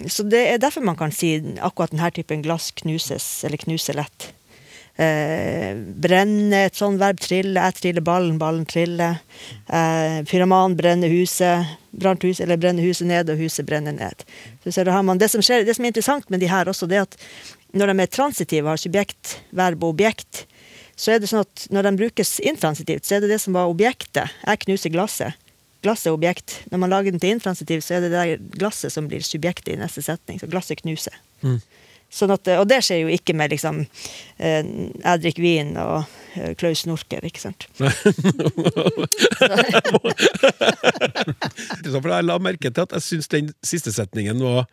Så 0.08 0.24
det 0.26 0.40
er 0.48 0.58
derfor 0.58 0.84
man 0.84 0.96
kan 0.96 1.12
si 1.12 1.36
akkurat 1.60 1.92
denne 1.92 2.10
typen 2.10 2.42
glass 2.42 2.70
knuses, 2.70 3.44
eller 3.44 3.60
knuser 3.60 3.98
lett. 4.00 4.32
Eh, 5.00 5.76
brenne, 5.76 6.66
et 6.66 6.76
sånt 6.76 7.00
verb. 7.00 7.20
Trille. 7.22 7.60
Jeg 7.60 7.78
triller 7.78 8.04
ballen, 8.04 8.38
ballen 8.40 8.66
triller. 8.68 9.20
Eh, 9.68 10.20
pyroman 10.28 10.76
brenner 10.76 11.12
huset. 11.12 11.76
Brant 11.90 12.22
huset, 12.22 12.44
eller 12.44 12.60
brenner 12.60 12.84
huset 12.84 13.08
ned, 13.08 13.30
og 13.30 13.40
huset 13.40 13.66
brenner 13.66 13.96
ned. 13.96 14.26
Det, 14.64 15.30
som 15.30 15.42
skjer, 15.42 15.64
det 15.66 15.76
som 15.76 15.84
er 15.86 15.92
interessant 15.94 16.28
med 16.30 16.40
de 16.40 16.50
her 16.50 16.68
også, 16.70 16.88
det 16.90 17.00
er 17.00 17.08
at 17.08 17.16
når 17.72 17.92
de 17.92 18.02
er 18.02 18.10
transitive, 18.10 18.68
har 18.68 18.80
subjekt, 18.80 19.38
verb 19.54 19.82
og 19.84 19.94
objekt, 19.94 20.44
så 21.00 21.14
er 21.14 21.20
det 21.22 21.30
sånn 21.30 21.46
at 21.46 21.62
når 21.72 21.86
de 21.86 21.92
brukes 22.02 22.34
intransitivt, 22.44 23.06
så 23.08 23.16
er 23.16 23.24
det 23.24 23.30
det 23.32 23.40
som 23.40 23.56
var 23.56 23.70
objektet. 23.72 24.28
Jeg 24.44 24.60
knuser 24.66 24.92
glasset. 24.92 25.32
Glasset 25.80 26.10
er 26.10 26.16
objekt. 26.16 26.58
Når 26.68 26.82
man 26.82 26.92
lager 26.92 27.14
den 27.14 27.22
til 27.22 27.32
intransitiv, 27.32 27.80
så 27.80 27.96
er 27.96 28.04
det 28.04 28.10
det 28.12 28.24
glasset 28.60 28.92
som 28.92 29.08
blir 29.08 29.24
subjektet 29.24 29.72
i 29.72 29.80
neste 29.80 30.04
setning. 30.04 30.36
Så 30.42 30.50
glasset 30.50 30.82
knuser. 30.82 31.16
Sånn 32.10 32.34
at, 32.34 32.48
og 32.58 32.66
det 32.68 32.82
skjer 32.84 33.04
jo 33.04 33.10
ikke 33.14 33.36
med 33.38 33.52
liksom 33.54 33.84
eh, 34.42 34.64
Jeg 34.66 35.20
drikker 35.22 35.44
vin 35.44 35.76
og 35.78 36.02
eh, 36.34 36.56
Klaus 36.58 36.82
snorker, 36.82 37.22
ikke 37.24 37.38
sant. 37.44 37.68
For 41.86 42.10
jeg 42.10 42.26
la 42.26 42.38
merke 42.42 42.68
til 42.74 42.82
at 42.82 42.92
jeg 42.98 43.02
syns 43.06 43.30
den 43.30 43.52
siste 43.62 43.94
setningen 43.94 44.42
var 44.42 44.66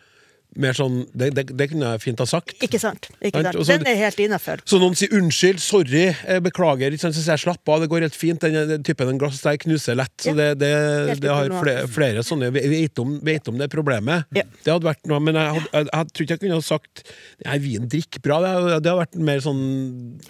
mer 0.56 0.74
sånn 0.74 1.04
Det, 1.14 1.28
det, 1.36 1.44
det 1.58 1.68
kunne 1.70 1.92
jeg 1.94 2.02
fint 2.02 2.20
ha 2.24 2.26
sagt. 2.26 2.54
Ikke 2.64 2.80
sant? 2.82 3.10
Ikke 3.22 3.42
Sant, 3.44 3.54
sant? 3.54 3.66
så- 3.68 3.78
Den 3.78 3.88
er 3.92 3.96
helt 4.00 4.18
innafor. 4.24 4.62
Så 4.66 4.80
noen 4.82 4.96
sier 4.98 5.12
unnskyld, 5.14 5.60
sorry, 5.62 6.06
beklager, 6.42 6.92
ikke 6.96 7.04
sant, 7.04 7.16
så 7.18 7.22
sier 7.22 7.36
jeg 7.36 7.44
slapp 7.46 7.70
av, 7.70 7.82
det 7.84 7.90
går 7.92 8.02
helt 8.08 8.16
fint, 8.18 8.40
den, 8.42 8.56
den 8.70 8.84
typen 8.88 9.10
en 9.12 9.20
glass 9.22 9.42
der 9.44 9.58
knuser 9.62 9.96
lett. 10.00 10.14
Så 10.24 10.32
Ja, 10.32 10.34
det, 10.40 10.48
det, 10.64 11.20
det 11.22 11.30
har 11.34 11.52
flere, 11.62 11.86
flere 11.92 12.24
sånne 12.26 12.50
Vi 12.56 12.64
vet 12.72 13.00
om, 13.04 13.20
vet 13.28 13.48
om 13.52 13.58
det 13.60 13.70
problemet. 13.74 14.26
Ja. 14.34 14.44
Det 14.64 14.74
hadde 14.74 14.88
vært 14.90 15.06
noe, 15.12 15.20
men 15.22 15.36
jeg, 15.38 15.54
hadde, 15.60 15.70
jeg, 15.74 15.90
jeg 15.94 16.12
tror 16.14 16.26
ikke 16.28 16.38
jeg 16.38 16.44
kunne 16.46 16.60
ha 16.62 16.66
sagt 16.66 17.04
Nei, 17.46 17.58
vin 17.62 17.88
drikker 17.92 18.24
bra. 18.26 18.40
Det, 18.42 18.54
det 18.68 18.74
hadde 18.92 18.96
vært 19.04 19.16
mer 19.30 19.44
sånn 19.46 19.62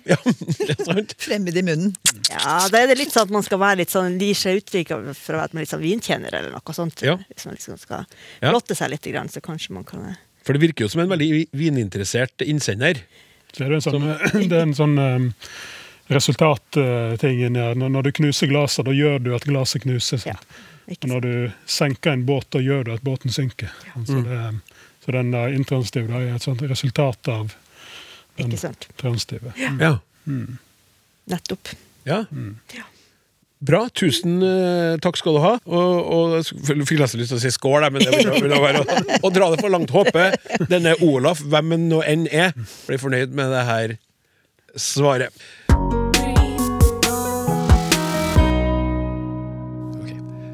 Ja, 0.08 0.18
det 0.68 0.76
er 0.76 0.84
sant. 0.84 1.16
Fremmed 1.24 1.56
i 1.58 1.64
munnen. 1.66 1.94
Ja, 2.32 2.58
da 2.72 2.82
er 2.84 2.92
det 2.92 2.98
litt 3.00 3.14
sånn 3.16 3.28
at 3.30 3.34
man 3.38 3.46
skal 3.46 3.62
være 3.64 3.80
litt 3.84 3.94
sånn 3.94 4.18
gir 4.20 4.36
seg 4.38 4.60
uttrykk 4.62 4.92
for 5.16 5.38
å 5.38 5.44
være 5.46 5.62
litt 5.62 5.72
sånn 5.72 5.84
vinkjenner 5.84 6.36
eller 6.42 6.52
noe 6.58 6.76
sånt. 6.76 7.02
Ja. 7.06 7.16
Hvis 7.32 7.48
man 7.48 7.56
liksom 7.58 7.80
skal 7.80 8.06
Ja. 8.42 8.52
blotte 8.52 8.76
seg 8.78 8.92
litt, 8.92 9.08
så 9.32 9.42
kanskje 9.44 9.72
man 9.78 9.86
kan 9.88 10.04
eh, 10.10 10.17
For 10.48 10.56
det 10.56 10.64
virker 10.64 10.86
jo 10.86 10.92
som 10.94 11.04
en 11.04 11.12
veldig 11.12 11.48
vininteressert 11.60 12.44
innsender. 12.46 13.02
Så 13.52 13.66
er 13.66 13.74
det, 13.74 13.82
en 13.82 13.84
sånn, 13.84 14.08
det 14.50 14.56
er 14.56 14.64
en 14.64 14.78
sånn 14.78 14.96
um, 14.96 15.28
resultatting 16.14 17.44
inni 17.44 17.60
her. 17.60 17.76
Når, 17.76 17.92
når 17.98 18.08
du 18.08 18.12
knuser 18.22 18.52
glasset, 18.52 18.88
da 18.88 18.96
gjør 18.96 19.20
du 19.26 19.32
at 19.36 19.48
glasset 19.50 19.84
knuses. 19.84 20.28
Ja. 20.30 20.38
Og 20.88 21.08
når 21.12 21.24
du 21.26 21.32
senker 21.68 22.16
en 22.16 22.24
båt, 22.28 22.48
da 22.56 22.64
gjør 22.64 22.88
du 22.88 22.94
at 22.96 23.04
båten 23.04 23.34
synker. 23.34 23.74
Så, 24.08 24.22
det, 24.24 24.40
så 25.04 25.16
den 25.18 25.34
der 25.36 25.56
intransitive 25.56 26.08
da 26.14 26.24
er 26.24 26.38
et 26.38 26.48
sånt 26.48 26.64
resultat 26.64 27.28
av 27.34 27.52
den 28.38 28.56
transitive. 28.96 29.52
Ja. 29.60 29.98
Nettopp. 31.28 31.74
ja. 32.08 32.24
Ja. 32.72 32.88
Bra. 33.58 33.88
Tusen 33.98 34.38
uh, 34.44 34.98
takk 35.02 35.18
skal 35.18 35.38
du 35.38 35.42
ha. 35.42 35.54
Og, 35.66 36.10
og 36.14 36.36
jeg 36.38 36.86
fikk 36.86 37.02
nesten 37.02 37.22
lyst 37.22 37.34
til 37.34 37.40
å 37.40 37.44
si 37.44 37.54
skål, 37.54 37.88
men 37.94 38.06
det 38.06 38.14
ville 38.38 38.62
være 38.62 38.84
å 39.22 39.32
dra 39.34 39.50
det 39.54 39.62
for 39.64 39.74
langt. 39.74 39.94
Håper 39.94 40.38
denne 40.70 40.94
Olaf, 41.06 41.42
hvem 41.42 41.74
han 41.74 41.88
nå 41.92 42.04
enn 42.06 42.28
er, 42.30 42.54
blir 42.86 43.02
fornøyd 43.02 43.34
med 43.38 43.54
det 43.56 43.64
her 43.70 43.96
svaret. 44.78 45.34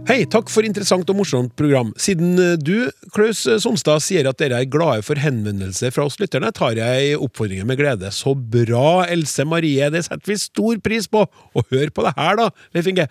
Hei, 0.03 0.25
takk 0.27 0.49
for 0.51 0.67
interessant 0.67 1.07
og 1.07 1.15
morsomt 1.15 1.53
program. 1.55 1.93
Siden 1.95 2.33
eh, 2.35 2.57
du, 2.59 2.89
Klaus 3.15 3.45
Sonstad, 3.63 4.03
sier 4.03 4.27
at 4.27 4.35
dere 4.41 4.57
er 4.59 4.67
glade 4.67 4.99
for 5.07 5.15
henvendelser 5.15 5.93
fra 5.95 6.03
oss 6.09 6.17
lytterne, 6.19 6.49
tar 6.51 6.75
jeg 6.75 7.13
oppfordringen 7.15 7.69
med 7.69 7.79
glede. 7.79 8.09
Så 8.11 8.33
bra, 8.35 9.05
Else 9.07 9.45
Marie, 9.47 9.87
det 9.93 10.01
setter 10.03 10.33
vi 10.33 10.35
stor 10.41 10.81
pris 10.83 11.07
på! 11.07 11.23
Og 11.55 11.71
hør 11.71 11.93
på 11.95 12.03
det 12.03 12.11
her, 12.17 12.35
da, 12.35 12.49
Leif 12.75 12.89
Inge. 12.91 13.05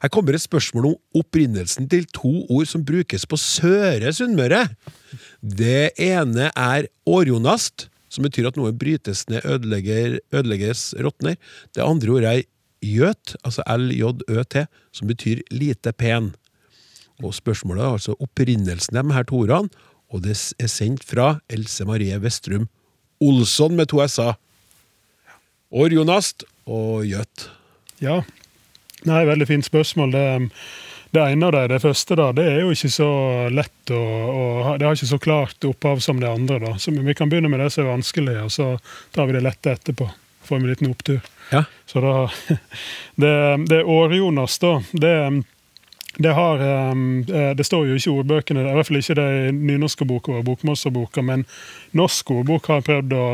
Her 0.00 0.12
kommer 0.14 0.38
et 0.38 0.46
spørsmål 0.46 0.88
om 0.94 1.20
opprinnelsen 1.20 1.90
til 1.92 2.08
to 2.16 2.32
ord 2.46 2.70
som 2.72 2.86
brukes 2.88 3.28
på 3.28 3.36
Søre 3.36 4.14
Sunnmøre. 4.16 4.62
Det 5.44 5.90
ene 6.00 6.48
er 6.56 6.88
årjonast, 7.04 7.90
som 8.08 8.24
betyr 8.24 8.48
at 8.48 8.56
noe 8.56 8.72
brytes 8.72 9.26
ned, 9.28 9.44
ødelegges, 9.44 10.94
råtner. 11.04 11.36
Det 11.76 11.84
andre 11.84 12.16
ordet 12.16 12.32
er 12.32 12.48
gjøt, 12.84 13.36
altså 13.44 13.64
L-J-Ø-T, 13.68 14.66
som 14.92 15.10
betyr 15.10 15.42
lite 15.52 15.92
pen. 15.92 16.32
Og 17.20 17.34
spørsmålet 17.36 17.84
er 17.84 17.96
altså 17.98 18.16
opprinnelsen 18.20 18.96
av 18.96 19.12
her 19.14 19.26
to 19.28 19.44
ordene, 19.44 19.68
og 20.10 20.24
det 20.24 20.34
er 20.58 20.70
sendt 20.70 21.04
fra 21.06 21.38
Else 21.52 21.84
Marie 21.86 22.16
Vestrum 22.18 22.66
Olsson 23.20 23.76
med 23.76 23.90
to 23.92 24.00
s-er. 24.00 24.38
Årjonast 25.70 26.46
og 26.66 27.04
gjøt. 27.06 27.50
Ja. 28.00 28.22
Nei, 29.06 29.20
veldig 29.28 29.46
fint 29.46 29.66
spørsmål. 29.66 30.14
Det, 30.14 30.24
det 31.14 31.26
ene 31.34 31.50
av 31.50 31.54
det, 31.54 31.66
det 31.74 31.82
første, 31.84 32.16
da, 32.18 32.30
det 32.36 32.46
er 32.48 32.62
jo 32.64 32.72
ikke 32.74 32.90
så 32.92 33.10
lett 33.52 33.92
å, 33.94 34.00
å 34.00 34.46
Det 34.80 34.88
har 34.88 34.96
ikke 34.96 35.12
så 35.12 35.20
klart 35.20 35.68
opphav 35.68 36.00
som 36.04 36.20
det 36.22 36.32
andre. 36.32 36.58
da. 36.64 36.72
Så 36.80 36.94
vi 36.96 37.16
kan 37.16 37.30
begynne 37.30 37.52
med 37.52 37.60
det 37.62 37.70
som 37.74 37.84
er 37.84 37.92
vanskelig, 37.92 38.38
og 38.46 38.54
så 38.56 38.70
tar 39.14 39.28
vi 39.28 39.36
det 39.36 39.44
lette 39.44 39.76
etterpå. 39.76 40.08
Får 40.48 40.56
vi 40.56 40.64
en 40.64 40.72
liten 40.72 40.90
opptur. 40.90 41.20
Ja. 41.50 41.64
Så 41.86 42.00
da 42.00 42.30
Det, 43.14 43.66
det 43.68 43.84
År-Jonas, 43.84 44.58
da, 44.58 44.82
det, 44.92 45.42
det 46.16 46.32
har 46.32 46.60
eh, 46.60 47.50
Det 47.56 47.66
står 47.66 47.86
jo 47.86 47.98
ikke 47.98 48.10
i 48.10 48.14
ordbøkene, 48.22 48.64
i 48.64 48.76
hvert 48.78 48.88
fall 48.88 49.00
ikke 49.00 49.18
det 49.18 49.28
i 49.48 49.52
nynorske 49.56 50.06
boka 50.08 50.38
og 50.38 50.46
bokmålsboka, 50.48 51.24
men 51.26 51.44
norsk 51.96 52.30
ordbok 52.38 52.70
har 52.72 52.86
prøvd 52.86 53.16
å, 53.18 53.26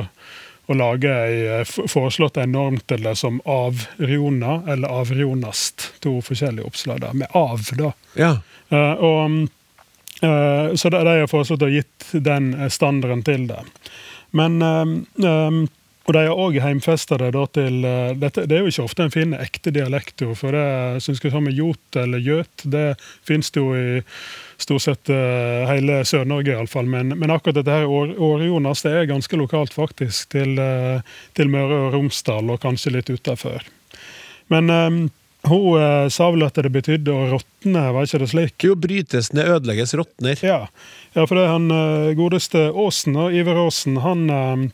å 0.66 0.78
lage 0.78 1.12
ei, 1.12 1.42
eh, 1.60 1.76
foreslått 1.92 2.40
en 2.42 2.56
norm 2.56 2.80
til 2.88 3.04
det 3.06 3.14
som 3.20 3.38
avriona 3.44 4.62
eller 4.66 4.98
avrionast. 5.02 5.92
To 6.02 6.18
forskjellige 6.24 6.66
oppslag, 6.66 7.04
da, 7.04 7.12
med 7.14 7.30
av, 7.36 7.68
da. 7.78 7.92
Ja. 8.18 8.34
Uh, 8.72 9.04
og 9.06 9.46
Eh, 10.20 10.74
så 10.74 10.88
de 10.88 11.04
de 11.04 11.20
har 11.20 11.28
foreslått 11.28 11.62
å 11.66 11.68
gitt 11.68 12.08
den 12.12 12.54
standarden 12.72 13.22
til 13.26 13.46
det. 13.50 13.60
Men 14.36 14.62
uh, 14.62 15.66
og 16.06 16.14
de 16.14 16.22
har 16.22 16.38
òg 16.38 16.56
heimfesta 16.62 17.18
det 17.18 17.32
til 17.56 17.84
eh, 17.84 18.14
dette, 18.14 18.46
Det 18.46 18.56
er 18.56 18.62
jo 18.62 18.70
ikke 18.70 18.84
ofte 18.86 19.02
en 19.02 19.10
finner 19.14 19.42
ekte 19.42 19.72
dialektord, 19.74 20.36
for 20.38 20.54
det 20.54 21.02
synes 21.02 21.22
jeg 21.22 21.34
sånn 21.34 21.48
med 21.48 21.58
jot 21.58 21.98
eller 21.98 22.22
gjøt, 22.22 22.66
det 22.70 22.86
finnes 23.26 23.50
jo 23.56 23.72
i 23.74 24.02
stort 24.62 24.84
sett 24.86 25.10
eh, 25.10 25.66
hele 25.66 26.04
Sør-Norge 26.06 26.54
iallfall. 26.54 26.86
Men, 26.86 27.10
men 27.18 27.34
akkurat 27.34 27.58
dette 27.58 27.74
her 27.74 27.90
Åre-Jonas, 27.90 28.84
det 28.86 28.94
er 28.94 29.10
ganske 29.10 29.40
lokalt, 29.40 29.74
faktisk, 29.74 30.30
til, 30.36 30.54
eh, 30.62 31.02
til 31.34 31.50
Møre 31.50 31.88
og 31.88 31.98
Romsdal, 31.98 32.54
og 32.54 32.62
kanskje 32.62 32.94
litt 32.94 33.10
utafor. 33.10 33.66
Men 34.52 34.70
um, 34.70 35.02
hun 35.50 35.82
eh, 35.82 36.06
sa 36.14 36.30
vel 36.30 36.46
at 36.46 36.62
det 36.62 36.70
betydde 36.70 37.10
å 37.10 37.28
råtne, 37.34 37.84
var 37.98 38.06
ikke 38.06 38.22
det 38.22 38.30
slik? 38.30 38.56
Jo, 38.62 38.78
brytes 38.78 39.34
ned, 39.34 39.50
ødelegges, 39.58 39.98
råtner. 39.98 40.38
Ja, 40.38 40.62
ja 41.18 41.26
for 41.26 41.34
det 41.34 41.48
er 41.48 41.54
han 41.56 42.16
godeste 42.18 42.68
Åsen, 42.70 43.18
og 43.18 43.34
Iver 43.34 43.58
Aasen, 43.66 43.98
han, 44.06 44.28
eh, 44.30 44.68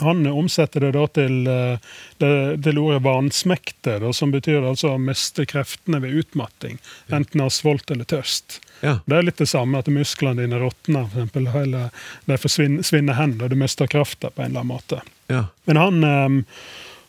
han 0.00 0.26
omsetter 0.26 0.80
det 0.80 0.92
da 0.96 1.06
til, 1.06 1.46
eh, 1.46 1.78
det, 2.18 2.32
til 2.64 2.80
ordet 2.80 3.02
vansmekte, 3.04 3.98
da, 4.02 4.12
som 4.16 4.32
betyr 4.34 4.64
altså 4.64 4.94
å 4.94 5.00
miste 5.02 5.46
kreftene 5.48 6.00
ved 6.02 6.18
utmatting, 6.22 6.78
enten 7.08 7.44
av 7.44 7.52
svolt 7.54 7.90
eller 7.90 8.08
tørst. 8.08 8.60
Ja. 8.80 8.98
Det 9.04 9.16
er 9.16 9.26
litt 9.28 9.40
det 9.42 9.50
samme 9.50 9.80
at 9.80 9.90
musklene 9.92 10.42
dine 10.42 10.60
råtner, 10.60 11.08
eksempel, 11.10 11.50
eller 11.62 11.90
de 12.26 12.38
forsvinner 12.40 12.86
svinner 12.86 13.18
hen, 13.18 13.36
og 13.40 13.52
du 13.52 13.58
mister 13.60 13.90
krafta 13.90 14.30
på 14.30 14.42
en 14.42 14.52
eller 14.52 14.64
annen 14.64 14.74
måte. 14.74 15.02
Ja. 15.32 15.44
Men 15.68 15.80
han, 15.80 16.04
um, 16.04 16.38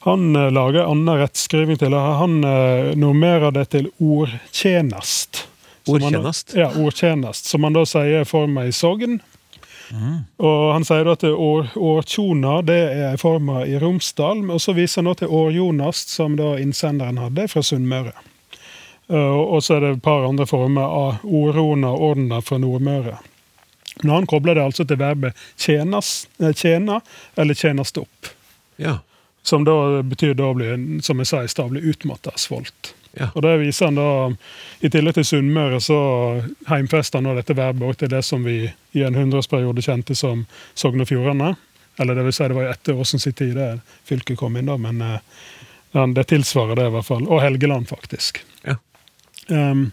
han 0.08 0.36
eh, 0.36 0.52
lager 0.52 0.90
annen 0.90 1.24
rettskriving 1.24 1.80
til 1.80 1.96
det. 1.96 2.04
Han 2.22 2.42
normerer 3.00 3.56
det 3.56 3.70
til 3.76 3.92
ordtjenest. 4.00 5.46
Ordtjenest? 5.90 6.54
Ja, 6.58 6.70
ordtjenest. 6.78 7.48
Som 7.50 7.64
han 7.66 7.78
da 7.78 7.86
sier 7.90 8.28
for 8.30 8.50
meg 8.52 8.70
i 8.70 8.76
sogn. 8.76 9.22
Og 10.42 10.74
han 10.74 10.86
sier 10.88 11.08
da 11.08 11.32
år, 11.32 11.72
årtjona 11.76 12.60
det 12.66 12.80
er 13.08 13.22
forma 13.22 13.66
i 13.68 13.78
Romsdal, 13.82 14.44
og 14.52 14.62
så 14.64 14.76
viser 14.78 15.02
han 15.02 15.12
da 15.12 15.18
til 15.22 15.34
årjonast, 15.36 16.14
som 16.16 16.38
da 16.40 16.54
innsenderen 16.62 17.20
hadde, 17.22 17.48
fra 17.52 17.64
Sunnmøre. 17.66 18.14
Uh, 19.12 19.36
og 19.58 19.60
så 19.64 19.76
er 19.76 19.84
det 19.84 19.90
et 19.98 20.04
par 20.06 20.24
andre 20.24 20.46
former 20.48 20.88
av 20.88 21.26
Orona 21.28 21.92
og 21.92 22.12
ordena 22.12 22.40
fra 22.46 22.62
Nordmøre. 22.62 23.18
Men 24.02 24.14
han 24.14 24.28
kobler 24.30 24.56
det 24.56 24.64
altså 24.64 24.86
til 24.88 25.02
verbet 25.02 25.38
tjenas, 25.60 26.30
eh, 26.40 26.54
tjena 26.56 27.02
eller 27.36 27.58
tjenast 27.58 28.00
opp. 28.00 28.32
Ja. 28.80 29.02
Som 29.44 29.66
da 29.68 30.02
betyr 30.06 30.34
da 30.38 30.48
å 30.48 30.56
bli, 30.56 31.02
som 31.04 31.20
jeg 31.20 31.28
sa 31.28 31.44
i 31.44 31.52
stad, 31.52 31.74
bli 31.74 31.84
utmatta 31.92 32.32
svolt. 32.40 32.94
Ja. 33.18 33.28
Og 33.36 33.42
det 33.44 33.58
viser 33.60 33.90
han 33.90 34.00
da, 34.00 34.12
I 34.80 34.92
tillegg 34.92 35.18
til 35.18 35.28
Sunnmøre 35.28 35.82
så 35.84 36.00
heimfester 36.70 37.20
han 37.20 37.36
dette 37.36 37.58
verbet 37.58 38.00
til 38.00 38.12
det 38.14 38.22
som 38.24 38.46
vi 38.48 38.64
i 38.70 39.04
en 39.04 39.18
hundreårsperiode 39.18 39.84
kjente 39.84 40.16
som 40.16 40.46
Sogn 40.74 41.04
og 41.04 41.10
Fjordane. 41.12 41.56
Eller 42.00 42.16
det 42.16 42.24
vil 42.28 42.36
si 42.36 42.48
det 42.48 42.56
var 42.56 42.72
etter 42.72 43.00
Åsens 43.00 43.28
tid 43.28 43.56
det 43.58 43.72
fylket 44.08 44.40
kom 44.40 44.56
inn, 44.58 44.72
da, 44.72 44.78
men 44.80 45.02
eh, 45.04 45.20
ja, 45.92 46.06
det 46.08 46.30
tilsvarer 46.32 46.80
det 46.80 46.88
i 46.88 46.94
hvert 46.96 47.08
fall. 47.08 47.28
Og 47.28 47.44
Helgeland, 47.44 47.90
faktisk. 47.92 48.40
Ja. 48.64 48.78
Um, 49.52 49.90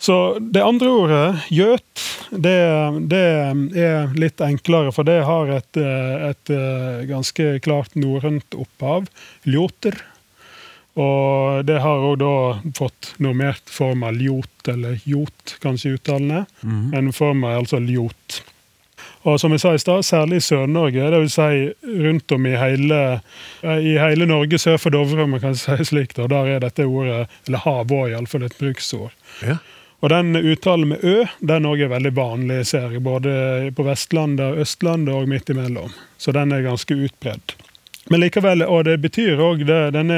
så 0.00 0.38
det 0.40 0.62
andre 0.64 0.88
ordet, 0.88 1.24
gjøt, 1.52 2.04
det, 2.30 2.56
det 3.12 3.24
er 3.82 4.14
litt 4.16 4.40
enklere, 4.40 4.94
for 4.96 5.04
det 5.04 5.18
har 5.28 5.50
et, 5.52 5.76
eh, 5.76 6.30
et 6.30 6.52
eh, 6.54 7.02
ganske 7.10 7.50
klart 7.66 7.98
norrønt 7.98 8.56
opphav. 8.56 9.10
Ljoter. 9.44 9.98
Og 10.98 11.64
det 11.68 11.78
har 11.84 12.02
òg 12.02 12.16
da 12.18 12.34
fått 12.74 13.14
normert 13.22 13.70
form 13.70 14.02
av 14.02 14.18
ljot, 14.18 14.68
eller 14.68 14.98
jot, 15.04 15.56
kanskje 15.62 15.94
uttalende. 15.98 16.44
En 16.96 17.12
form 17.14 17.44
av 17.44 17.60
altså 17.62 17.78
ljot. 17.78 18.42
Og 19.28 19.36
som 19.40 19.52
jeg 19.52 19.60
sa 19.60 19.74
i 19.76 19.80
stad, 19.80 20.04
særlig 20.08 20.40
i 20.40 20.44
Sør-Norge, 20.44 21.10
dvs. 21.12 21.34
Si 21.34 21.96
rundt 22.04 22.32
om 22.32 22.46
i 22.48 22.54
hele, 22.56 23.00
i 23.62 23.98
hele 24.00 24.28
Norge 24.28 24.58
sør 24.58 24.78
for 24.80 24.96
Dovre, 24.96 25.26
om 25.26 25.36
man 25.36 25.42
kan 25.42 25.58
si 25.58 25.76
slik, 25.84 26.14
da, 26.16 26.28
der 26.30 26.54
er 26.54 26.64
dette 26.64 26.88
ordet, 26.88 27.26
eller 27.46 27.64
har 27.66 27.84
vært 27.90 28.14
iallfall 28.14 28.48
et 28.48 28.56
bruksord. 28.60 29.12
Ja. 29.44 29.58
Og 30.00 30.08
den 30.08 30.32
uttalen 30.38 30.94
med 30.94 31.04
ø, 31.04 31.26
den 31.44 31.68
òg 31.68 31.82
er 31.84 31.92
veldig 31.92 32.14
vanlig, 32.16 32.62
ser 32.70 32.94
jeg, 32.94 33.04
både 33.04 33.32
på 33.76 33.84
Vestlandet, 33.84 34.62
Østlandet 34.62 35.12
og 35.12 35.28
midt 35.28 35.52
imellom. 35.52 35.92
Så 36.16 36.32
den 36.32 36.56
er 36.56 36.64
ganske 36.64 36.96
utbredd. 36.96 37.59
Men 38.08 38.22
likevel, 38.22 38.62
og 38.64 38.86
det 38.88 38.96
betyr 39.02 39.40
òg 39.44 39.62
denne 39.68 40.16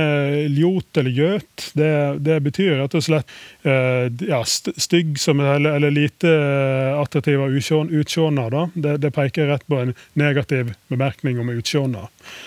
ljot 0.54 1.00
eller 1.00 1.10
gjøt, 1.10 1.64
det, 1.76 1.90
det 2.22 2.38
betyr 2.46 2.76
rett 2.78 2.94
og 2.94 3.04
slett 3.04 3.34
eh, 3.66 4.06
ja, 4.28 4.38
stygg 4.46 5.18
som, 5.20 5.42
eller, 5.42 5.76
eller 5.80 5.92
lite 5.92 6.30
eh, 6.30 7.00
attraktiv 7.00 7.42
av 7.42 7.58
utsjåna. 7.58 8.48
da. 8.54 8.64
Det, 8.74 8.96
det 9.02 9.12
peker 9.16 9.50
rett 9.50 9.66
på 9.66 9.82
en 9.82 9.94
negativ 10.14 10.72
bemerkning 10.92 11.42
om 11.42 11.50
utsjåna. 11.50 12.06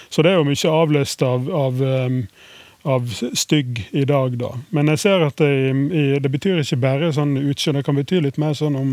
Så 0.10 0.24
det 0.24 0.32
er 0.32 0.40
jo 0.40 0.48
mye 0.48 0.76
avløst 0.80 1.26
av, 1.26 1.52
av 1.52 1.84
um, 1.84 2.22
av 2.86 3.08
stygg 3.34 3.80
i 3.98 4.04
dag, 4.06 4.36
da. 4.38 4.52
Men 4.70 4.92
jeg 4.94 5.00
ser 5.02 5.24
at 5.26 5.42
det, 5.42 6.20
det 6.22 6.30
betyr 6.30 6.60
ikke 6.62 6.78
bare 6.84 7.10
sånn 7.16 7.34
utseendet, 7.42 7.82
det 7.82 7.88
kan 7.88 7.98
bety 7.98 8.20
litt 8.22 8.38
mer 8.38 8.54
sånn 8.54 8.78
om 8.78 8.92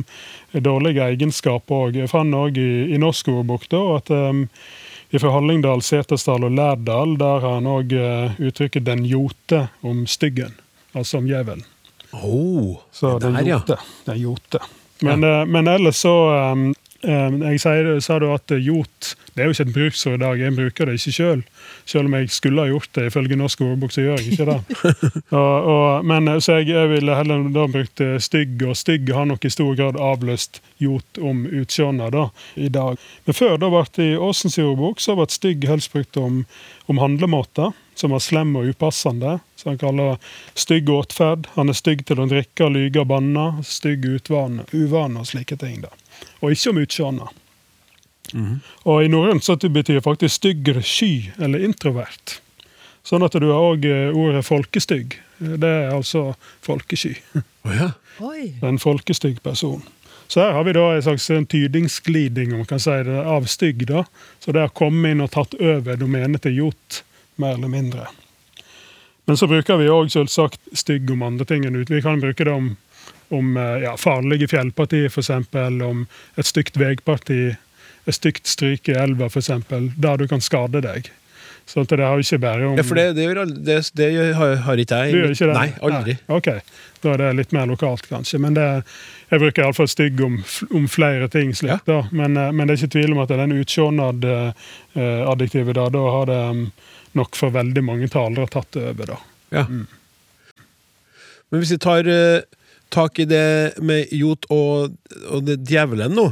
dårlige 0.57 1.11
egenskaper 1.13 1.91
òg. 1.91 1.99
Jeg 2.01 2.09
fant 2.09 2.33
òg 2.35 2.57
i, 2.57 2.71
i 2.89 3.01
norsk 3.01 3.29
ordbok 3.29 3.69
da, 3.69 3.83
at 3.99 4.09
fra 5.21 5.33
Hallingdal, 5.35 5.83
Setesdal 5.85 6.45
og 6.45 6.55
Lærdal, 6.57 7.17
der 7.21 7.43
har 7.45 7.59
han 7.59 7.69
òg 7.69 7.93
uh, 7.93 8.39
uttrykket 8.41 8.87
'den 8.87 9.05
jote' 9.05 9.67
om 9.83 10.07
styggen, 10.07 10.55
altså 10.95 11.19
om 11.19 11.27
djevelen. 11.29 11.65
Oh, 12.13 12.77
Så 12.93 13.19
den 13.19 13.35
der, 13.35 13.41
ja. 13.41 13.57
jote. 13.57 13.77
Den 14.05 14.17
jote. 14.21 14.59
Men, 15.01 15.23
ja. 15.23 15.45
men 15.45 15.69
ellers 15.69 15.97
så 15.97 16.13
um, 16.53 16.75
Jeg 17.03 17.59
sier, 17.59 17.89
sa 18.05 18.21
da 18.23 18.35
at 18.37 18.53
jot 18.63 19.15
det 19.33 19.41
er 19.41 19.49
jo 19.49 19.55
ikke 19.55 19.65
et 19.65 19.73
bruksord 19.75 20.15
i 20.19 20.21
dag. 20.21 20.41
Jeg 20.41 20.55
bruker 20.57 20.89
det 20.89 20.95
ikke 20.99 21.13
sjøl. 21.17 21.43
Selv 21.89 22.11
om 22.11 22.17
jeg 22.19 22.29
skulle 22.31 22.65
ha 22.67 22.69
gjort 22.69 22.91
det 22.99 23.07
ifølge 23.09 23.39
norsk 23.41 23.63
ordbok, 23.65 23.95
så 23.95 24.05
gjør 24.05 24.21
jeg 24.21 24.35
ikke 24.35 24.47
det. 24.51 24.59
og, 25.41 25.69
og, 25.73 26.05
men 26.05 26.29
eh, 26.29 26.41
Så 26.45 26.59
jeg, 26.61 26.69
jeg 26.75 26.91
ville 26.91 27.17
heller 27.17 27.47
da 27.55 27.65
brukt 27.73 28.03
eh, 28.05 28.19
stygg, 28.21 28.61
og 28.69 28.77
stygg 28.77 29.09
har 29.17 29.31
nok 29.31 29.47
i 29.49 29.53
stor 29.53 29.73
grad 29.79 29.97
avløst 29.97 30.61
jot 30.85 31.21
om 31.23 31.47
utseendet 31.49 32.13
da, 32.13 32.27
i 32.61 32.69
dag. 32.69 33.01
Men 33.25 33.39
før 33.39 33.57
da 33.57 33.73
ble 33.73 33.87
det 33.97 34.11
i 34.11 34.21
Åsens 34.21 34.61
ordbok 34.61 35.01
så 35.01 35.17
ble 35.17 35.31
stygg 35.33 35.65
helst 35.71 35.95
brukt 35.97 36.21
om, 36.21 36.45
om 36.93 37.01
handlemåter 37.01 37.73
som 37.97 38.13
var 38.13 38.21
slem 38.25 38.53
og 38.61 38.69
upassende. 38.69 39.39
Så 39.57 39.73
han 39.73 39.81
kaller 39.81 40.21
stygg 40.59 40.93
åtferd. 40.93 41.49
Han 41.57 41.73
er 41.73 41.79
stygg 41.79 42.05
til 42.05 42.21
å 42.21 42.29
drikke, 42.29 42.69
lyge 42.69 43.01
og 43.01 43.09
banne. 43.17 43.49
Stygg 43.65 44.05
utvane, 44.13 44.69
uvane 44.77 45.25
og 45.25 45.33
slike 45.33 45.57
ting. 45.57 45.81
da. 45.87 46.02
Og 46.41 46.55
ikke 46.55 46.73
om 46.73 46.83
utseendet. 46.83 47.39
Og 48.89 49.05
i 49.05 49.11
norrønt 49.13 49.45
så 49.45 49.57
betyr 49.57 50.01
faktisk 50.01 50.39
stygg 50.41 50.71
sky 50.87 51.33
eller 51.39 51.65
introvert. 51.67 52.39
Sånn 53.05 53.25
at 53.27 53.35
du 53.35 53.49
har 53.51 53.73
òg 53.73 53.87
ordet 54.15 54.45
folkestygg. 54.47 55.19
Det 55.43 55.69
er 55.69 55.91
altså 55.91 56.33
folkesky. 56.63 57.17
Oh, 57.67 57.75
ja. 57.75 57.91
Oi. 58.23 58.55
En 58.63 58.79
folkestygg 58.79 59.43
person. 59.43 59.83
Så 60.33 60.41
her 60.41 60.55
har 60.57 60.65
vi 60.65 60.73
da 60.73 60.85
en 60.95 61.03
slags 61.03 61.27
tydingsgliding 61.49 62.53
om 62.53 62.63
man 62.63 62.67
kan 62.67 62.81
si 62.81 62.95
det, 63.05 63.19
av 63.21 63.45
stygg. 63.51 63.87
da. 63.87 64.05
Så 64.41 64.53
det 64.53 64.61
har 64.65 64.73
kommet 64.73 65.13
inn 65.13 65.21
og 65.21 65.33
tatt 65.35 65.55
over 65.61 65.99
domenet 66.01 66.43
til 66.47 66.57
jot, 66.57 67.03
mer 67.37 67.59
eller 67.59 67.69
mindre. 67.69 68.07
Men 69.27 69.37
så 69.37 69.47
bruker 69.47 69.77
vi 69.79 69.91
òg 69.93 70.09
selvsagt 70.15 70.73
stygg 70.73 71.11
om 71.13 71.23
andre 71.27 71.45
ting 71.49 71.67
enn 71.67 71.77
ut. 71.77 71.91
Vi 71.91 72.01
kan 72.03 72.23
bruke 72.23 72.47
det 72.49 72.55
om, 72.55 72.73
om 73.33 73.57
eh, 73.57 73.79
ja, 73.87 73.95
farlige 74.01 74.49
fjellpartier, 74.53 75.09
f.eks. 75.09 75.31
Om 75.89 76.05
et 76.39 76.47
stygt 76.49 76.77
veiparti, 76.81 77.41
et 78.05 78.15
stygt 78.17 78.47
stryk 78.51 78.89
i 78.93 78.97
elva, 78.99 79.27
f.eks., 79.33 79.51
der 79.97 80.17
du 80.21 80.27
kan 80.31 80.41
skade 80.45 80.81
deg. 80.85 81.03
Så 81.67 81.85
det 81.87 82.01
har 82.03 82.19
ikke 82.19 82.39
bare 82.43 82.67
om 82.67 82.75
ja, 82.77 82.83
for 82.83 82.95
det, 82.99 83.15
det, 83.17 83.23
gjør 83.23 83.45
det, 83.47 83.77
det 83.95 84.35
har, 84.35 84.55
har 84.67 84.77
ikke 84.83 84.97
jeg. 84.99 85.13
du 85.15 85.19
gjør 85.21 85.31
ikke 85.37 85.47
det? 85.47 85.55
Nei, 85.57 85.71
aldri. 85.89 86.15
Nei, 86.19 86.37
ok, 86.37 86.49
Da 87.03 87.09
er 87.13 87.17
det 87.23 87.29
litt 87.39 87.53
mer 87.55 87.67
lokalt, 87.71 88.05
kanskje. 88.11 88.39
Men 88.43 88.53
det, 88.59 88.67
jeg 89.31 89.39
bruker 89.43 89.63
iallfall 89.65 89.89
stygg 89.91 90.15
om, 90.27 90.35
om 90.75 90.85
flere 90.91 91.27
ting. 91.33 91.49
slik 91.57 91.71
Ja. 91.71 91.79
da. 91.87 92.01
Men, 92.11 92.31
eh, 92.37 92.51
men 92.53 92.67
det 92.67 92.73
er 92.75 92.79
ikke 92.83 92.95
tvil 92.99 93.13
om 93.15 93.23
at 93.23 93.31
den 93.31 93.55
utsjånad-adjektivet 93.63 95.75
da, 95.79 95.85
da 95.95 96.03
har 96.17 96.25
det 96.33 96.41
mm, 96.59 96.67
nok 97.23 97.33
for 97.39 97.49
veldig 97.55 97.83
mange 97.87 98.07
talere 98.11 98.47
tatt 98.51 98.73
over. 98.83 99.05
da. 99.15 99.19
Ja. 99.55 99.65
Men 99.71 99.87
hvis 101.63 101.75
vi 101.77 101.81
tar 101.85 102.03
eh, 102.09 102.43
tak 102.93 103.19
i 103.23 103.27
det 103.29 103.81
med 103.85 104.11
Jot 104.15 104.47
og, 104.53 104.95
og 105.33 105.45
det 105.47 105.59
djevelen 105.69 106.15
nå, 106.17 106.27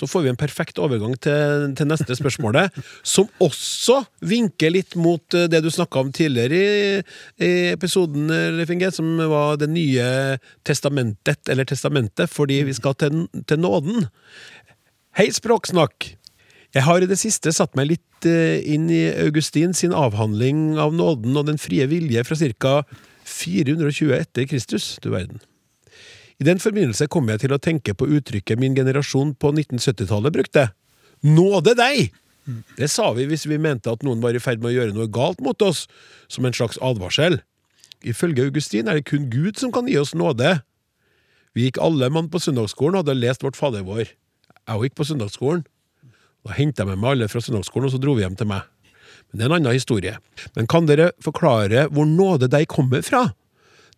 så 0.00 0.08
får 0.10 0.24
vi 0.24 0.32
en 0.32 0.38
perfekt 0.40 0.80
overgang 0.82 1.14
til, 1.22 1.72
til 1.78 1.88
neste 1.88 2.16
spørsmålet, 2.18 2.72
som 3.14 3.28
også 3.42 4.02
vinker 4.28 4.74
litt 4.74 4.96
mot 5.00 5.36
eh, 5.36 5.48
det 5.50 5.62
du 5.64 5.70
snakka 5.72 6.04
om 6.04 6.12
tidligere 6.14 6.62
i, 6.62 7.04
i 7.42 7.52
episoden, 7.72 8.30
eh, 8.30 8.88
som 8.92 9.14
var 9.32 9.60
det 9.60 9.70
nye 9.72 10.08
testamentet, 10.66 11.40
eller 11.48 11.68
testamentet, 11.68 12.30
fordi 12.30 12.62
vi 12.68 12.76
skal 12.76 12.98
til, 12.98 13.26
til 13.48 13.62
nåden. 13.62 14.08
Hei, 15.18 15.30
Språksnakk! 15.32 16.14
Jeg 16.72 16.86
har 16.86 17.04
i 17.04 17.08
det 17.08 17.18
siste 17.20 17.52
satt 17.52 17.76
meg 17.76 17.90
litt 17.90 18.28
eh, 18.28 18.60
inn 18.74 18.88
i 18.92 19.04
Augustin 19.26 19.76
sin 19.76 19.92
avhandling 19.92 20.78
av 20.80 20.94
nåden 20.96 21.36
og 21.36 21.50
den 21.50 21.60
frie 21.60 21.84
vilje 21.90 22.24
fra 22.24 22.38
ca. 22.40 22.76
420 23.28 24.12
etter 24.16 24.48
Kristus, 24.48 24.96
du 25.04 25.12
verden. 25.12 25.42
I 26.42 26.46
den 26.48 26.58
forbindelse 26.58 27.06
kom 27.06 27.28
jeg 27.30 27.44
til 27.44 27.52
å 27.54 27.60
tenke 27.62 27.92
på 27.94 28.08
uttrykket 28.18 28.58
min 28.58 28.74
generasjon 28.74 29.36
på 29.38 29.52
1970-tallet 29.54 30.34
brukte. 30.34 30.64
Nåde 31.22 31.76
deg! 31.78 32.10
Det 32.74 32.88
sa 32.90 33.12
vi 33.14 33.28
hvis 33.30 33.44
vi 33.46 33.60
mente 33.62 33.92
at 33.92 34.02
noen 34.02 34.18
var 34.24 34.34
i 34.34 34.40
ferd 34.42 34.58
med 34.58 34.72
å 34.72 34.74
gjøre 34.74 34.94
noe 34.96 35.06
galt 35.06 35.38
mot 35.46 35.62
oss, 35.62 35.84
som 36.26 36.48
en 36.48 36.56
slags 36.56 36.80
advarsel. 36.82 37.38
Ifølge 38.02 38.48
Augustin 38.48 38.90
er 38.90 38.98
det 38.98 39.06
kun 39.06 39.28
Gud 39.30 39.60
som 39.62 39.70
kan 39.70 39.86
gi 39.86 39.94
oss 40.00 40.16
nåde. 40.18 40.56
Vi 41.54 41.68
gikk 41.68 41.78
alle 41.78 42.08
mann 42.10 42.32
på 42.32 42.40
søndagsskolen 42.42 42.98
og 42.98 43.04
hadde 43.04 43.20
lest 43.20 43.46
Vårt 43.46 43.60
Fader 43.60 43.86
vår. 43.86 44.10
Jeg 44.10 44.82
gikk 44.88 44.98
på 44.98 45.06
søndagsskolen. 45.12 45.62
Da 46.42 46.56
henta 46.58 46.82
jeg 46.82 46.90
med 46.90 47.04
meg 47.04 47.14
alle 47.14 47.30
fra 47.30 47.44
søndagsskolen, 47.44 47.86
og 47.86 47.94
så 47.94 48.02
dro 48.02 48.16
vi 48.18 48.26
hjem 48.26 48.34
til 48.40 48.50
meg. 48.50 48.66
Men 49.30 49.38
det 49.38 49.46
er 49.46 49.52
en 49.52 49.56
annen 49.60 49.78
historie. 49.78 50.16
Men 50.58 50.66
kan 50.66 50.90
dere 50.90 51.12
forklare 51.22 51.86
hvor 51.94 52.10
nåde 52.10 52.50
deg 52.50 52.66
kommer 52.72 53.06
fra? 53.06 53.28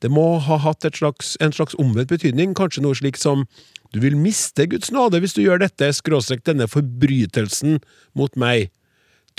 Det 0.05 0.11
må 0.13 0.37
ha 0.45 0.59
hatt 0.61 0.85
slags, 0.93 1.33
en 1.41 1.55
slags 1.57 1.77
omvendt 1.81 2.13
betydning, 2.13 2.53
kanskje 2.53 2.85
noe 2.85 2.97
slik 2.99 3.17
som 3.17 3.47
du 3.95 4.03
vil 4.03 4.19
miste 4.21 4.67
Guds 4.69 4.91
nåde 4.93 5.23
hvis 5.23 5.37
du 5.37 5.41
gjør 5.41 5.63
dette, 5.63 5.89
skråstrek 5.97 6.43
denne 6.45 6.67
forbrytelsen 6.69 7.79
mot 8.19 8.35
meg. 8.37 8.69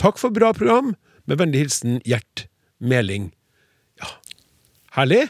Takk 0.02 0.18
for 0.18 0.34
bra 0.34 0.54
program. 0.58 0.96
Med 1.30 1.42
vennlig 1.42 1.66
hilsen 1.66 2.00
Gjert 2.06 2.48
Meling. 2.82 3.30
Ja, 4.02 4.10
herlig. 4.98 5.26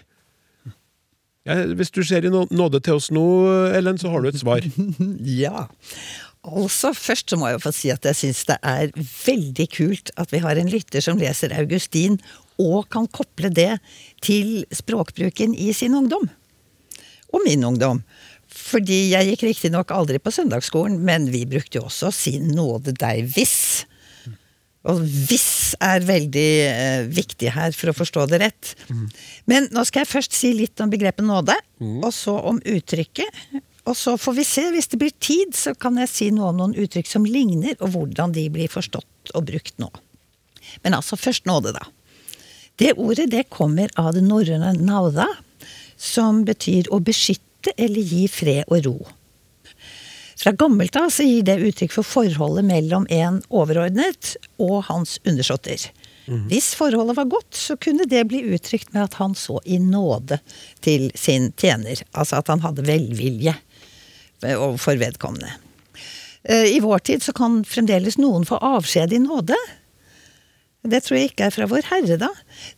Ja, 1.45 1.59
hvis 1.77 1.91
du 1.93 2.01
ser 2.03 2.25
i 2.25 2.31
nåde 2.31 2.81
til 2.81 2.97
oss 2.97 3.11
nå, 3.13 3.25
Ellen, 3.75 3.99
så 4.01 4.09
har 4.13 4.23
du 4.23 4.31
et 4.31 4.39
svar. 4.41 4.65
Ja. 5.43 5.67
Altså, 6.45 6.91
Først 6.93 7.31
så 7.31 7.37
må 7.41 7.49
jeg 7.49 7.57
jo 7.57 7.63
få 7.63 7.71
si 7.73 7.89
at 7.89 8.05
jeg 8.05 8.17
syns 8.19 8.43
det 8.49 8.57
er 8.61 8.91
veldig 8.95 9.65
kult 9.73 10.11
at 10.21 10.33
vi 10.33 10.43
har 10.43 10.59
en 10.61 10.69
lytter 10.69 11.01
som 11.01 11.17
leser 11.17 11.53
Augustin, 11.57 12.19
og 12.61 12.87
kan 12.93 13.07
koble 13.11 13.51
det 13.53 13.77
til 14.23 14.63
språkbruken 14.73 15.55
i 15.57 15.71
sin 15.75 15.95
ungdom. 15.97 16.29
Og 17.33 17.43
min 17.45 17.65
ungdom. 17.67 18.03
Fordi 18.55 19.11
jeg 19.11 19.31
gikk 19.31 19.43
riktignok 19.49 19.91
aldri 19.91 20.21
på 20.21 20.31
søndagsskolen, 20.31 21.01
men 21.03 21.27
vi 21.33 21.43
brukte 21.49 21.81
jo 21.81 21.89
også 21.89 22.11
'si 22.13 22.39
nåde 22.39 22.93
deg 22.95 23.27
hvis. 23.35 23.85
Og 24.85 25.01
hvis 25.01 25.75
er 25.81 25.99
veldig 26.05 26.49
eh, 26.69 27.03
viktig 27.09 27.49
her 27.51 27.73
for 27.73 27.89
å 27.89 27.97
forstå 27.97 28.27
det 28.29 28.39
rett. 28.43 28.75
Men 29.49 29.67
nå 29.73 29.83
skal 29.83 30.03
jeg 30.03 30.13
først 30.13 30.33
si 30.37 30.53
litt 30.53 30.79
om 30.79 30.89
begrepet 30.93 31.25
nåde, 31.25 31.55
og 32.05 32.13
så 32.13 32.37
om 32.37 32.61
uttrykket. 32.61 33.25
Og 33.85 33.97
så 33.97 34.15
får 34.17 34.33
vi 34.33 34.43
se, 34.43 34.71
hvis 34.73 34.87
det 34.87 34.99
blir 35.01 35.13
tid, 35.19 35.53
så 35.53 35.75
kan 35.77 35.97
jeg 35.97 36.09
si 36.09 36.31
noe 36.33 36.49
om 36.49 36.57
noen 36.57 36.77
uttrykk 36.77 37.07
som 37.07 37.25
ligner, 37.25 37.75
og 37.81 37.93
hvordan 37.93 38.33
de 38.33 38.47
blir 38.49 38.69
forstått 38.69 39.33
og 39.33 39.45
brukt 39.45 39.77
nå. 39.81 39.89
Men 40.83 40.97
altså, 40.97 41.17
først 41.17 41.45
nåde, 41.45 41.73
da. 41.73 41.85
Det 42.75 42.93
ordet 42.99 43.29
det 43.31 43.45
kommer 43.53 43.91
av 43.99 44.13
det 44.15 44.23
norrøne 44.25 44.73
nauda, 44.77 45.27
som 45.97 46.43
betyr 46.47 46.89
å 46.91 46.99
beskytte 46.99 47.71
eller 47.77 48.01
gi 48.01 48.25
fred 48.29 48.67
og 48.67 48.85
ro. 48.85 48.97
Fra 50.35 50.51
gammelt 50.51 50.97
av 50.99 51.07
så 51.15 51.23
gir 51.23 51.45
det 51.47 51.61
uttrykk 51.63 51.93
for 51.95 52.07
forholdet 52.07 52.67
mellom 52.67 53.07
en 53.09 53.39
overordnet 53.49 54.35
og 54.59 54.83
hans 54.89 55.15
undersåtter. 55.23 55.87
Hvis 56.25 56.71
forholdet 56.73 57.15
var 57.19 57.27
godt, 57.29 57.53
så 57.53 57.77
kunne 57.77 58.07
det 58.09 58.23
bli 58.27 58.41
uttrykt 58.55 58.91
med 58.95 59.03
at 59.03 59.17
han 59.21 59.35
så 59.37 59.59
i 59.63 59.77
nåde 59.79 60.39
til 60.83 61.11
sin 61.15 61.51
tjener. 61.53 62.01
Altså 62.17 62.41
at 62.41 62.49
han 62.49 62.63
hadde 62.65 62.85
velvilje 62.87 63.53
overfor 64.41 64.97
vedkommende. 65.01 65.53
Eh, 66.43 66.75
I 66.75 66.79
vår 66.81 66.99
tid 67.05 67.23
så 67.23 67.33
kan 67.33 67.61
fremdeles 67.65 68.17
noen 68.17 68.45
få 68.45 68.57
avskjed 68.57 69.13
i 69.13 69.21
nåde. 69.21 69.57
Det 70.85 71.03
tror 71.05 71.19
jeg 71.19 71.31
ikke 71.31 71.49
er 71.49 71.53
fra 71.55 71.67
Vår 71.69 71.87
Herre, 71.89 72.17
da. 72.21 72.31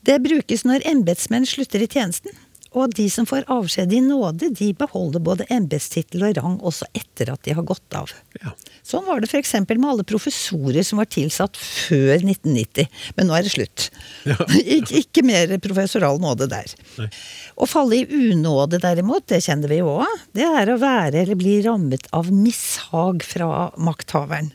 Det 0.07 0.19
brukes 0.23 0.65
når 0.67 0.85
embetsmenn 0.87 1.47
slutter 1.49 1.83
i 1.83 1.89
tjenesten. 1.91 2.35
Og 2.77 2.91
de 2.97 3.05
som 3.09 3.25
får 3.27 3.47
avskjed 3.51 3.93
i 3.95 4.01
nåde, 4.03 4.49
de 4.53 4.67
beholder 4.77 5.23
både 5.23 5.47
embetstittel 5.53 6.25
og 6.27 6.35
rang 6.37 6.57
også 6.67 6.87
etter 6.97 7.31
at 7.31 7.41
de 7.47 7.55
har 7.55 7.65
gått 7.65 7.95
av. 7.95 8.11
Ja. 8.41 8.51
Sånn 8.85 9.05
var 9.07 9.23
det 9.23 9.29
f.eks. 9.31 9.53
med 9.69 9.87
alle 9.87 10.05
professorer 10.07 10.85
som 10.85 11.01
var 11.01 11.09
tilsatt 11.11 11.57
før 11.57 12.19
1990. 12.19 12.91
Men 13.17 13.29
nå 13.29 13.37
er 13.37 13.47
det 13.47 13.55
slutt. 13.55 13.87
Ik 14.77 14.93
ikke 15.01 15.23
mer 15.25 15.55
professoral 15.63 16.21
nåde 16.21 16.49
der. 16.51 16.75
Nei. 16.99 17.09
Å 17.57 17.69
falle 17.69 18.01
i 18.03 18.21
unåde 18.31 18.81
derimot, 18.83 19.25
det 19.31 19.41
kjenner 19.47 19.71
vi 19.71 19.81
jo 19.81 19.97
òg. 19.97 20.23
Det 20.37 20.45
er 20.45 20.69
å 20.69 20.79
være 20.81 21.23
eller 21.23 21.39
bli 21.39 21.59
rammet 21.65 22.11
av 22.15 22.29
mishag 22.33 23.25
fra 23.25 23.69
makthaveren. 23.79 24.51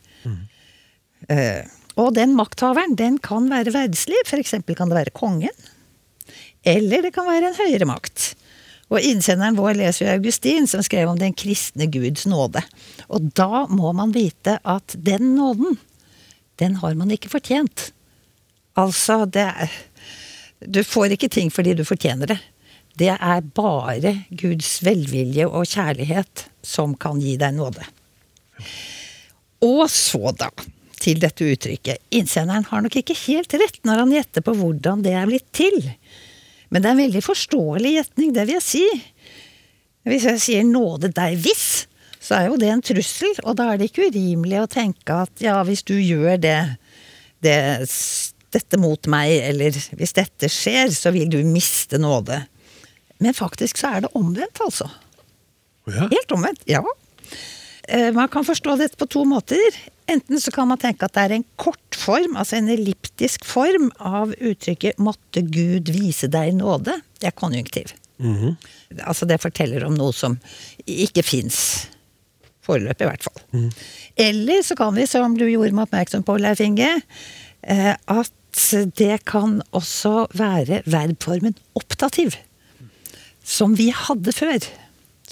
Eh, 1.31 1.63
og 2.01 2.15
den 2.17 2.37
makthaveren, 2.39 2.97
den 2.97 3.19
kan 3.23 3.51
være 3.53 3.75
verdslig. 3.75 4.23
F.eks. 4.27 4.55
kan 4.65 4.89
det 4.89 4.97
være 4.97 5.15
kongen. 5.17 5.57
Eller 6.65 7.03
det 7.03 7.13
kan 7.15 7.27
være 7.29 7.51
en 7.51 7.59
høyere 7.59 7.89
makt. 7.91 8.33
Og 8.93 9.01
innsenderen 9.01 9.57
vår 9.57 9.79
leser 9.79 10.05
jo 10.05 10.13
Augustin, 10.13 10.69
som 10.69 10.83
skrev 10.85 11.09
om 11.09 11.19
den 11.21 11.35
kristne 11.37 11.89
Guds 11.93 12.27
nåde. 12.29 12.61
Og 13.09 13.31
da 13.37 13.65
må 13.73 13.93
man 13.97 14.13
vite 14.15 14.59
at 14.61 14.97
den 14.97 15.35
nåden, 15.39 15.79
den 16.61 16.77
har 16.83 16.95
man 16.99 17.13
ikke 17.15 17.33
fortjent. 17.33 17.91
Altså, 18.77 19.25
det 19.27 19.49
er 19.49 19.81
Du 20.63 20.85
får 20.87 21.17
ikke 21.17 21.29
ting 21.29 21.51
fordi 21.51 21.75
du 21.75 21.83
fortjener 21.85 22.27
det. 22.31 22.39
Det 22.95 23.09
er 23.11 23.41
bare 23.57 24.13
Guds 24.31 24.85
velvilje 24.85 25.49
og 25.49 25.67
kjærlighet 25.67 26.45
som 26.63 26.95
kan 26.95 27.19
gi 27.19 27.35
deg 27.41 27.57
nåde. 27.57 27.83
Og 29.65 29.91
så, 29.91 30.31
da, 30.39 30.53
til 31.03 31.21
dette 31.23 31.47
uttrykket. 31.47 32.03
Innsenderen 32.15 32.67
har 32.71 32.85
nok 32.85 32.97
ikke 33.01 33.17
helt 33.27 33.55
rett 33.59 33.81
når 33.87 34.05
han 34.05 34.15
gjetter 34.15 34.45
på 34.47 34.55
hvordan 34.59 35.03
det 35.05 35.15
er 35.19 35.29
blitt 35.31 35.49
til. 35.57 35.79
Men 36.73 36.83
det 36.83 36.89
er 36.89 36.97
en 36.97 37.05
veldig 37.05 37.25
forståelig 37.27 37.97
gjetning, 37.99 38.35
det 38.37 38.47
vil 38.49 38.57
jeg 38.59 38.67
si. 38.67 38.85
Hvis 40.09 40.27
jeg 40.27 40.43
sier 40.43 40.63
'nåde 40.67 41.13
deg 41.15 41.39
hvis', 41.39 41.87
så 42.23 42.39
er 42.39 42.47
jo 42.49 42.57
det 42.57 42.71
en 42.71 42.83
trussel, 42.83 43.35
og 43.43 43.57
da 43.59 43.73
er 43.73 43.79
det 43.79 43.91
ikke 43.91 44.09
urimelig 44.11 44.63
å 44.63 44.71
tenke 44.71 45.15
at 45.27 45.43
ja, 45.43 45.59
hvis 45.67 45.83
du 45.83 45.95
gjør 45.99 46.39
det, 46.39 46.59
det 47.43 47.59
dette 48.53 48.79
mot 48.79 49.09
meg, 49.11 49.33
eller 49.49 49.75
hvis 49.99 50.17
dette 50.17 50.51
skjer, 50.53 50.93
så 50.95 51.13
vil 51.15 51.31
du 51.33 51.41
miste 51.47 51.99
nåde. 51.99 52.43
Men 53.23 53.35
faktisk 53.35 53.81
så 53.81 53.97
er 53.97 54.05
det 54.05 54.13
omvendt, 54.19 54.61
altså. 54.65 54.89
Ja. 55.91 56.07
Helt 56.11 56.35
omvendt, 56.35 56.63
ja. 56.71 56.83
Eh, 57.89 58.13
Man 58.13 58.29
kan 58.29 58.45
forstå 58.47 58.77
dette 58.79 58.99
på 58.99 59.09
to 59.11 59.25
måter. 59.25 59.79
Enten 60.13 60.41
så 60.41 60.53
kan 60.55 60.69
man 60.69 60.81
tenke 60.81 61.07
at 61.09 61.15
det 61.17 61.25
er 61.25 61.37
en 61.39 61.47
kortform, 61.61 62.37
altså 62.37 62.59
en 62.59 62.71
elliptisk 62.73 63.47
form, 63.49 63.91
av 63.99 64.35
uttrykket 64.39 65.01
'måtte 65.01 65.43
Gud 65.47 65.93
vise 65.95 66.29
deg 66.29 66.55
nåde'. 66.59 67.01
Det 67.21 67.31
er 67.31 67.39
konjunktiv. 67.39 67.95
Altså 69.07 69.27
det 69.27 69.41
forteller 69.41 69.85
om 69.87 69.97
noe 69.97 70.13
som 70.13 70.39
ikke 70.87 71.25
fins. 71.25 71.89
Foreløpig, 72.63 73.07
i 73.07 73.11
hvert 73.11 73.25
fall. 73.27 73.41
Eller 74.17 74.63
så 74.63 74.77
kan 74.79 74.95
vi, 74.95 75.07
som 75.07 75.35
du 75.39 75.47
gjorde 75.49 75.75
meg 75.75 75.89
oppmerksom 75.89 76.23
på, 76.23 76.39
Leif 76.39 76.61
Inge, 76.63 77.03
eh, 77.63 77.95
at 77.97 78.33
det 78.99 79.25
kan 79.25 79.63
også 79.73 80.29
være 80.37 80.83
verbformen 80.87 81.57
optativ. 81.75 82.37
Som 83.43 83.75
vi 83.75 83.91
hadde 83.91 84.33
før. 84.33 84.61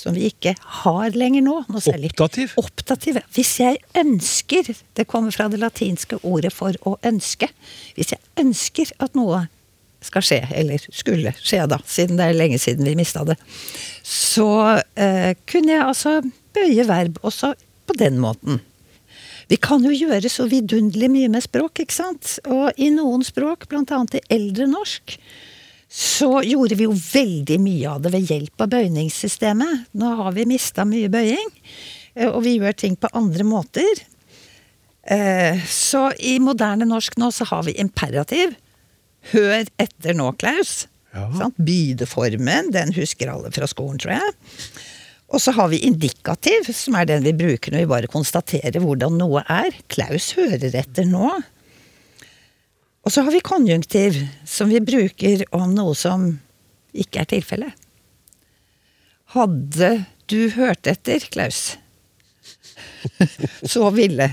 Som 0.01 0.17
vi 0.17 0.31
ikke 0.31 0.55
har 0.81 1.17
lenger 1.19 1.45
nå. 1.45 1.59
nå 1.69 1.81
Opptativ? 1.81 2.55
Optativ? 2.57 2.57
Optativ. 2.63 3.21
Hvis 3.37 3.53
jeg 3.61 3.81
ønsker 4.01 4.73
Det 4.97 5.05
kommer 5.09 5.35
fra 5.35 5.49
det 5.53 5.61
latinske 5.61 6.21
ordet 6.25 6.53
for 6.57 6.77
å 6.89 6.97
ønske. 7.05 7.51
Hvis 7.99 8.15
jeg 8.15 8.23
ønsker 8.41 8.93
at 8.99 9.19
noe 9.19 9.45
skal 10.01 10.25
skje, 10.25 10.39
eller 10.57 10.81
skulle 10.89 11.35
skje, 11.37 11.61
da, 11.69 11.77
siden 11.85 12.17
det 12.17 12.31
er 12.31 12.39
lenge 12.39 12.57
siden 12.61 12.87
vi 12.89 12.97
mista 12.97 13.21
det, 13.29 13.37
så 14.07 14.81
eh, 14.97 15.35
kunne 15.45 15.75
jeg 15.75 15.85
altså 15.85 16.15
bøye 16.57 16.87
verb 16.89 17.21
også 17.21 17.53
på 17.85 17.97
den 18.01 18.17
måten. 18.23 18.63
Vi 19.51 19.59
kan 19.61 19.85
jo 19.85 19.93
gjøre 19.93 20.31
så 20.31 20.47
vidunderlig 20.49 21.11
mye 21.11 21.31
med 21.33 21.45
språk, 21.45 21.83
ikke 21.83 21.97
sant? 21.97 22.39
Og 22.49 22.71
i 22.81 22.89
noen 22.95 23.25
språk, 23.27 23.67
annet 23.75 24.21
i 24.21 24.27
eldre 24.33 24.69
norsk, 24.71 25.19
så 25.91 26.41
gjorde 26.47 26.77
vi 26.79 26.87
jo 26.87 26.93
veldig 26.95 27.57
mye 27.63 27.89
av 27.91 28.05
det 28.05 28.13
ved 28.15 28.31
hjelp 28.31 28.63
av 28.63 28.69
bøyningssystemet. 28.77 29.89
Nå 29.99 30.11
har 30.21 30.33
vi 30.37 30.45
mista 30.47 30.85
mye 30.87 31.11
bøying, 31.11 31.51
eh, 32.15 32.29
og 32.31 32.45
vi 32.47 32.59
gjør 32.61 32.77
ting 32.79 32.95
på 32.97 33.11
andre 33.19 33.47
måter. 33.49 34.05
Eh, 35.03 35.59
Så 35.67 36.13
i 36.21 36.39
moderne 36.39 36.87
norsk 36.87 37.17
nå 37.19 37.33
så 37.35 37.45
har 37.51 37.65
vi 37.67 37.75
imperativ. 37.83 38.55
Hør 39.33 39.67
etter 39.83 40.15
nå, 40.15 40.31
Klaus. 40.39 40.87
Ja. 41.13 41.51
Bydeformen, 41.59 42.71
den 42.71 42.93
husker 42.95 43.33
alle 43.33 43.51
fra 43.51 43.67
skolen, 43.67 43.99
tror 43.99 44.15
jeg. 44.15 44.35
Og 45.31 45.43
så 45.43 45.53
har 45.55 45.69
vi 45.71 45.83
indikativ, 45.87 46.71
som 46.75 46.95
er 46.99 47.07
den 47.07 47.23
vi 47.27 47.33
bruker 47.35 47.73
når 47.75 47.85
vi 47.85 47.91
bare 47.91 48.11
konstaterer 48.11 48.79
hvordan 48.83 49.19
noe 49.19 49.43
er. 49.51 49.75
Klaus 49.91 50.33
hører 50.39 50.75
etter 50.75 51.07
nå. 51.07 51.33
Og 53.11 53.15
så 53.15 53.25
har 53.27 53.35
vi 53.35 53.41
konjunktiv, 53.43 54.15
som 54.47 54.69
vi 54.71 54.79
bruker 54.79 55.41
om 55.51 55.73
noe 55.75 55.97
som 55.99 56.29
ikke 56.95 57.25
er 57.25 57.27
tilfellet. 57.33 57.81
Hadde 59.35 59.89
du 60.31 60.37
hørt 60.55 60.87
etter, 60.87 61.27
Klaus, 61.35 61.73
så 63.75 63.91
ville 63.97 64.29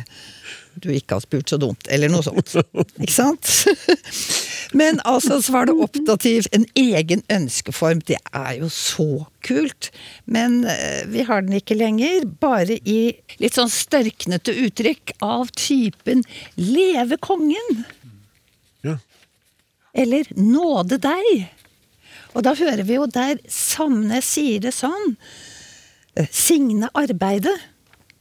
du 0.77 0.91
ikke 0.93 1.17
ha 1.17 1.25
spurt 1.25 1.49
så 1.49 1.57
dumt, 1.57 1.89
eller 1.89 2.13
noe 2.13 2.21
sånt. 2.21 2.53
Ikke 3.01 3.15
sant? 3.15 3.49
Men 4.77 5.01
altså, 5.09 5.39
så 5.41 5.57
var 5.57 5.65
det 5.71 5.77
optativ. 5.81 6.45
En 6.53 6.69
egen 6.77 7.25
ønskeform. 7.33 8.05
Det 8.05 8.21
er 8.29 8.59
jo 8.59 8.69
så 8.69 9.25
kult. 9.47 9.89
Men 10.29 10.59
eh, 10.69 11.01
vi 11.09 11.25
har 11.25 11.41
den 11.47 11.57
ikke 11.57 11.79
lenger. 11.79 12.29
Bare 12.45 12.77
i 12.77 12.99
litt 13.41 13.57
sånn 13.57 13.73
størknete 13.73 14.53
uttrykk 14.67 15.17
av 15.25 15.49
typen 15.57 16.27
'leve 16.59 17.17
kongen'. 17.17 17.87
Eller 19.97 20.29
'nåde 20.35 20.99
deg'. 21.01 21.47
Og 22.35 22.43
da 22.45 22.53
hører 22.53 22.83
vi 22.85 22.97
jo 22.99 23.07
der 23.09 23.39
Samnes 23.49 24.25
sier 24.35 24.61
det 24.61 24.73
sånn. 24.75 25.15
eh, 26.15 26.27
Signe 26.31 26.89
arbeidet. 26.93 27.57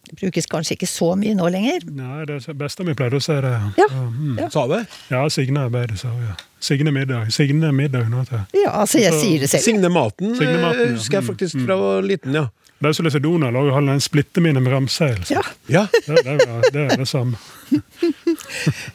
Det 0.06 0.14
brukes 0.20 0.46
kanskje 0.46 0.76
ikke 0.76 0.86
så 0.86 1.14
mye 1.18 1.34
nå 1.34 1.48
lenger. 1.50 1.82
Nei, 1.90 2.24
det 2.28 2.36
er 2.48 2.54
beste 2.54 2.84
vi 2.86 2.94
pleide 2.94 3.18
å 3.18 3.22
si 3.22 3.34
det. 3.42 3.54
Ja. 3.76 3.86
mm. 3.90 4.36
Ja. 4.38 4.48
Sa 4.54 4.66
det? 4.70 4.84
ja 5.10 5.24
Signe 5.28 5.64
arbeidet, 5.66 5.98
sa 5.98 6.08
hun. 6.12 6.22
Ja. 6.28 6.36
Signe 6.62 6.92
middag. 6.94 7.32
Signe 7.34 7.72
middag 7.72 8.06
nå 8.12 8.22
til. 8.28 8.44
Ja, 8.62 8.70
altså, 8.82 9.00
jeg 9.02 9.12
sier 9.18 9.42
det 9.42 9.50
selv. 9.50 9.64
Signe 9.66 9.90
Maten 9.90 10.36
Signe 10.38 10.60
Maten, 10.62 10.80
eh, 10.80 10.92
ja. 10.92 10.94
husker 10.94 11.18
jeg 11.18 11.26
faktisk 11.26 11.58
fra 11.66 12.00
liten, 12.06 12.34
ja. 12.38 12.46
De 12.84 12.90
som 12.94 13.06
leser 13.06 13.22
Donald, 13.24 13.56
og 13.56 13.70
har 13.72 13.80
en 13.88 14.00
splittemine 14.04 14.60
med 14.60 14.72
ramseil. 14.74 15.16
så 15.24 15.32
Ja, 15.38 15.42
Ja, 15.72 15.86
Det, 16.06 16.18
det, 16.24 16.34
er- 16.42 16.66
det 16.74 16.82
er 16.92 16.96
det 17.00 17.06
samme. 17.08 17.38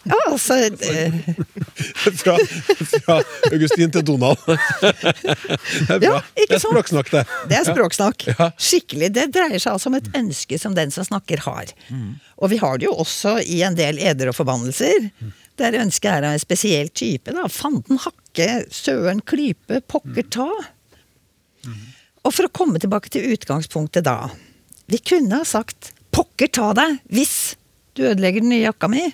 ja 0.05 0.19
altså 0.29 0.57
det... 0.69 1.23
fra, 2.21 2.36
fra 3.05 3.15
Augustin 3.51 3.91
til 3.91 4.05
Donald. 4.05 4.38
Det 4.45 5.89
er 5.89 5.99
bra. 5.99 6.11
Ja, 6.11 6.21
ikke 6.38 6.47
det 6.53 6.59
er 6.59 6.63
språksnakk, 6.63 7.09
det. 7.15 7.23
Det 7.49 7.57
er 7.57 7.65
språksnakk. 7.71 8.27
Ja. 8.29 8.49
Skikkelig. 8.61 9.09
Det 9.17 9.25
dreier 9.34 9.57
seg 9.59 9.73
altså 9.73 9.89
om 9.91 9.97
et 9.97 10.11
ønske 10.17 10.59
som 10.61 10.75
den 10.77 10.93
som 10.93 11.07
snakker, 11.09 11.41
har. 11.47 11.73
Og 12.38 12.53
vi 12.53 12.61
har 12.61 12.77
det 12.77 12.86
jo 12.89 12.93
også 13.01 13.39
i 13.43 13.63
en 13.65 13.75
del 13.77 13.97
eder 13.99 14.29
og 14.32 14.38
forbannelser. 14.38 15.09
Der 15.59 15.75
ønsket 15.82 16.11
er 16.19 16.29
av 16.29 16.38
en 16.38 16.41
spesiell 16.45 16.89
type. 16.93 17.34
da. 17.36 17.47
Fanden 17.51 17.97
hakke, 18.05 18.47
søren 18.73 19.19
klype, 19.25 19.82
pokker 19.89 20.29
ta. 20.38 20.47
Og 22.24 22.34
for 22.34 22.45
å 22.47 22.53
komme 22.53 22.80
tilbake 22.80 23.09
til 23.09 23.32
utgangspunktet 23.34 24.05
da. 24.05 24.30
Vi 24.91 24.99
kunne 24.99 25.41
ha 25.41 25.45
sagt 25.47 25.93
'pokker 26.11 26.51
ta 26.51 26.74
deg' 26.74 26.99
hvis 27.09 27.55
du 27.95 28.03
ødelegger 28.03 28.41
den 28.41 28.49
nye 28.49 28.67
jakka 28.67 28.88
mi. 28.89 29.11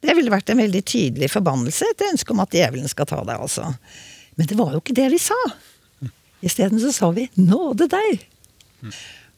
Det 0.00 0.14
ville 0.14 0.30
vært 0.30 0.50
en 0.50 0.58
veldig 0.62 0.84
tydelig 0.84 1.30
forbannelse, 1.30 1.84
et 1.90 2.04
ønske 2.12 2.30
om 2.30 2.40
at 2.40 2.50
djevelen 2.54 2.88
skal 2.88 3.06
ta 3.06 3.24
deg, 3.24 3.40
altså. 3.40 3.74
Men 4.36 4.46
det 4.46 4.56
var 4.56 4.72
jo 4.72 4.78
ikke 4.78 4.94
det 4.94 5.10
vi 5.10 5.18
sa. 5.18 5.34
Isteden 6.42 6.78
så 6.78 6.92
sa 6.92 7.10
vi 7.10 7.28
'nåde 7.36 7.88
deg'. 7.88 8.22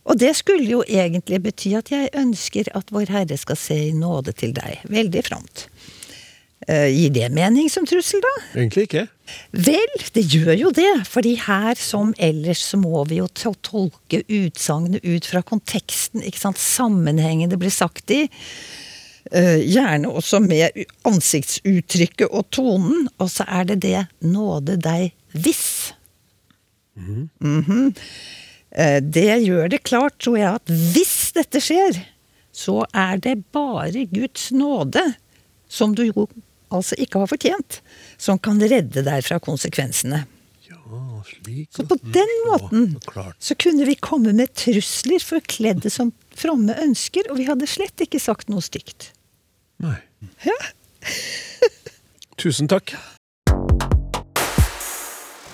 Og 0.04 0.18
det 0.18 0.36
skulle 0.36 0.68
jo 0.68 0.82
egentlig 0.88 1.42
bety 1.42 1.74
at 1.76 1.90
jeg 1.90 2.10
ønsker 2.14 2.68
at 2.74 2.90
Vår 2.90 3.08
Herre 3.08 3.36
skal 3.36 3.56
se 3.56 3.88
i 3.88 3.92
nåde 3.92 4.32
til 4.32 4.52
deg. 4.52 4.80
Veldig 4.84 5.24
fromt. 5.24 5.68
Eh, 6.68 6.90
gir 6.92 7.10
det 7.14 7.30
mening 7.32 7.70
som 7.72 7.86
trussel, 7.88 8.20
da? 8.20 8.32
Egentlig 8.52 8.82
ikke. 8.84 9.06
Vel, 9.56 9.94
det 10.12 10.26
gjør 10.28 10.52
jo 10.58 10.70
det. 10.76 11.06
fordi 11.08 11.34
her 11.40 11.74
som 11.80 12.12
ellers 12.18 12.60
så 12.68 12.76
må 12.76 13.04
vi 13.08 13.16
jo 13.16 13.28
tolke 13.32 14.20
utsagnet 14.28 15.00
ut 15.04 15.24
fra 15.24 15.40
konteksten, 15.40 16.20
ikke 16.22 16.42
sant. 16.42 16.58
Sammenhengen 16.60 17.48
det 17.50 17.58
blir 17.58 17.72
sagt 17.72 18.10
i. 18.10 18.26
Eh, 19.32 19.60
gjerne 19.72 20.10
også 20.12 20.40
med 20.44 20.84
ansiktsuttrykket 21.08 22.28
og 22.28 22.50
tonen. 22.50 23.08
Og 23.18 23.30
så 23.30 23.44
er 23.48 23.64
det 23.64 23.80
det 23.80 24.06
'nåde 24.20 24.76
deg 24.76 25.12
hvis'. 25.32 25.92
Mhm. 26.96 27.94
Eh, 28.72 29.00
Det 29.00 29.46
gjør 29.46 29.68
det 29.70 29.82
klart, 29.82 30.18
tror 30.18 30.36
jeg, 30.36 30.54
at 30.54 30.66
hvis 30.66 31.32
dette 31.32 31.58
skjer, 31.60 32.04
så 32.52 32.84
er 32.94 33.16
det 33.16 33.44
bare 33.52 34.06
Guds 34.06 34.52
nåde, 34.52 35.14
som 35.68 35.94
du 35.94 36.02
jo 36.04 36.28
altså 36.74 36.98
ikke 37.02 37.22
har 37.22 37.30
fortjent, 37.30 37.80
som 38.20 38.38
kan 38.42 38.60
redde 38.62 39.04
deg 39.06 39.24
fra 39.26 39.40
konsekvensene. 39.42 40.24
Slik 41.26 41.68
Så 41.76 41.84
på 41.86 41.94
den 42.00 42.30
måten 42.48 42.86
så 43.04 43.26
så 43.38 43.54
kunne 43.54 43.84
vi 43.86 43.94
komme 43.94 44.32
med 44.34 44.54
trusler 44.58 45.22
forkledde 45.22 45.90
som 45.92 46.10
fromme 46.34 46.74
ønsker, 46.82 47.28
og 47.30 47.38
vi 47.38 47.46
hadde 47.46 47.68
slett 47.70 48.00
ikke 48.02 48.18
sagt 48.22 48.50
noe 48.50 48.64
stygt. 48.64 49.12
Nei. 49.84 49.98
Ja. 50.46 50.56
Tusen 52.40 52.70
takk. 52.70 52.96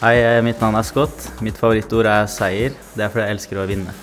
Hei, 0.00 0.16
mitt 0.46 0.60
navn 0.62 0.78
er 0.78 0.86
Scott. 0.86 1.30
Mitt 1.42 1.58
favorittord 1.58 2.08
er 2.10 2.28
seier. 2.30 2.76
Det 2.94 3.06
er 3.06 3.12
fordi 3.12 3.26
jeg 3.26 3.36
elsker 3.36 3.62
å 3.62 3.68
vinne. 3.68 3.94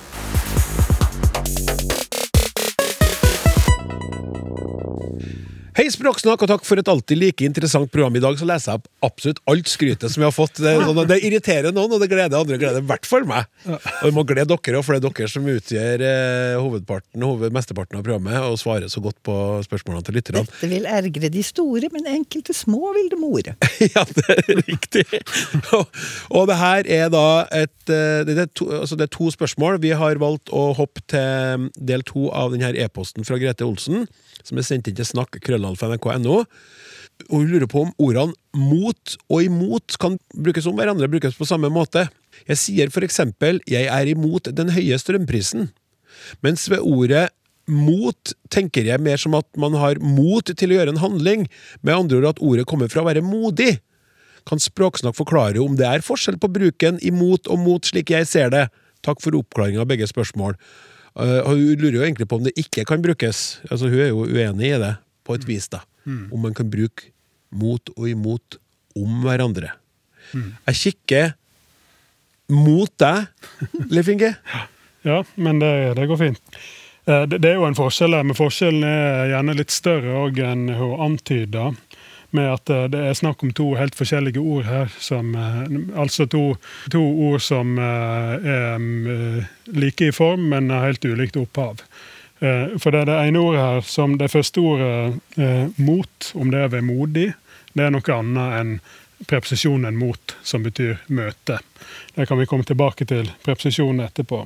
Hei, 5.73 5.87
Språksnakk, 5.89 6.43
og 6.45 6.49
takk 6.51 6.65
for 6.67 6.77
et 6.77 6.89
alltid 6.91 7.17
like 7.17 7.45
interessant 7.47 7.89
program. 7.89 8.13
I 8.13 8.21
dag 8.21 8.35
så 8.37 8.45
leser 8.45 8.75
jeg 8.75 8.77
opp 8.77 9.07
absolutt 9.07 9.39
alt 9.49 9.69
skrytet 9.71 10.11
som 10.13 10.21
vi 10.21 10.27
har 10.27 10.33
fått. 10.35 10.59
Det, 10.61 10.73
sånn 10.85 10.99
det 11.09 11.15
irriterer 11.25 11.73
noen, 11.73 11.95
og 11.95 12.03
det 12.03 12.11
gleder 12.11 12.37
andre. 12.37 12.59
gleder 12.61 12.83
i 12.83 12.85
hvert 12.91 13.07
fall 13.09 13.25
meg. 13.25 13.47
Og 13.65 14.03
vi 14.05 14.11
må 14.13 14.21
glede 14.29 14.45
dere 14.51 14.77
òg, 14.77 14.85
for 14.85 14.93
det 14.93 14.99
er 15.01 15.15
dere 15.17 15.29
som 15.33 15.47
utgjør 15.49 16.03
eh, 16.05 16.57
hovedparten, 16.61 17.25
hoved, 17.25 17.55
mesteparten 17.57 17.97
av 17.97 18.05
programmet, 18.05 18.37
og 18.45 18.59
svarer 18.61 18.91
så 18.93 19.01
godt 19.01 19.17
på 19.25 19.37
spørsmålene 19.65 20.05
til 20.05 20.17
lytterne. 20.19 20.43
Dette 20.51 20.69
vil 20.75 20.85
ergre 20.85 21.31
de 21.33 21.43
store, 21.47 21.89
men 21.95 22.11
enkelte 22.11 22.53
små 22.53 22.93
vil 22.99 23.09
det 23.09 23.19
more. 23.23 23.55
ja, 23.95 24.05
det 24.13 24.27
er 24.35 24.61
riktig. 24.67 25.07
og, 25.73 25.89
og 26.37 26.51
det 26.51 26.59
her 26.61 26.91
er 26.99 27.09
da 27.17 27.25
et 27.49 27.89
eh, 27.89 28.21
det 28.29 28.37
er, 28.37 28.51
to, 28.53 28.69
altså 28.77 28.99
det 28.99 29.07
er 29.07 29.15
to 29.17 29.31
spørsmål. 29.33 29.81
Vi 29.81 29.95
har 29.97 30.21
valgt 30.21 30.53
å 30.53 30.67
hoppe 30.77 31.01
til 31.09 31.65
del 31.81 32.05
to 32.05 32.29
av 32.29 32.53
denne 32.53 32.75
e-posten 32.77 33.25
fra 33.25 33.41
Grete 33.41 33.65
Olsen, 33.65 34.05
som 34.45 34.61
er 34.61 34.69
sendt 34.69 34.91
inn 34.91 35.01
til 35.01 35.09
snakk.krøllalfa.nrk.no. 35.63 36.43
Og 37.29 37.43
hun 37.43 37.51
lurer 37.51 37.69
på 37.69 37.83
om 37.85 37.93
ordene 38.01 38.33
mot 38.57 39.15
og 39.29 39.45
imot 39.45 39.95
kan 40.01 40.17
brukes 40.33 40.67
om 40.67 40.75
hverandre, 40.75 41.07
brukes 41.11 41.37
på 41.37 41.47
samme 41.47 41.69
måte. 41.71 42.07
Jeg 42.49 42.59
sier 42.59 42.89
for 42.89 43.05
eksempel 43.05 43.61
'jeg 43.67 43.85
er 43.85 44.07
imot 44.07 44.49
den 44.51 44.69
høye 44.69 44.97
strømprisen', 44.97 45.69
mens 46.41 46.69
ved 46.69 46.79
ordet 46.79 47.29
mot 47.67 48.33
tenker 48.51 48.83
jeg 48.83 48.99
mer 48.99 49.17
som 49.17 49.35
at 49.35 49.47
man 49.55 49.73
har 49.73 49.99
mot 49.99 50.43
til 50.43 50.71
å 50.71 50.77
gjøre 50.79 50.89
en 50.89 51.03
handling, 51.03 51.47
med 51.81 51.95
andre 51.95 52.17
ord 52.17 52.29
at 52.33 52.41
ordet 52.43 52.65
kommer 52.67 52.89
fra 52.91 53.01
å 53.01 53.07
være 53.07 53.23
modig. 53.23 53.79
Kan 54.45 54.59
Språksnakk 54.59 55.15
forklare 55.15 55.61
om 55.63 55.77
det 55.79 55.87
er 55.87 56.03
forskjell 56.03 56.37
på 56.41 56.51
bruken 56.51 56.99
imot 56.99 57.47
og 57.47 57.59
mot, 57.59 57.85
slik 57.85 58.11
jeg 58.11 58.27
ser 58.27 58.49
det? 58.49 58.67
Takk 59.03 59.21
for 59.23 59.35
oppklaring 59.35 59.79
av 59.79 59.87
begge 59.87 60.07
spørsmål. 60.07 60.57
Uh, 61.13 61.45
hun 61.45 61.77
lurer 61.77 61.99
jo 61.99 62.03
egentlig 62.03 62.27
på 62.27 62.39
om 62.39 62.43
det 62.43 62.55
ikke 62.57 62.85
kan 62.89 63.01
brukes. 63.03 63.61
Altså 63.69 63.87
Hun 63.87 64.01
er 64.01 64.09
jo 64.09 64.25
uenig 64.25 64.71
i 64.73 64.79
det, 64.81 64.95
på 65.23 65.35
et 65.37 65.47
vis, 65.47 65.69
da. 65.71 65.83
Om 66.05 66.39
man 66.43 66.53
kan 66.57 66.69
bruke 66.73 67.09
mot 67.53 67.89
og 67.95 68.09
imot 68.09 68.57
om 68.99 69.21
hverandre. 69.23 69.71
Jeg 70.33 70.75
kikker 70.79 71.33
mot 72.53 72.91
deg, 72.99 73.27
Leif 73.93 74.09
Inge. 74.11 74.33
Ja, 75.03 75.23
men 75.35 75.59
det, 75.61 75.73
det 75.99 76.07
går 76.09 76.19
fint. 76.21 76.41
Eh, 77.05 77.25
Det, 77.27 77.43
er 77.45 77.57
jo 77.59 77.67
en 77.67 77.75
forskjell 77.77 78.15
her, 78.15 78.23
men 78.23 78.37
forskjellen 78.37 78.85
er 78.87 79.31
gjerne 79.33 79.57
litt 79.59 79.73
større 79.73 80.15
òg 80.25 80.39
enn 80.43 80.69
hun 80.77 80.95
antyder. 81.07 81.75
Med 82.33 82.49
at 82.49 82.69
eh, 82.73 82.87
det 82.89 83.01
er 83.09 83.17
snakk 83.17 83.43
om 83.43 83.51
to 83.53 83.73
helt 83.77 83.95
forskjellige 83.99 84.41
ord 84.41 84.65
her. 84.69 84.93
Som, 85.03 85.35
eh, 85.35 85.75
altså 85.99 86.25
to, 86.31 86.55
to 86.93 87.03
ord 87.27 87.43
som 87.43 87.75
er 87.79 88.79
mm, 88.79 89.43
like 89.75 90.07
i 90.09 90.15
form, 90.15 90.49
men 90.53 90.71
har 90.73 90.87
helt 90.89 91.05
ulikt 91.05 91.37
opphav. 91.37 91.83
Eh, 92.43 92.75
For 92.77 92.91
det 92.91 93.03
er 93.03 93.11
det 93.11 93.19
ene 93.27 93.39
ordet 93.39 93.61
her, 93.63 93.85
som 93.87 94.17
det 94.19 94.31
første 94.33 94.59
ordet 94.59 95.39
eh, 95.39 95.67
mot, 95.79 96.31
om 96.35 96.51
det 96.51 96.65
er 96.65 96.75
vemodig, 96.75 97.29
det 97.73 97.85
er 97.85 97.93
noe 97.95 98.17
annet 98.17 98.57
enn 98.59 98.73
preposisjonen 99.23 99.95
mot, 99.95 100.35
som 100.43 100.65
betyr 100.65 100.97
møte. 101.07 101.61
Det 102.15 102.27
kan 102.27 102.39
vi 102.39 102.47
komme 102.49 102.67
tilbake 102.67 103.07
til 103.07 103.29
preposisjonen 103.45 104.03
etterpå. 104.05 104.43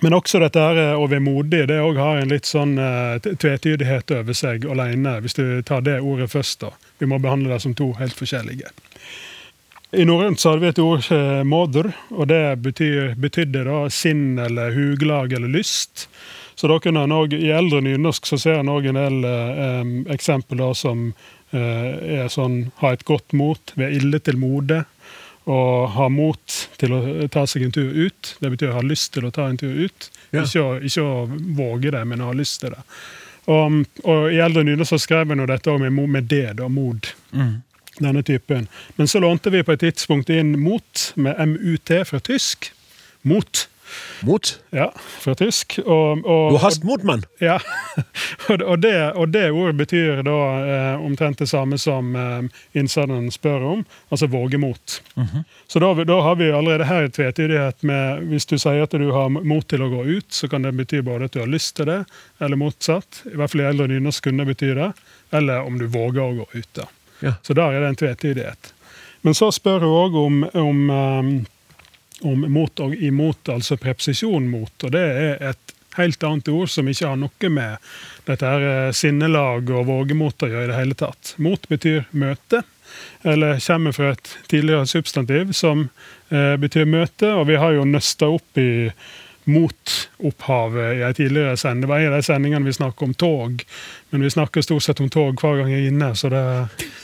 Men 0.00 0.14
også 0.16 0.40
dette 0.40 0.62
her 0.62 0.78
eh, 0.80 0.96
å 0.96 1.08
være 1.10 1.66
det 1.66 1.80
òg 1.82 1.98
har 2.00 2.20
en 2.20 2.30
litt 2.32 2.48
sånn 2.48 2.78
eh, 2.78 3.18
tvetydighet 3.20 4.14
over 4.16 4.36
seg 4.36 4.64
alene, 4.64 5.18
hvis 5.20 5.36
du 5.36 5.62
tar 5.66 5.82
det 5.84 6.00
ordet 6.00 6.30
først. 6.32 6.60
da. 6.60 6.72
Vi 6.98 7.08
må 7.10 7.18
behandle 7.18 7.52
det 7.52 7.60
som 7.60 7.74
to 7.74 7.92
helt 7.98 8.16
forskjellige. 8.16 8.70
I 9.92 10.04
norrønt 10.06 10.38
så 10.38 10.52
hadde 10.52 10.62
vi 10.62 10.70
et 10.70 10.78
ord, 10.78 11.06
eh, 11.12 11.42
moder, 11.44 11.90
og 12.14 12.28
det 12.30 12.62
betyr, 12.62 13.16
betydde 13.18 13.66
da 13.66 13.88
sinn 13.90 14.38
eller 14.38 14.72
huglag 14.72 15.34
eller 15.34 15.50
lyst. 15.50 16.06
Så 16.60 16.68
da 16.68 16.76
kunne 16.80 17.00
han 17.00 17.12
også, 17.12 17.38
I 17.40 17.54
eldre 17.56 17.78
nynorsk 17.80 18.26
så 18.28 18.36
ser 18.36 18.58
en 18.60 18.68
òg 18.68 18.90
en 18.90 18.98
del 18.98 19.22
eh, 19.24 19.92
eksempler 20.12 20.74
som 20.76 21.06
eh, 21.56 22.18
er 22.20 22.26
sånn 22.28 22.66
ha 22.82 22.90
et 22.92 23.04
godt 23.08 23.32
mot, 23.32 23.72
være 23.80 23.96
ille 23.96 24.20
til 24.20 24.36
mode. 24.36 24.82
Og 25.48 25.88
ha 25.94 26.10
mot 26.12 26.58
til 26.76 26.92
å 26.92 27.00
ta 27.32 27.46
seg 27.48 27.64
en 27.64 27.72
tur 27.72 27.88
ut. 27.88 28.34
Det 28.44 28.50
betyr 28.52 28.74
ha 28.76 28.82
lyst 28.84 29.14
til 29.16 29.24
å 29.24 29.32
ta 29.32 29.48
en 29.48 29.56
tur 29.56 29.72
ut. 29.72 30.10
Ja. 30.34 30.42
Ikke, 30.44 30.66
å, 30.66 30.76
ikke 30.84 31.06
å 31.06 31.24
våge 31.62 31.94
det, 31.96 32.04
men 32.12 32.20
å 32.20 32.28
ha 32.28 32.36
lyst 32.36 32.60
til 32.60 32.76
det. 32.76 32.84
Og, 33.48 33.80
og 34.04 34.28
I 34.28 34.44
eldre 34.44 34.66
nynorsk 34.68 34.92
så 34.92 35.00
skrev 35.00 35.32
en 35.32 35.46
dette 35.48 35.78
med, 35.80 35.96
med 35.96 36.28
det, 36.28 36.58
da, 36.60 36.68
mod. 36.68 37.08
Denne 38.04 38.20
typen. 38.22 38.68
Men 39.00 39.08
så 39.08 39.24
lånte 39.24 39.48
vi 39.56 39.64
på 39.64 39.78
et 39.78 39.86
tidspunkt 39.88 40.28
inn 40.28 40.58
mot, 40.60 41.08
med 41.16 41.40
MUT 41.56 41.96
fra 42.12 42.20
tysk. 42.20 42.68
Mot. 43.24 43.64
Mot? 44.26 44.52
Ja, 44.70 44.90
fra 44.96 45.34
tysk. 45.34 45.78
Og, 45.84 46.24
og, 46.24 46.52
Du 46.52 46.58
hast 46.62 46.84
mot, 46.84 47.02
mann! 47.02 47.24
Ja, 47.40 47.58
og, 48.48 48.78
det, 48.82 48.94
og 49.12 49.28
det 49.34 49.46
ordet 49.50 49.76
betyr 49.78 50.22
da 50.26 50.38
eh, 50.60 51.04
omtrent 51.04 51.40
det 51.40 51.48
samme 51.50 51.78
som 51.80 52.14
eh, 52.16 52.62
innsenderen 52.78 53.30
spør 53.34 53.66
om, 53.74 53.84
altså 54.08 54.28
våge 54.30 54.60
mot. 54.60 55.00
Så 55.66 55.82
da, 55.82 55.92
da 56.04 56.20
har 56.24 56.36
vi 56.40 56.50
allerede 56.52 56.88
her 56.88 57.06
en 57.06 57.12
tvetydighet 57.14 57.82
med 57.86 58.24
Hvis 58.30 58.46
du 58.46 58.56
sier 58.58 58.82
at 58.84 58.94
du 58.96 59.10
har 59.14 59.28
mot 59.30 59.66
til 59.68 59.82
å 59.84 59.90
gå 59.92 60.04
ut, 60.06 60.28
så 60.32 60.48
kan 60.48 60.66
det 60.66 60.74
bety 60.78 61.02
både 61.06 61.28
at 61.28 61.36
du 61.36 61.42
har 61.42 61.50
lyst 61.50 61.76
til 61.78 61.88
det, 61.90 62.02
eller 62.38 62.60
motsatt. 62.60 63.22
I 63.30 63.36
hvert 63.36 63.52
fall 63.52 63.64
i 63.64 63.70
eldre 63.70 63.88
nynorsk 63.90 64.26
kunne 64.26 64.44
det 64.44 64.54
bety 64.54 64.74
det. 64.78 64.90
Eller 65.30 65.62
om 65.66 65.78
du 65.78 65.86
våger 65.86 66.22
å 66.24 66.36
gå 66.42 66.46
ut. 66.52 66.68
da. 66.74 66.86
Ja. 67.20 67.34
Så 67.42 67.54
der 67.54 67.76
er 67.76 67.80
det 67.84 67.88
en 67.92 68.00
tvetydighet. 68.00 68.74
Men 69.22 69.36
så 69.36 69.50
spør 69.52 69.84
hun 69.84 69.96
òg 69.96 70.16
om, 70.16 70.38
om, 70.56 70.78
eh, 70.90 71.32
om 72.26 72.46
mot 72.52 72.80
og 72.80 72.94
imot, 72.94 73.48
altså 73.48 73.78
preposisjon 73.80 74.48
mot. 74.50 74.72
Og 74.84 74.92
det 74.94 75.04
er 75.04 75.44
et 75.52 75.76
helt 75.98 76.22
annet 76.24 76.50
ord 76.52 76.70
som 76.70 76.88
ikke 76.88 77.08
har 77.08 77.18
noe 77.20 77.52
med 77.52 77.92
dette 78.28 78.46
her 78.46 78.66
eh, 78.66 78.92
sinnelag 78.96 79.70
og 79.74 79.88
vågemot 79.88 80.46
å 80.46 80.50
gjøre 80.50 80.68
i 80.68 80.70
det 80.72 80.78
hele 80.78 80.98
tatt. 80.98 81.34
Mot 81.42 81.66
betyr 81.70 82.06
møte, 82.10 82.62
eller 83.22 83.60
kommer 83.64 83.96
fra 83.96 84.12
et 84.14 84.36
tidligere 84.50 84.86
substantiv 84.90 85.54
som 85.56 85.88
eh, 86.30 86.54
betyr 86.60 86.88
møte, 86.90 87.32
og 87.34 87.48
vi 87.50 87.58
har 87.60 87.74
jo 87.76 87.88
nøsta 87.88 88.30
opp 88.30 88.60
i 88.60 88.70
motopphavet 89.50 90.98
i 90.98 91.02
en 91.02 91.16
tidligere 91.16 91.56
en 91.70 91.84
av 91.88 92.12
de 92.14 92.22
sendingene 92.22 92.68
vi 92.68 92.76
snakker 92.76 93.08
om 93.08 93.14
tog, 93.18 93.64
men 94.10 94.22
vi 94.22 94.30
snakker 94.30 94.62
stort 94.62 94.82
sett 94.82 95.00
om 95.00 95.08
tog 95.08 95.34
hver 95.40 95.60
gang 95.60 95.70
jeg 95.70 95.84
er 95.84 95.90
inne, 95.92 96.08
så 96.18 96.30
det 96.32 96.40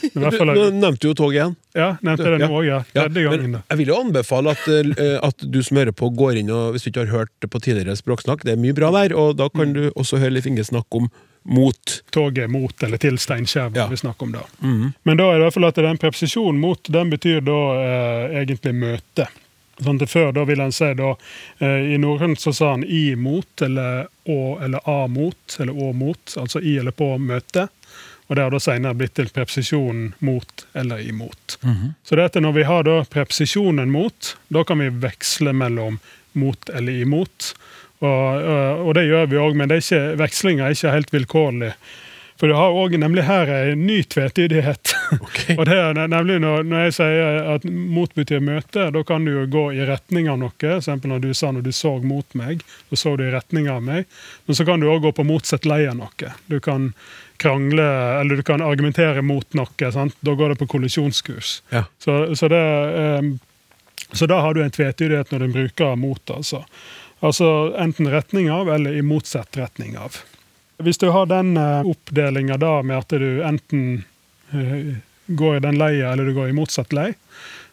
i 0.03 0.09
Du, 0.13 0.19
hvert 0.23 0.37
fall 0.37 0.51
nå 0.57 0.65
nevnte 0.75 1.07
jo 1.09 1.13
tog 1.17 1.33
igjen. 1.35 1.55
Ja, 1.77 1.97
nevnte 2.01 2.31
det 2.33 2.39
nå 2.43 2.49
òg, 2.51 2.65
ja. 2.67 2.79
Ja, 2.95 3.05
Tredje 3.07 3.23
gangen, 3.29 3.57
jeg 3.69 3.77
vil 3.81 3.87
jo 3.93 3.99
anbefale 4.01 4.51
at, 4.55 4.67
eh, 4.67 5.17
at 5.23 5.37
du 5.51 5.61
som 5.63 5.77
hører 5.77 5.91
på, 5.95 6.09
går 6.15 6.37
inn 6.41 6.51
og 6.51 6.73
hvis 6.75 6.83
du 6.87 6.91
ikke 6.91 7.05
har 7.07 7.15
hørt 7.25 7.49
på 7.49 7.61
tidligere 7.63 7.95
språksnakk, 7.99 8.43
det 8.47 8.53
er 8.57 8.61
mye 8.61 8.75
bra 8.77 8.91
der, 9.01 9.15
og 9.15 9.35
da 9.39 9.47
Mm. 9.47 9.55
kan 9.59 9.73
du 9.73 9.89
også 9.95 10.17
høre 10.19 10.31
Leif 10.35 10.45
Inge 10.47 10.63
snakke 10.67 11.01
om 11.03 11.09
mot. 11.47 12.01
Toget 12.11 12.49
mot 12.51 12.83
eller 12.83 12.97
til 12.99 13.15
Steinkjer, 13.17 13.71
Ja. 13.75 13.87
vi 13.87 13.95
snakker 13.95 14.23
om 14.27 14.31
da. 14.33 14.41
Mhm. 14.61 14.93
Men 15.05 15.17
da 15.17 15.23
er 15.31 15.37
det 15.37 15.39
i 15.39 15.43
hvert 15.45 15.53
fall 15.53 15.65
at 15.69 15.75
den 15.75 15.97
preposisjonen 15.97 16.59
mot, 16.59 16.83
den 16.91 17.09
betyr 17.09 17.39
da 17.45 17.59
eh, 17.79 18.43
egentlig 18.43 18.73
møte. 18.75 19.27
Sånn 19.83 19.99
til 20.01 20.07
før 20.09 20.31
da 20.33 20.43
vil 20.49 20.59
han 20.63 20.71
si 20.73 20.87
da, 20.97 21.11
eh, 21.59 21.93
I 21.93 21.97
norrønt 22.01 22.39
så 22.41 22.53
sa 22.53 22.71
han 22.71 22.83
i 22.83 23.15
mot, 23.15 23.61
eller 23.61 24.07
å 24.27 24.57
eller 24.63 24.79
a 24.89 25.07
mot, 25.07 25.57
eller 25.59 25.73
å 25.73 25.93
mot, 25.93 26.33
altså 26.37 26.61
i 26.63 26.77
eller 26.81 26.91
på 26.97 27.11
møte. 27.21 27.67
Og 28.27 28.35
det 28.35 28.43
har 28.43 28.51
da 28.51 28.59
senere 28.59 28.93
blitt 28.97 29.13
til 29.15 29.29
preposisjonen 29.31 30.13
mot 30.19 30.65
eller 30.75 30.99
imot. 30.99 31.57
Så 32.03 32.15
det 32.17 32.23
er 32.25 32.25
at 32.25 32.39
når 32.43 32.53
vi 32.57 32.63
har 32.67 32.83
da 32.83 32.97
preposisjonen 33.07 33.89
mot, 33.93 34.33
da 34.51 34.63
kan 34.67 34.79
vi 34.79 34.89
veksle 34.89 35.53
mellom 35.55 35.99
mot 36.33 36.69
eller 36.69 36.91
imot. 37.05 37.53
Og, 38.01 38.09
og- 38.09 38.81
og 38.87 38.93
det 38.95 39.05
gjør 39.07 39.29
vi 39.31 39.37
òg, 39.37 39.55
men 39.55 39.69
det 39.69 39.79
vekslinga 40.19 40.65
er 40.67 40.75
ikke 40.75 40.91
helt 40.91 41.11
vilkårlig. 41.15 41.71
For 42.37 42.47
du 42.47 42.53
har 42.53 42.75
også 42.75 42.99
nemlig 43.01 43.23
her 43.25 43.49
en 43.49 43.85
ny 43.87 44.01
tvetydighet. 44.05 44.93
og 45.57 45.63
det 45.65 45.77
er 45.77 45.97
nemlig 46.11 46.37
når, 46.43 46.67
når 46.69 46.83
jeg 46.85 46.95
sier 46.99 47.47
at 47.55 47.65
mot 47.65 48.13
betyr 48.13 48.43
møte, 48.45 48.89
da 48.93 49.03
kan 49.07 49.25
du 49.25 49.31
jo 49.33 49.45
gå 49.49 49.63
i 49.73 49.87
retning 49.89 50.29
av 50.29 50.37
noe. 50.43 50.73
Eksempel 50.77 51.13
når 51.13 51.23
du 51.25 51.31
sa 51.37 51.49
når 51.55 51.65
du 51.65 51.71
så 51.73 51.95
mot 52.03 52.37
meg, 52.37 52.61
så 52.91 52.99
så 53.01 53.15
du 53.17 53.25
i 53.25 53.31
retning 53.33 53.71
av 53.73 53.81
meg. 53.85 54.05
Men 54.45 54.59
så 54.59 54.67
kan 54.67 54.83
du 54.83 54.89
òg 54.91 55.07
gå 55.07 55.13
på 55.17 55.25
motsatt 55.25 55.65
lei 55.65 55.85
av 55.89 55.97
noe. 55.97 56.31
Du 56.45 56.59
kan 56.61 56.91
krangle, 57.41 57.89
eller 58.21 58.37
du 58.37 58.45
kan 58.45 58.61
argumentere 58.61 59.25
mot 59.25 59.57
noe. 59.57 59.91
Sant? 59.93 60.17
Da 60.21 60.37
går 60.37 60.53
det 60.53 60.61
på 60.61 60.69
kollisjonskurs. 60.77 61.61
Ja. 61.73 61.87
Så, 62.03 62.35
så, 62.35 62.53
det, 62.53 62.63
um, 63.17 63.33
så 64.11 64.29
da 64.29 64.41
har 64.45 64.53
du 64.53 64.61
en 64.63 64.73
tvetydighet 64.73 65.33
når 65.33 65.45
du 65.45 65.59
bruker 65.59 65.97
mot, 65.97 66.21
altså. 66.33 66.63
Altså 67.25 67.73
enten 67.81 68.11
retning 68.13 68.51
av 68.53 68.69
eller 68.69 68.93
i 68.93 69.01
motsatt 69.01 69.57
retning 69.57 69.97
av. 69.97 70.19
Hvis 70.83 70.99
du 71.01 71.09
har 71.09 71.25
den 71.25 71.57
uh, 71.57 71.87
oppdelinga 71.87 72.57
da 72.61 72.81
med 72.85 72.97
at 72.99 73.13
du 73.17 73.43
enten 73.45 74.03
eh, 74.53 74.97
går 75.27 75.57
i 75.57 75.63
den 75.63 75.79
leia 75.79 76.11
eller 76.13 76.29
du 76.29 76.35
går 76.35 76.51
i 76.51 76.57
motsatt 76.57 76.93
lei, 76.93 77.13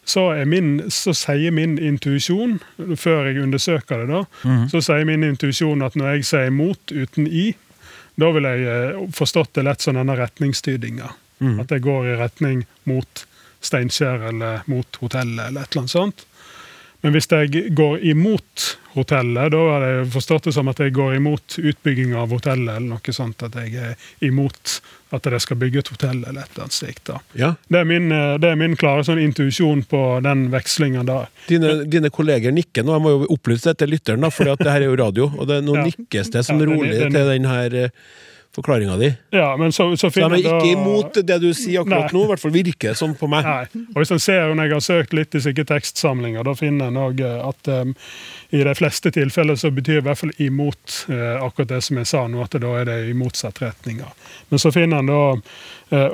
så, 0.05 0.45
min, 0.45 0.91
så 0.91 1.13
sier 1.17 1.53
min 1.53 1.77
intuisjon, 1.81 2.59
før 2.97 3.29
jeg 3.29 3.41
undersøker 3.41 4.03
det, 4.03 4.09
da, 4.13 4.57
så 4.69 4.81
sier 4.85 5.05
min 5.09 5.25
intuisjon 5.25 5.81
at 5.85 5.97
når 5.97 6.17
jeg 6.17 6.27
sier 6.29 6.51
mot 6.53 6.93
uten 6.93 7.25
i, 7.25 7.47
da 8.21 8.29
vil 8.35 8.47
jeg 8.47 8.67
eh, 8.69 8.99
forstått 9.13 9.55
det 9.57 9.65
lett 9.65 9.85
som 9.85 9.97
denne 9.97 10.17
retningstydinga. 10.17 11.09
At 11.61 11.73
jeg 11.73 11.83
går 11.83 12.11
i 12.11 12.19
retning 12.19 12.61
mot 12.87 13.25
Steinkjer 13.65 14.29
eller 14.29 14.61
mot 14.71 15.01
hotellet 15.01 15.49
eller 15.49 15.65
et 15.65 15.73
eller 15.73 15.81
annet 15.81 15.91
sånt. 15.91 16.25
Men 17.05 17.13
hvis 17.13 17.27
jeg 17.29 17.69
går 17.77 17.99
imot 18.09 18.63
hotellet, 18.95 19.51
da 19.53 19.59
har 19.69 19.83
jeg 19.85 20.05
forstått 20.15 20.47
det 20.47 20.53
som 20.55 20.69
at 20.71 20.79
jeg 20.81 20.93
går 20.95 21.17
imot 21.19 21.57
utbygging 21.61 22.15
av 22.17 22.31
hotellet, 22.33 22.79
eller 22.79 22.95
noe 22.95 23.13
sånt. 23.13 23.43
At 23.45 23.53
jeg 23.59 23.75
er 23.77 23.95
imot 24.25 24.79
at 25.13 25.27
de 25.29 25.39
skal 25.43 25.59
bygge 25.61 25.83
et 25.83 25.91
hotell, 25.93 26.23
eller 26.23 26.41
et 26.41 26.55
eller 26.55 26.65
annet 26.65 26.75
slikt. 26.75 27.11
Ja. 27.37 27.51
Det 27.69 27.79
er 27.83 27.87
min, 27.87 28.09
eh, 28.11 28.37
det 28.41 28.49
er 28.51 28.57
min 28.59 28.73
klare 28.79 29.05
sånn 29.05 29.21
intuisjon 29.21 29.83
på 29.87 30.01
den 30.25 30.47
vekslinga 30.51 31.05
der. 31.07 31.29
Dine, 31.51 31.75
dine 31.85 32.09
kolleger 32.09 32.51
nikker 32.55 32.83
nå. 32.87 32.97
Jeg 32.97 33.05
må 33.05 33.13
jo 33.13 33.29
opplyse 33.37 33.69
dette 33.69 33.83
til 33.85 33.93
lytteren, 33.93 34.25
da, 34.25 34.31
for 34.33 34.49
det 34.49 34.65
her 34.65 34.81
er 34.81 34.89
jo 34.89 34.97
radio. 35.05 35.29
Og 35.37 35.47
det, 35.51 35.61
nå 35.63 35.75
Ja. 35.77 35.85
nikkes 35.91 36.31
det 36.33 36.45
som 36.47 36.57
Ja, 36.59 36.65
den- 36.65 36.73
rolig 36.79 36.97
den- 36.99 37.13
til 37.13 37.27
den 37.35 37.45
her 37.45 37.91
forklaringa 38.55 38.95
di. 38.97 39.09
Ja, 39.35 39.49
men 39.59 39.71
så, 39.75 39.89
så 39.99 40.09
Så 40.09 40.15
de 40.15 40.23
er 40.25 40.37
ikke 40.39 40.59
da- 40.59 40.71
imot 40.71 41.19
det 41.27 41.37
du 41.43 41.49
sier 41.53 41.81
akkurat 41.83 42.07
Nei. 42.11 42.15
nå, 42.15 42.23
i 42.23 42.29
hvert 42.31 42.41
fall 42.41 42.53
virker 42.55 42.93
det 42.93 42.99
sånn 42.99 43.15
på 43.19 43.27
meg. 43.31 43.45
Nei. 43.45 43.83
Og 43.93 43.99
hvis 44.01 44.13
en 44.15 44.23
ser 44.23 44.55
når 44.55 44.69
jeg 44.69 44.73
har 44.75 44.85
søkt 44.87 45.15
litt 45.17 45.35
i 45.35 45.43
slike 45.43 45.65
tekstsamlinger, 45.69 46.43
da 46.47 46.55
finner 46.57 46.91
en 46.91 46.99
òg 47.03 47.21
at 47.25 47.71
um, 47.71 47.93
i 48.55 48.63
de 48.63 48.75
fleste 48.77 49.11
tilfeller 49.15 49.59
så 49.59 49.71
betyr 49.75 49.99
i 49.99 50.05
hvert 50.07 50.21
fall 50.23 50.33
imot 50.41 50.97
uh, 51.11 51.43
akkurat 51.45 51.73
det 51.75 51.81
som 51.83 51.99
jeg 51.99 52.09
sa 52.11 52.25
nå, 52.31 52.41
at 52.43 52.57
da 52.63 52.73
er 52.79 52.89
det 52.89 52.99
i 53.09 53.15
motsatt 53.17 53.61
retning. 53.63 54.03
Men 54.49 54.61
så 54.61 54.71
finner 54.75 55.03
en 55.03 55.11
da 55.11 55.23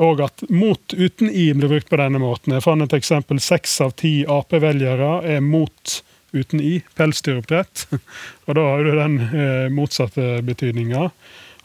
òg 0.02 0.20
at 0.26 0.42
mot 0.52 0.94
uten 0.94 1.30
i 1.30 1.46
blir 1.56 1.70
brukt 1.72 1.90
på 1.90 1.98
denne 2.02 2.20
måten. 2.20 2.54
Jeg 2.58 2.64
fant 2.66 2.84
et 2.84 2.94
eksempel. 2.98 3.40
Seks 3.40 3.78
av 3.86 3.94
ti 4.02 4.26
Ap-velgere 4.28 5.22
er 5.24 5.40
mot 5.46 6.02
uten 6.36 6.60
i 6.64 6.82
pelsdyroppdrett. 6.96 7.86
Og 8.48 8.56
da 8.58 8.66
har 8.68 8.84
du 8.84 8.92
den 8.98 9.18
uh, 9.32 9.70
motsatte 9.74 10.42
betydninga. 10.48 11.10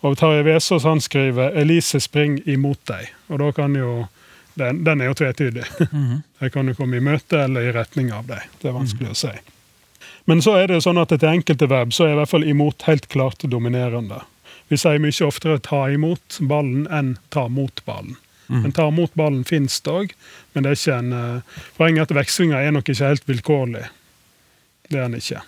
Og 0.07 0.15
Tarjei 0.19 0.45
Vesaas 0.47 0.85
han 0.87 1.01
skriver 1.03 1.57
'Elise 1.57 2.01
spring 2.01 2.39
imot 2.47 2.79
deg'. 2.87 3.11
Og 3.29 3.41
da 3.43 3.51
kan 3.53 3.75
jo 3.75 4.07
den, 4.55 4.85
den 4.85 5.01
er 5.01 5.11
jo 5.11 5.15
tvetydig. 5.19 5.65
Jeg 6.41 6.53
kan 6.53 6.69
jo 6.69 6.75
komme 6.75 6.97
i 6.97 7.05
møte 7.05 7.43
eller 7.45 7.67
i 7.67 7.73
retning 7.75 8.13
av 8.15 8.29
deg. 8.31 8.45
Det 8.63 8.71
er 8.71 8.77
vanskelig 8.77 9.13
å 9.13 9.19
si. 9.19 9.33
Men 10.27 10.41
så 10.43 10.57
er 10.59 10.69
det 10.69 10.79
jo 10.79 10.87
sånn 10.89 11.01
at 11.03 11.13
etter 11.15 11.31
enkelte 11.31 11.69
verb 11.71 11.93
så 11.95 12.07
er 12.07 12.15
i 12.15 12.19
hvert 12.21 12.33
fall 12.33 12.47
imot 12.47 12.87
helt 12.89 13.09
klart 13.13 13.45
dominerende. 13.47 14.23
Vi 14.69 14.79
sier 14.81 14.99
mye 15.03 15.27
oftere 15.27 15.59
'ta 15.59 15.89
imot 15.95 16.39
ballen' 16.41 16.89
enn 16.91 17.19
'ta 17.31 17.49
mot 17.49 17.83
ballen'. 17.87 18.17
Men 18.63 18.73
'ta 18.73 18.91
mot 18.91 19.13
ballen' 19.15 19.45
finnes 19.45 19.81
det 19.81 19.93
òg, 19.93 20.13
men 20.55 20.63
det 20.63 20.71
er 20.71 20.79
ikke 20.79 20.99
en 20.99 21.13
eh, 21.13 21.43
poenget 21.77 21.99
er 21.99 22.03
at 22.03 22.17
vekslinga 22.19 22.63
er 22.63 22.71
nok 22.71 22.89
ikke 22.89 23.07
helt 23.07 23.29
vilkårlig. 23.29 23.87
Det 24.91 24.99
er 24.99 25.09
den 25.09 25.19
ikke. 25.19 25.43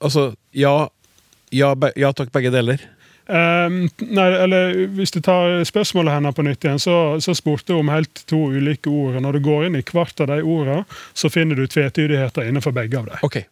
Altså, 0.00 0.34
ja, 0.54 0.88
ja, 1.50 1.74
ja 1.96 2.12
takk, 2.12 2.32
begge 2.32 2.50
deler. 2.50 2.78
Ehm, 3.30 3.88
nei, 4.10 4.26
eller 4.42 4.72
Hvis 4.96 5.14
du 5.14 5.20
tar 5.22 5.62
spørsmålet 5.68 6.16
hennes 6.16 6.34
på 6.34 6.44
nytt 6.46 6.64
igjen, 6.66 6.82
så, 6.82 6.96
så 7.22 7.34
spurte 7.38 7.76
hun 7.76 7.84
om 7.86 7.92
helt 7.94 8.24
to 8.30 8.42
ulike 8.50 8.90
ord. 8.90 9.20
Når 9.22 9.38
du 9.38 9.44
går 9.46 9.68
inn 9.68 9.78
i 9.78 9.84
hvert 9.86 10.20
av 10.20 10.32
de 10.32 10.40
ordene, 10.42 10.84
så 11.14 11.30
finner 11.32 11.58
du 11.58 11.66
tvetydigheter 11.70 12.48
innenfor 12.50 12.74
begge 12.76 12.98
av 12.98 13.10
dem. 13.10 13.26
Okay. 13.26 13.46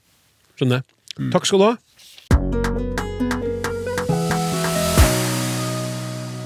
skjønner. 0.59 0.83
Takk 1.33 1.47
skal 1.49 1.63
du 1.63 1.67
ha. 1.71 1.77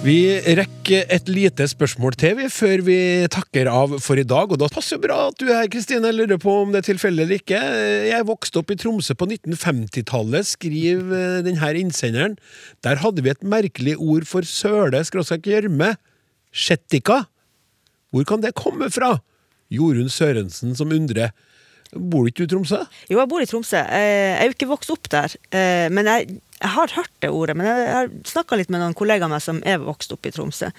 Vi 0.03 0.17
rekker 0.59 1.05
et 1.15 1.29
lite 1.31 1.63
spørsmål 1.71 2.17
til 2.19 2.33
vi, 2.41 2.49
før 2.51 2.81
vi 2.83 2.97
takker 3.31 3.69
av 3.71 3.93
for 4.03 4.19
i 4.19 4.25
dag. 4.27 4.51
Og 4.51 4.59
da 4.59 4.67
passer 4.73 4.97
jo 4.97 5.03
bra 5.05 5.19
at 5.29 5.37
du 5.39 5.45
er 5.47 5.61
her, 5.61 5.69
Kristine. 5.71 6.09
Jeg 6.11 6.17
lurer 6.19 6.41
på 6.43 6.55
om 6.65 6.73
det 6.75 6.81
er 6.81 6.89
tilfeldig 6.89 7.23
eller 7.23 7.39
ikke. 7.39 7.61
Jeg 8.09 8.27
vokste 8.27 8.59
opp 8.59 8.73
i 8.75 8.79
Tromsø 8.83 9.15
på 9.15 9.29
1950-tallet, 9.31 10.49
skriver 10.57 11.47
denne 11.47 11.71
innsenderen. 11.85 12.35
Der 12.83 12.99
hadde 13.05 13.23
vi 13.23 13.31
et 13.31 13.47
merkelig 13.47 13.95
ord 14.03 14.27
for 14.27 14.43
søle, 14.49 15.05
skråstrek 15.07 15.47
gjørme. 15.53 15.93
Shettika. 16.51 17.23
Hvor 18.13 18.27
kan 18.29 18.43
det 18.43 18.57
komme 18.59 18.91
fra? 18.93 19.15
Jorunn 19.73 20.11
Sørensen 20.13 20.75
som 20.77 20.91
undrer. 20.93 21.31
Bor 21.95 22.27
ikke 22.27 22.43
du 22.43 22.49
i 22.49 22.51
Tromsø? 22.57 22.83
Jo, 23.07 23.21
jeg 23.23 23.29
bor 23.31 23.41
i 23.45 23.47
Tromsø. 23.49 23.79
Eh, 23.87 24.33
Jeg 24.35 24.39
er 24.43 24.51
jo 24.51 24.55
ikke 24.59 24.69
vokst 24.75 24.91
opp 24.91 25.07
der. 25.13 25.31
eh, 25.53 25.87
Men 25.93 26.07
jeg, 26.11 26.41
jeg 26.63 26.71
har 26.77 26.95
hørt 26.95 27.13
det 27.25 27.31
ordet. 27.35 27.57
Men 27.59 27.67
jeg 27.67 27.91
har 27.91 28.11
snakka 28.29 28.59
litt 28.59 28.71
med 28.71 28.83
noen 28.83 28.97
kollegaer 28.99 29.27
av 29.27 29.35
meg 29.35 29.43
som 29.43 29.59
er 29.67 29.83
vokst 29.83 30.15
opp 30.15 30.27
i 30.29 30.33
Tromsø. 30.35 30.71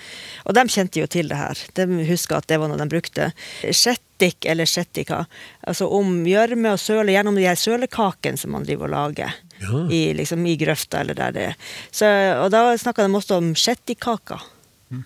Og 0.48 0.56
de 0.56 0.64
kjente 0.72 1.02
jo 1.02 1.10
til 1.12 1.32
det 1.32 1.40
her. 1.40 1.60
De 1.76 1.88
husker 2.08 2.40
at 2.40 2.48
det 2.48 2.60
var 2.62 2.72
noe 2.72 2.80
de 2.80 2.88
brukte. 2.92 3.30
Shettik 3.68 4.48
eller 4.50 4.70
shettika. 4.70 5.26
Altså 5.68 5.90
om 5.92 6.22
gjørme 6.28 6.76
og 6.76 6.82
søle, 6.82 7.12
gjennom 7.16 7.36
de 7.40 7.48
her 7.50 7.60
sølekakene 7.60 8.40
som 8.40 8.56
man 8.56 8.68
driver 8.68 8.88
og 8.88 8.96
lager. 8.96 9.36
Ja. 9.64 9.84
I, 9.92 10.02
liksom, 10.18 10.46
I 10.48 10.56
grøfta 10.60 11.04
eller 11.04 11.20
der 11.20 11.36
det 11.36 11.46
er. 11.52 11.62
Så, 11.92 12.10
og 12.40 12.50
da 12.56 12.70
snakka 12.80 13.08
de 13.08 13.20
også 13.20 13.40
om 13.42 13.54
shettikaka. 13.58 14.40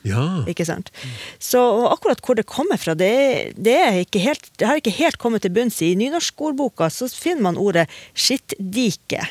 Ja. 0.04 0.44
Ikke 0.50 0.66
sant? 0.68 0.92
Så 1.40 1.62
akkurat 1.88 2.22
hvor 2.26 2.38
det 2.38 2.48
kommer 2.50 2.80
fra, 2.82 2.96
det, 2.98 3.56
det, 3.56 3.78
helt, 4.20 4.50
det 4.60 4.68
har 4.68 4.82
ikke 4.82 4.96
helt 4.98 5.20
kommet 5.22 5.46
til 5.46 5.54
bunns 5.56 5.80
i. 5.82 5.94
I 5.94 6.00
nynorskordboka 6.00 6.90
så 6.94 7.10
finner 7.10 7.50
man 7.50 7.62
ordet 7.62 7.88
skittdike. 8.14 9.24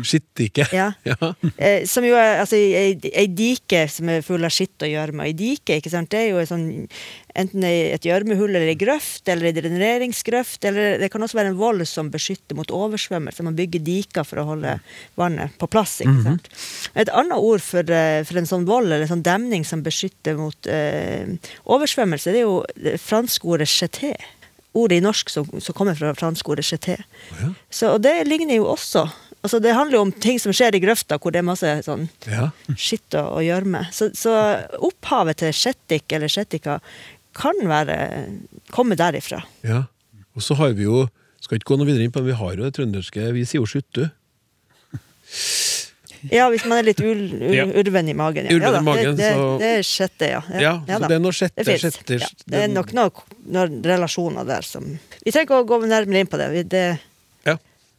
Skittdike. 0.00 0.68
Ja. 0.72 0.92
Ja. 1.12 1.16
Eh, 1.56 1.84
som 1.88 2.04
jo 2.06 2.14
er 2.16 2.40
altså, 2.40 2.56
ei, 2.56 2.94
ei 3.12 3.26
dike 3.28 3.84
som 3.90 4.08
er 4.08 4.22
full 4.24 4.44
av 4.46 4.52
skitt 4.54 4.80
og 4.84 4.88
gjørme. 4.88 5.26
Ei 5.28 5.34
dike 5.36 5.76
ikke 5.80 5.90
sant? 5.92 6.10
det 6.12 6.20
er 6.20 6.28
jo 6.30 6.44
sånn, 6.48 6.86
enten 7.38 7.64
et 7.66 8.06
gjørmehull 8.06 8.50
eller 8.54 8.70
ei 8.70 8.76
grøft, 8.78 9.26
eller 9.28 9.50
ei 9.50 9.54
dreneringsgrøft. 9.56 10.64
Eller 10.68 10.96
det 11.02 11.10
kan 11.12 11.24
også 11.24 11.38
være 11.38 11.52
en 11.52 11.58
vold 11.60 11.84
som 11.90 12.10
beskytter 12.12 12.56
mot 12.58 12.72
oversvømmelse. 12.72 13.44
Man 13.44 13.58
bygger 13.58 13.84
diker 13.84 14.26
for 14.28 14.42
å 14.42 14.46
holde 14.52 14.76
vannet 15.20 15.56
på 15.60 15.68
plass. 15.72 15.98
ikke 16.04 16.22
sant? 16.24 16.48
Et 16.94 17.12
annet 17.12 17.38
ord 17.38 17.64
for, 17.64 17.90
eh, 17.92 18.22
for 18.28 18.40
en 18.40 18.48
sånn 18.48 18.68
vold 18.68 18.88
eller 18.88 19.06
en 19.06 19.14
sånn 19.16 19.26
demning 19.26 19.66
som 19.68 19.82
beskytter 19.84 20.38
mot 20.40 20.70
eh, 20.70 21.34
oversvømmelse, 21.64 22.32
det 22.32 22.44
er 22.44 22.48
jo 22.48 22.62
det 22.78 22.96
franske 23.02 23.48
ordet 23.48 23.68
jeté. 23.68 24.14
Ordet 24.78 25.02
i 25.02 25.04
norsk 25.04 25.28
som, 25.28 25.48
som 25.60 25.76
kommer 25.76 25.98
fra 25.98 26.14
franske 26.16 26.48
ordet 26.48 26.64
jeté. 26.70 26.96
Så, 27.68 27.92
og 27.92 28.00
det 28.06 28.22
ligner 28.28 28.56
jo 28.56 28.70
også 28.72 29.04
Altså 29.42 29.58
Det 29.60 29.72
handler 29.74 29.96
jo 29.98 30.02
om 30.06 30.12
ting 30.12 30.38
som 30.38 30.52
skjer 30.54 30.76
i 30.76 30.80
grøfta, 30.80 31.18
hvor 31.18 31.32
det 31.34 31.40
er 31.40 31.48
masse 31.48 31.66
sånn 31.82 32.08
Ja. 32.30 32.50
skitt 32.78 33.14
og 33.18 33.40
gjørme. 33.42 33.88
Så, 33.92 34.10
så 34.14 34.34
opphavet 34.78 35.36
til 35.42 35.52
shettik 35.52 36.12
eller 36.12 36.28
shettika 36.30 36.80
kan 37.34 37.54
være 37.66 37.96
komme 38.70 38.94
derifra. 38.96 39.42
ja. 39.64 39.84
Og 40.36 40.40
så 40.40 40.54
har 40.56 40.72
vi 40.72 40.84
jo 40.84 41.08
Skal 41.42 41.58
ikke 41.58 41.72
gå 41.74 41.76
noe 41.78 41.86
videre 41.88 42.04
inn 42.06 42.12
på 42.14 42.20
men 42.22 42.30
vi 42.30 42.38
har 42.38 42.54
jo 42.54 42.62
det 42.62 42.74
trønderske 42.76 43.32
Vi 43.34 43.42
sier 43.44 43.60
jo 43.60 43.66
skuttu. 43.66 44.04
Ja, 46.30 46.44
hvis 46.52 46.62
man 46.70 46.78
er 46.78 46.86
litt 46.86 47.00
ul, 47.02 47.18
ul, 47.34 47.54
Ja. 47.56 47.64
urven 47.66 48.08
i 48.08 48.14
magen. 48.14 48.46
Ja. 48.46 48.54
Urven 48.54 48.70
i 48.70 48.78
Ja 48.78 48.80
magen, 48.86 49.16
det, 49.16 49.16
det, 49.18 49.32
så- 49.34 49.58
det 49.58 49.70
er 49.78 49.82
sjette, 49.82 50.28
ja. 50.30 50.42
Ja, 50.60 50.72
så 50.86 51.00
da. 51.00 51.08
det 51.08 51.16
er 51.16 51.18
noe 51.24 51.32
sjette- 51.32 51.64
Det 51.64 51.80
sjette- 51.80 52.20
ja. 52.20 52.26
Det 52.46 52.60
er 52.62 52.68
nok 52.68 52.92
noen, 52.92 53.10
noen 53.50 53.82
relasjoner 53.82 54.46
der 54.46 54.62
som 54.62 54.98
Vi 55.24 55.30
trenger 55.32 55.46
ikke 55.50 55.64
å 55.64 55.66
gå 55.66 55.82
nærmere 55.88 56.20
inn 56.20 56.26
på 56.28 56.38
det. 56.38 56.50
Vi- 56.52 56.62
det 56.62 56.86
Ja. 56.92 56.96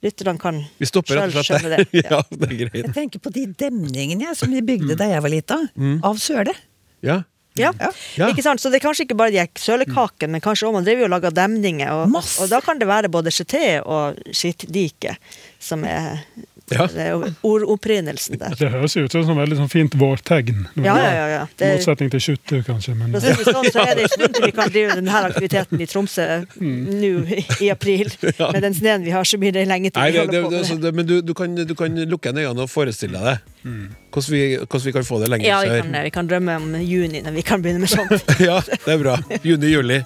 Lytterne 0.03 0.39
kan 0.41 0.61
Vi 0.79 0.87
stopper 0.89 1.21
selv 1.21 1.43
skjønne 1.47 1.77
det. 1.77 1.85
Ja, 2.03 2.21
det 2.29 2.49
er 2.49 2.55
greit. 2.65 2.79
Jeg 2.81 2.95
tenker 2.95 3.23
på 3.23 3.31
de 3.33 3.45
demningene 3.59 4.27
jeg, 4.27 4.39
som 4.39 4.51
de 4.51 4.63
bygde 4.65 4.97
da 4.99 5.07
jeg 5.13 5.23
var 5.23 5.31
lita, 5.31 5.59
av 6.03 6.19
søle. 6.21 6.55
Ja. 7.03 7.21
Ja. 7.59 7.69
Ja. 8.17 8.27
Ikke 8.31 8.41
sant? 8.41 8.61
Så 8.61 8.71
det 8.73 8.79
er 8.79 8.87
kanskje 8.87 9.05
ikke 9.05 9.17
bare 9.19 9.33
de 9.33 9.39
her 9.43 9.49
sølekakene, 9.61 10.35
men 10.35 10.41
kanskje 10.43 10.67
også 10.67 10.73
man 10.73 10.87
driver 10.87 11.05
jo 11.05 11.09
og 11.09 11.13
lager 11.13 11.35
demninger. 11.37 11.91
Og, 11.93 12.15
og 12.41 12.49
da 12.49 12.59
kan 12.65 12.81
det 12.81 12.87
være 12.89 13.11
både 13.13 13.33
jeté 13.33 13.77
og 13.85 14.17
skittdike 14.33 15.15
som 15.61 15.85
er, 15.87 16.23
Ja. 16.72 16.86
det 16.88 17.01
er 17.03 17.09
jo 17.11 17.28
ordopprinnelsen 17.43 18.39
der. 18.39 18.53
Det 18.57 18.70
høres 18.72 18.95
ut 18.95 19.11
som 19.11 19.34
et 19.34 19.41
veldig 19.43 19.57
sånn 19.59 19.70
fint 19.72 19.97
vårtegn. 19.99 20.61
Ja, 20.80 20.95
ja, 20.95 21.09
ja. 21.14 21.26
ja. 21.34 21.41
I 21.59 21.72
motsetning 21.76 22.11
til 22.14 22.24
kjuttu, 22.24 22.55
kanskje. 22.66 22.95
Men 22.97 23.18
ja. 23.18 23.34
sånn, 23.43 23.68
så 23.74 23.84
er 23.84 23.97
det 23.99 24.05
en 24.07 24.14
stund 24.14 24.38
til 24.38 24.47
vi 24.47 24.53
kan 24.55 24.72
drive 24.72 24.95
denne 25.01 25.24
aktiviteten 25.28 25.84
i 25.84 25.89
Tromsø 25.91 26.28
nå 26.64 27.11
i- 27.59 27.70
april. 27.74 28.14
Med 28.55 28.61
den 28.64 28.78
sneen 28.80 29.03
vi 29.03 29.11
har, 29.16 29.28
så 29.28 29.38
blir 29.41 29.51
det 29.55 29.68
lenge 29.70 29.91
til 29.91 29.99
Nei, 30.01 30.11
vi 30.11 30.18
det, 30.18 30.24
holder 30.24 30.39
det, 30.39 30.45
på 30.45 30.55
det, 30.55 30.64
med 30.78 30.88
det. 30.88 30.93
men 31.01 31.09
du, 31.11 31.16
du, 31.22 31.34
kan, 31.38 31.55
du 31.68 31.76
kan 31.76 31.99
lukke 32.16 32.32
øynene 32.34 32.66
og 32.66 32.72
forestille 32.72 33.20
deg 33.20 33.43
det. 33.64 33.99
Hvordan, 34.14 34.34
vi, 34.34 34.41
hvordan 34.61 34.86
vi 34.86 34.91
kan 34.93 35.05
få 35.07 35.18
det 35.24 35.30
lenger 35.32 35.47
Ja, 35.47 35.59
vi 35.64 35.70
sør. 35.72 35.82
kan, 35.82 35.95
vi 36.05 36.09
kan 36.14 36.28
drømme 36.30 36.55
om 36.59 36.76
juni 36.86 37.22
når 37.26 37.34
vi 37.34 37.41
kan 37.41 37.64
begynne 37.64 37.82
med 37.82 37.89
sånt. 37.89 38.14
ja, 38.49 38.59
det 38.61 38.93
er 38.93 38.99
bra. 39.01 39.16
Juni-juli. 39.41 40.03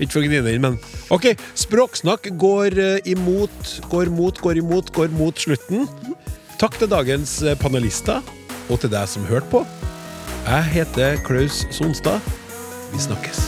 Ikke 0.00 0.14
for 0.14 0.22
å 0.22 0.24
gnine 0.24 0.54
inn, 0.56 0.64
men 0.64 0.78
Ok, 1.12 1.34
Språksnakk 1.60 2.30
går 2.40 2.78
eh, 2.80 3.10
imot, 3.12 3.74
går 3.92 4.08
mot, 4.16 4.40
går 4.40 4.62
imot, 4.62 4.92
går 4.96 5.12
mot 5.12 5.36
slutten. 5.44 5.84
Takk 6.60 6.80
til 6.80 6.88
dagens 6.88 7.36
eh, 7.44 7.58
panelister, 7.60 8.24
og 8.70 8.80
til 8.80 8.92
deg 8.92 9.08
som 9.12 9.28
hørte 9.28 9.52
på. 9.52 9.64
Jeg 10.46 10.70
heter 10.78 11.20
Klaus 11.26 11.66
Sonstad. 11.76 12.24
Vi 12.94 13.02
snakkes. 13.04 13.42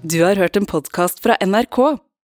Du 0.00 0.22
har 0.24 0.38
hørt 0.40 0.56
en 0.56 0.66
podkast 0.66 1.20
fra 1.22 1.36
NRK. 1.42 1.98